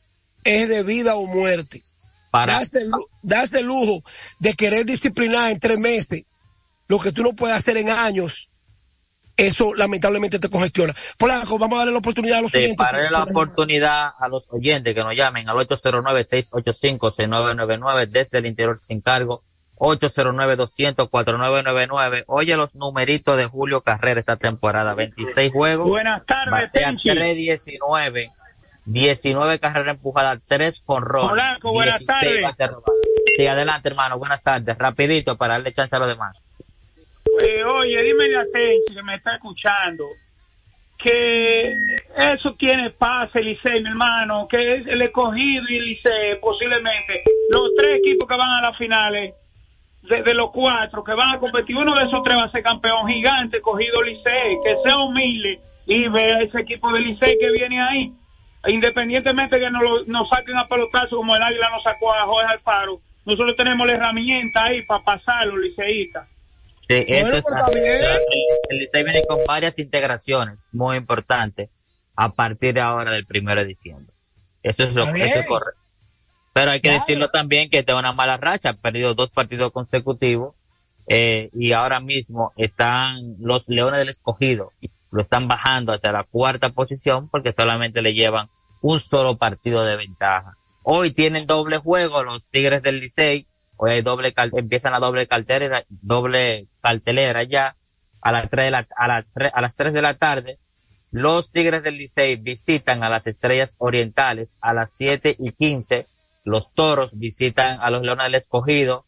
es 0.44 0.68
de 0.70 0.84
vida 0.84 1.16
o 1.16 1.26
muerte. 1.26 1.84
Para- 2.32 2.54
Darse 2.54 2.80
el, 2.80 2.92
darse 3.22 3.60
el 3.60 3.68
lujo 3.68 4.04
de 4.40 4.54
querer 4.56 4.86
disciplinar 4.86 5.52
en 5.52 5.60
tres 5.60 5.78
meses 5.78 6.24
lo 6.88 7.00
que 7.00 7.12
tú 7.12 7.24
no 7.24 7.34
puedes 7.34 7.56
hacer 7.56 7.78
en 7.78 7.90
años, 7.90 8.50
eso 9.38 9.74
lamentablemente 9.76 10.40
te 10.40 10.50
congestiona. 10.50 10.94
Polaco, 11.18 11.58
vamos 11.58 11.76
a 11.76 11.78
darle 11.80 11.94
la 11.94 12.00
oportunidad 12.00 12.40
a 12.40 12.42
los 12.44 12.52
de 12.52 12.60
siguientes. 12.60 12.86
darle 12.86 13.10
la 13.10 13.24
oportunidad 13.24 14.10
a 14.20 14.28
los 14.28 14.48
oyentes 14.52 14.94
que 14.94 15.04
nos 15.04 15.16
llamen 15.16 15.50
al 15.50 15.56
809-685-6999 15.58 18.08
desde 18.10 18.38
el 18.38 18.46
interior 18.46 18.80
sin 18.80 19.02
cargo. 19.02 19.42
809-200-4999. 19.78 22.26
Oye 22.28 22.56
los 22.56 22.76
numeritos 22.76 23.36
de 23.38 23.46
Julio 23.46 23.82
Carrera 23.82 24.20
esta 24.20 24.38
temporada. 24.38 24.94
26 24.94 25.52
juegos. 25.52 25.90
Buenas 25.90 26.24
tardes, 26.26 26.52
Batea 26.52 26.90
Tenchi. 26.90 27.10
319. 27.10 28.32
19 28.86 29.60
carreras 29.60 29.96
empujadas, 29.96 30.44
3 30.46 30.84
con 30.86 31.04
ron. 31.04 31.30
Polanco, 31.30 31.72
buenas 31.72 32.06
tardes. 32.06 32.46
Sí, 33.36 33.48
adelante, 33.48 33.90
hermano. 33.90 34.20
Buenas 34.20 34.44
tardes. 34.44 34.78
Rapidito 34.78 35.38
para 35.38 35.54
darle 35.54 35.74
chance 35.74 35.96
a 35.96 36.00
los 36.00 36.10
demás. 36.10 36.44
Eh, 37.42 37.64
oye, 37.64 38.04
dime 38.04 38.36
a 38.36 38.46
Tenchi 38.52 38.94
que 38.94 39.04
me 39.04 39.16
está 39.16 39.36
escuchando 39.36 40.10
que 40.98 41.76
eso 42.16 42.54
tiene 42.58 42.92
pase, 42.92 43.42
Licey, 43.42 43.82
mi 43.82 43.90
hermano, 43.90 44.48
que 44.48 44.76
es 44.76 44.88
el 44.88 45.02
escogido 45.02 45.64
y 45.68 45.78
el 45.78 45.86
Licey, 45.86 46.40
posiblemente, 46.40 47.24
los 47.50 47.72
tres 47.78 48.00
equipos 48.00 48.28
que 48.28 48.38
van 48.38 48.50
a 48.50 48.62
las 48.62 48.78
finales, 48.78 49.34
de, 50.04 50.22
de 50.22 50.34
los 50.34 50.52
cuatro 50.52 51.04
que 51.04 51.14
van 51.14 51.32
a 51.32 51.40
competir, 51.40 51.76
uno 51.76 51.94
de 51.94 52.06
esos 52.06 52.24
tres 52.24 52.38
va 52.38 52.44
a 52.44 52.52
ser 52.52 52.64
campeón 52.64 53.08
gigante, 53.08 53.58
escogido 53.58 54.02
Licey, 54.02 54.58
que 54.64 54.78
sea 54.84 54.98
humilde 54.98 55.60
y 55.86 56.08
vea 56.08 56.40
ese 56.40 56.62
equipo 56.62 56.92
de 56.92 57.02
Licey 57.02 57.38
que 57.38 57.52
viene 57.52 57.82
ahí. 57.82 58.14
Independientemente 58.68 59.60
que 59.60 59.70
nos, 59.70 60.08
nos 60.08 60.30
saquen 60.30 60.58
a 60.58 60.68
pelotazo 60.68 61.18
como 61.18 61.36
el 61.36 61.44
Águila 61.44 61.70
nos 61.70 61.84
sacó 61.84 62.14
a 62.14 62.26
Jorge 62.26 62.48
Alfaro, 62.48 63.02
nosotros 63.26 63.56
tenemos 63.58 63.86
la 63.88 63.94
herramienta 63.94 64.64
ahí 64.66 64.84
para 64.84 65.04
pasar 65.04 65.48
los. 65.48 65.60
Sí, 66.88 67.06
eso 67.08 67.24
Bueno, 67.32 67.38
es 67.38 67.44
pues, 67.44 67.56
está 67.56 67.70
bien. 67.72 68.18
El, 68.70 68.78
Licey 68.80 69.04
viene 69.04 69.26
con 69.26 69.40
varias 69.48 69.80
integraciones 69.80 70.66
muy 70.72 70.98
importantes 70.98 71.70
a 72.16 72.30
partir 72.30 72.74
de 72.74 72.82
ahora 72.82 73.12
del 73.12 73.26
primero 73.26 73.62
de 73.62 73.68
diciembre. 73.68 74.14
Eso 74.62 74.84
es 74.84 74.94
lo 74.94 75.04
eso 75.04 75.40
es 75.40 75.48
correcto. 75.48 75.80
Pero 76.54 76.72
hay 76.72 76.82
que 76.82 76.90
Claro. 76.90 77.00
decirlo 77.00 77.30
también 77.30 77.70
que 77.70 77.80
está 77.80 77.96
una 77.96 78.14
mala 78.14 78.38
racha, 78.38 78.70
ha 78.70 78.74
perdido 78.74 79.16
dos 79.16 79.32
partidos 79.32 79.72
consecutivos 79.72 80.56
eh, 81.08 81.50
y 81.54 81.72
ahora 81.72 82.00
mismo 82.00 82.54
están 82.58 83.36
los 83.40 83.64
Leones 83.68 84.00
del 84.00 84.10
Escogido, 84.10 84.72
lo 85.12 85.22
están 85.24 85.48
bajando 85.48 85.94
hacia 85.94 86.12
la 86.12 86.24
cuarta 86.24 86.70
posición 86.70 87.28
porque 87.30 87.54
solamente 87.58 88.02
le 88.02 88.14
llevan 88.14 88.48
un 88.82 89.00
solo 89.00 89.38
partido 89.38 89.84
de 89.84 89.96
ventaja. 89.96 90.54
Hoy 90.84 91.12
tienen 91.12 91.48
doble 91.48 91.78
juego 91.80 92.24
los 92.24 92.48
Tigres 92.50 92.84
del 92.84 93.00
Licey, 93.00 93.48
hoy 93.92 94.60
empiezan 94.60 94.92
la 94.92 95.00
doble 95.00 95.28
cartelera, 95.28 95.84
doble 95.90 96.68
cartelera 96.82 97.44
ya 97.44 97.76
a 98.22 98.32
las 98.32 98.50
tres 98.50 98.66
de 98.66 98.72
la, 98.72 98.88
a 98.96 99.08
las 99.08 99.26
a 99.54 99.62
las 99.62 99.76
tres 99.76 99.94
de 99.94 100.02
la 100.02 100.14
tarde. 100.16 100.60
Los 101.12 101.52
Tigres 101.52 101.84
del 101.84 101.98
Licey 101.98 102.38
visitan 102.38 103.04
a 103.04 103.10
las 103.10 103.28
Estrellas 103.28 103.76
Orientales 103.78 104.56
a 104.62 104.74
las 104.74 104.96
7 104.98 105.36
y 105.38 105.52
15. 105.52 106.08
Los 106.44 106.74
Toros 106.74 107.12
visitan 107.14 107.80
a 107.82 107.92
los 107.92 108.02
Leones 108.02 108.26
del 108.26 108.36
Escogido 108.36 109.06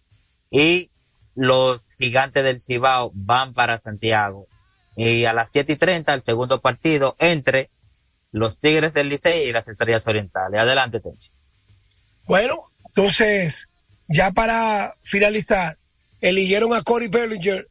y 0.52 0.92
los 1.34 1.92
gigantes 1.98 2.44
del 2.44 2.62
Cibao 2.62 3.12
van 3.16 3.56
para 3.56 3.80
Santiago. 3.80 4.46
Y 4.96 5.26
a 5.26 5.34
las 5.34 5.52
7 5.52 5.74
y 5.74 5.76
30 5.78 6.14
el 6.14 6.22
segundo 6.22 6.62
partido 6.62 7.16
entre 7.18 7.72
los 8.32 8.60
Tigres 8.60 8.94
del 8.94 9.10
Licey 9.10 9.50
y 9.50 9.52
las 9.52 9.68
Estrellas 9.68 10.06
Orientales. 10.06 10.60
Adelante, 10.60 11.00
Tenchi. 11.00 11.32
Bueno, 12.28 12.56
entonces, 12.90 13.72
ya 14.08 14.32
para 14.32 14.96
finalizar, 15.02 15.78
eligieron 16.22 16.74
a 16.74 16.82
Corey 16.82 17.08
Bellinger 17.08 17.68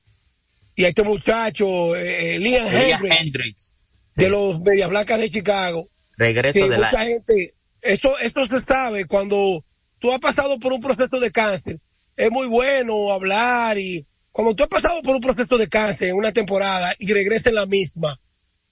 y 0.76 0.84
a 0.84 0.88
este 0.88 1.02
muchacho, 1.02 1.94
eh, 1.94 2.34
eh, 2.34 2.38
Liam 2.38 2.66
Hendricks, 2.66 3.20
Hendricks. 3.20 3.78
de 4.16 4.28
los 4.28 4.60
Medias 4.60 4.88
Blancas 4.88 5.20
de 5.20 5.30
Chicago. 5.30 5.88
Regreso 6.16 6.54
que 6.54 6.68
de 6.68 6.76
mucha 6.76 6.92
la... 6.92 7.04
gente, 7.04 7.54
esto, 7.82 8.18
esto 8.18 8.46
se 8.46 8.60
sabe 8.60 9.06
cuando 9.06 9.64
tú 9.98 10.12
has 10.12 10.18
pasado 10.18 10.58
por 10.58 10.72
un 10.72 10.80
proceso 10.80 11.20
de 11.20 11.30
cáncer. 11.30 11.80
Es 12.16 12.30
muy 12.30 12.46
bueno 12.46 13.12
hablar 13.12 13.78
y 13.78 14.06
cuando 14.32 14.54
tú 14.54 14.64
has 14.64 14.68
pasado 14.68 15.00
por 15.02 15.14
un 15.14 15.20
proceso 15.20 15.56
de 15.58 15.68
cáncer 15.68 16.08
en 16.08 16.16
una 16.16 16.32
temporada 16.32 16.94
y 16.98 17.12
regresas 17.12 17.46
en 17.46 17.54
la 17.56 17.66
misma, 17.66 18.20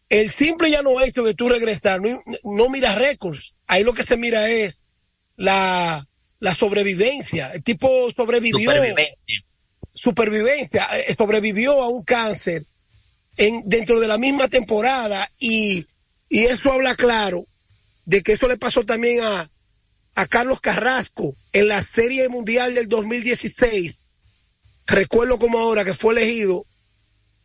el 0.08 0.30
simple 0.30 0.68
y 0.68 0.72
llano 0.72 1.00
hecho 1.00 1.22
de 1.22 1.34
tú 1.34 1.48
regresar, 1.48 2.00
no, 2.00 2.20
no 2.44 2.68
mira 2.68 2.94
récords. 2.94 3.54
Ahí 3.66 3.84
lo 3.84 3.94
que 3.94 4.02
se 4.02 4.16
mira 4.16 4.48
es 4.48 4.82
la, 5.36 6.04
la 6.42 6.52
sobrevivencia. 6.56 7.52
El 7.52 7.62
tipo 7.62 7.88
sobrevivió. 8.16 8.58
Supervivencia. 8.58 9.44
Supervivencia. 9.94 10.88
eh, 10.98 11.14
Sobrevivió 11.16 11.80
a 11.80 11.88
un 11.88 12.02
cáncer 12.02 12.66
en, 13.36 13.62
dentro 13.66 14.00
de 14.00 14.08
la 14.08 14.18
misma 14.18 14.48
temporada 14.48 15.30
y, 15.38 15.86
y 16.28 16.40
eso 16.46 16.72
habla 16.72 16.96
claro 16.96 17.46
de 18.06 18.24
que 18.24 18.32
eso 18.32 18.48
le 18.48 18.56
pasó 18.56 18.84
también 18.84 19.22
a, 19.22 19.48
a 20.16 20.26
Carlos 20.26 20.60
Carrasco 20.60 21.36
en 21.52 21.68
la 21.68 21.80
Serie 21.80 22.28
Mundial 22.28 22.74
del 22.74 22.88
2016. 22.88 24.10
Recuerdo 24.88 25.38
como 25.38 25.60
ahora 25.60 25.84
que 25.84 25.94
fue 25.94 26.12
elegido 26.14 26.66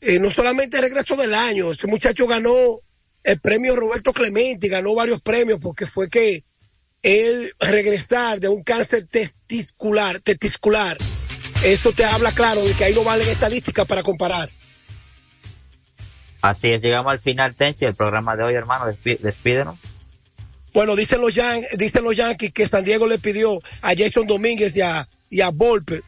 eh, 0.01 0.17
no 0.17 0.31
solamente 0.31 0.77
el 0.77 0.83
regreso 0.83 1.15
del 1.15 1.35
año, 1.35 1.71
ese 1.71 1.85
muchacho 1.85 2.25
ganó 2.25 2.79
el 3.23 3.39
premio 3.41 3.75
Roberto 3.75 4.11
Clemente, 4.11 4.69
ganó 4.69 4.95
varios 4.95 5.21
premios 5.21 5.59
porque 5.61 5.85
fue 5.85 6.09
que 6.09 6.43
él 7.03 7.53
regresar 7.59 8.39
de 8.39 8.49
un 8.49 8.63
cáncer 8.63 9.07
testicular, 9.07 10.19
testiscular, 10.19 10.97
esto 11.63 11.91
te 11.93 12.05
habla 12.05 12.31
claro 12.31 12.63
de 12.63 12.73
que 12.73 12.83
ahí 12.85 12.93
no 12.93 13.03
valen 13.03 13.27
estadísticas 13.29 13.85
para 13.85 14.03
comparar. 14.03 14.49
Así 16.41 16.69
es, 16.69 16.81
llegamos 16.81 17.11
al 17.11 17.19
final, 17.19 17.55
Tenchi, 17.55 17.85
del 17.85 17.95
programa 17.95 18.35
de 18.35 18.43
hoy, 18.43 18.53
hermano. 18.53 18.85
Despídenos. 18.85 19.77
Bueno, 20.73 20.95
dicen 20.95 21.19
los, 21.19 21.33
Yan- 21.33 21.65
dicen 21.77 22.03
los 22.03 22.15
Yankees 22.15 22.53
que 22.53 22.67
San 22.67 22.85
Diego 22.85 23.07
le 23.07 23.17
pidió 23.17 23.59
a 23.81 23.93
Jason 23.97 24.27
Domínguez 24.27 24.75
y 24.75 24.81
a, 24.81 25.07
y 25.29 25.41
a 25.41 25.49
Volpe. 25.49 26.03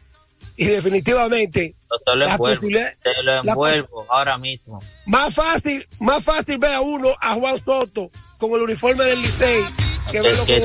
Y 0.56 0.66
definitivamente, 0.66 1.74
te 2.04 2.16
lo 2.16 2.26
envuelvo. 2.26 2.68
Te 3.02 3.22
lo 3.24 3.40
envuelvo 3.40 4.06
ahora 4.10 4.38
mismo. 4.38 4.82
más 5.06 5.34
fácil, 5.34 5.86
más 5.98 6.22
fácil 6.22 6.58
ver 6.58 6.74
a 6.74 6.80
uno, 6.80 7.08
a 7.20 7.34
Juan 7.34 7.56
Soto, 7.64 8.10
con 8.38 8.52
el 8.52 8.62
uniforme 8.62 9.02
del 9.04 9.20
Licey, 9.22 9.64
que 10.10 10.60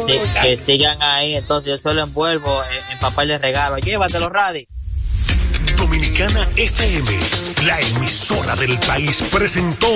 si- 0.58 0.64
sigan 0.64 1.02
ahí, 1.02 1.36
entonces 1.36 1.70
yo 1.72 1.78
solo 1.78 2.04
envuelvo 2.04 2.64
en, 2.64 2.94
en 2.94 3.00
papel 3.00 3.28
de 3.30 3.38
regalo. 3.38 3.78
Llévatelo, 3.78 4.30
Radi. 4.30 4.68
Dominicana 5.78 6.50
FM, 6.56 7.12
la 7.66 7.80
emisora 7.80 8.56
del 8.56 8.78
país, 8.80 9.24
presentó 9.32 9.88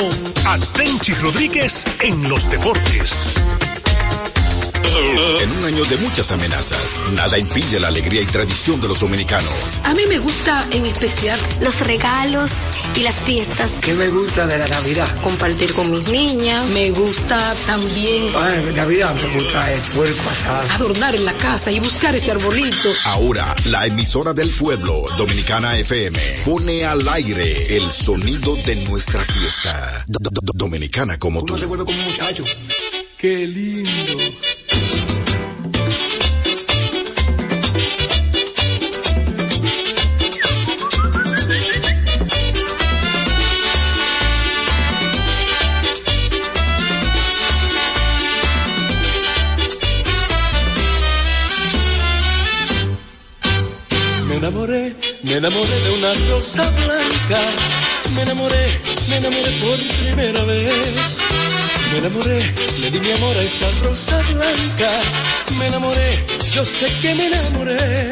a 0.46 0.58
Tenchi 0.76 1.14
Rodríguez 1.16 1.86
en 2.02 2.28
los 2.30 2.50
deportes. 2.50 3.36
En 5.42 5.52
un 5.60 5.66
año 5.66 5.86
de 5.86 5.98
muchas 5.98 6.32
amenazas, 6.32 7.00
nada 7.14 7.38
impide 7.38 7.80
la 7.80 7.88
alegría 7.88 8.22
y 8.22 8.26
tradición 8.26 8.82
de 8.82 8.88
los 8.90 9.00
dominicanos. 9.00 9.80
A 9.86 9.94
mí 9.94 10.04
me 10.10 10.18
gusta 10.20 10.66
en 10.72 10.86
especial 10.86 11.40
los 11.62 11.80
regalos 11.82 12.52
y 12.96 13.02
las 13.04 13.16
fiestas. 13.16 13.72
¿Qué 13.82 13.94
me 13.94 14.08
gusta 14.10 14.46
de 14.48 14.58
la 14.58 14.68
Navidad? 14.68 15.08
Compartir 15.22 15.74
con 15.74 15.90
mis 15.92 16.08
niñas. 16.10 16.68
Me 16.70 16.92
gusta 16.92 17.38
también 17.66 18.26
Ay, 18.36 18.74
Navidad 18.76 19.16
me 19.16 19.34
gusta 19.40 19.72
el 19.74 19.80
puerco 19.82 20.30
asado. 20.30 20.68
adornar 20.74 21.16
en 21.16 21.26
la 21.26 21.34
casa 21.34 21.72
y 21.72 21.80
buscar 21.80 22.16
ese 22.16 22.32
arbolito. 22.32 22.90
Ahora, 23.06 23.56
la 23.66 23.86
emisora 23.86 24.34
del 24.34 24.50
pueblo, 24.50 25.06
Dominicana 25.18 25.78
FM, 25.78 26.20
pone 26.46 26.84
al 26.86 27.08
aire 27.10 27.78
el 27.78 27.92
sonido 27.92 28.56
de 28.66 28.76
nuestra 28.88 29.22
fiesta. 29.24 30.04
Do- 30.08 30.20
do- 30.22 30.42
do- 30.44 30.52
Dominicana 30.56 31.18
como 31.18 31.44
tú. 31.46 31.58
Se 31.58 31.66
vuelve 31.66 31.86
como 31.86 31.98
un 31.98 32.06
muchacho. 32.12 32.44
Qué 33.18 33.48
lindo. 33.48 33.90
Me 55.30 55.36
enamoré 55.36 55.80
de 55.82 55.92
una 55.92 56.14
rosa 56.32 56.70
blanca. 56.72 57.42
Me 58.16 58.24
enamoré, 58.24 58.82
me 59.10 59.18
enamoré 59.18 59.52
por 59.62 59.78
primera 59.78 60.44
vez. 60.44 61.22
Me 61.92 61.98
enamoré, 62.00 62.42
le 62.82 62.92
di 62.92 63.00
mi 63.00 63.12
amor 63.12 63.38
a 63.38 63.44
esa 63.44 63.68
rosa 63.84 64.18
blanca. 64.34 64.90
Me 65.60 65.68
enamoré, 65.68 66.26
yo 66.54 66.66
sé 66.66 66.88
que 67.02 67.14
me 67.14 67.28
enamoré. 67.28 68.12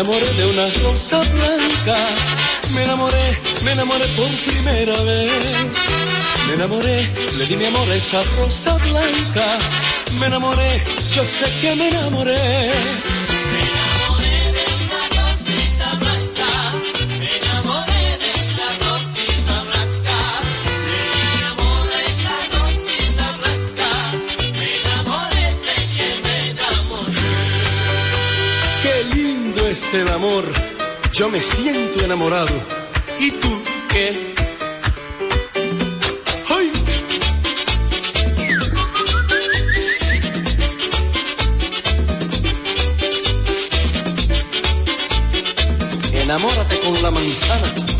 Enamoré, 0.00 0.32
de 0.34 0.46
una 0.46 0.68
rosa 0.82 1.20
blanca. 1.32 1.96
Me 2.74 2.82
enamoré, 2.82 3.40
me 3.64 3.72
enamoré 3.72 4.06
por 4.08 4.28
primera 4.28 5.02
vez. 5.04 5.32
Me 6.48 6.54
enamoré, 6.54 7.12
le 7.38 7.46
di 7.46 7.56
mi 7.56 7.64
amor 7.64 7.88
a 7.90 7.94
esa 7.94 8.20
rosa 8.38 8.74
blanca. 8.74 9.46
Me 10.20 10.26
enamoré, 10.26 10.84
yo 11.14 11.24
sé 11.24 11.46
que 11.62 11.74
me 11.76 11.88
enamoré. 11.88 12.72
El 29.96 30.08
amor. 30.08 30.44
Yo 31.12 31.28
me 31.28 31.40
siento 31.40 32.04
enamorado. 32.04 32.52
¿Y 33.18 33.30
tú 33.30 33.62
qué? 33.88 34.34
¡Ay! 36.48 36.72
Enamórate 46.12 46.80
con 46.80 47.02
la 47.02 47.10
manzana. 47.10 47.95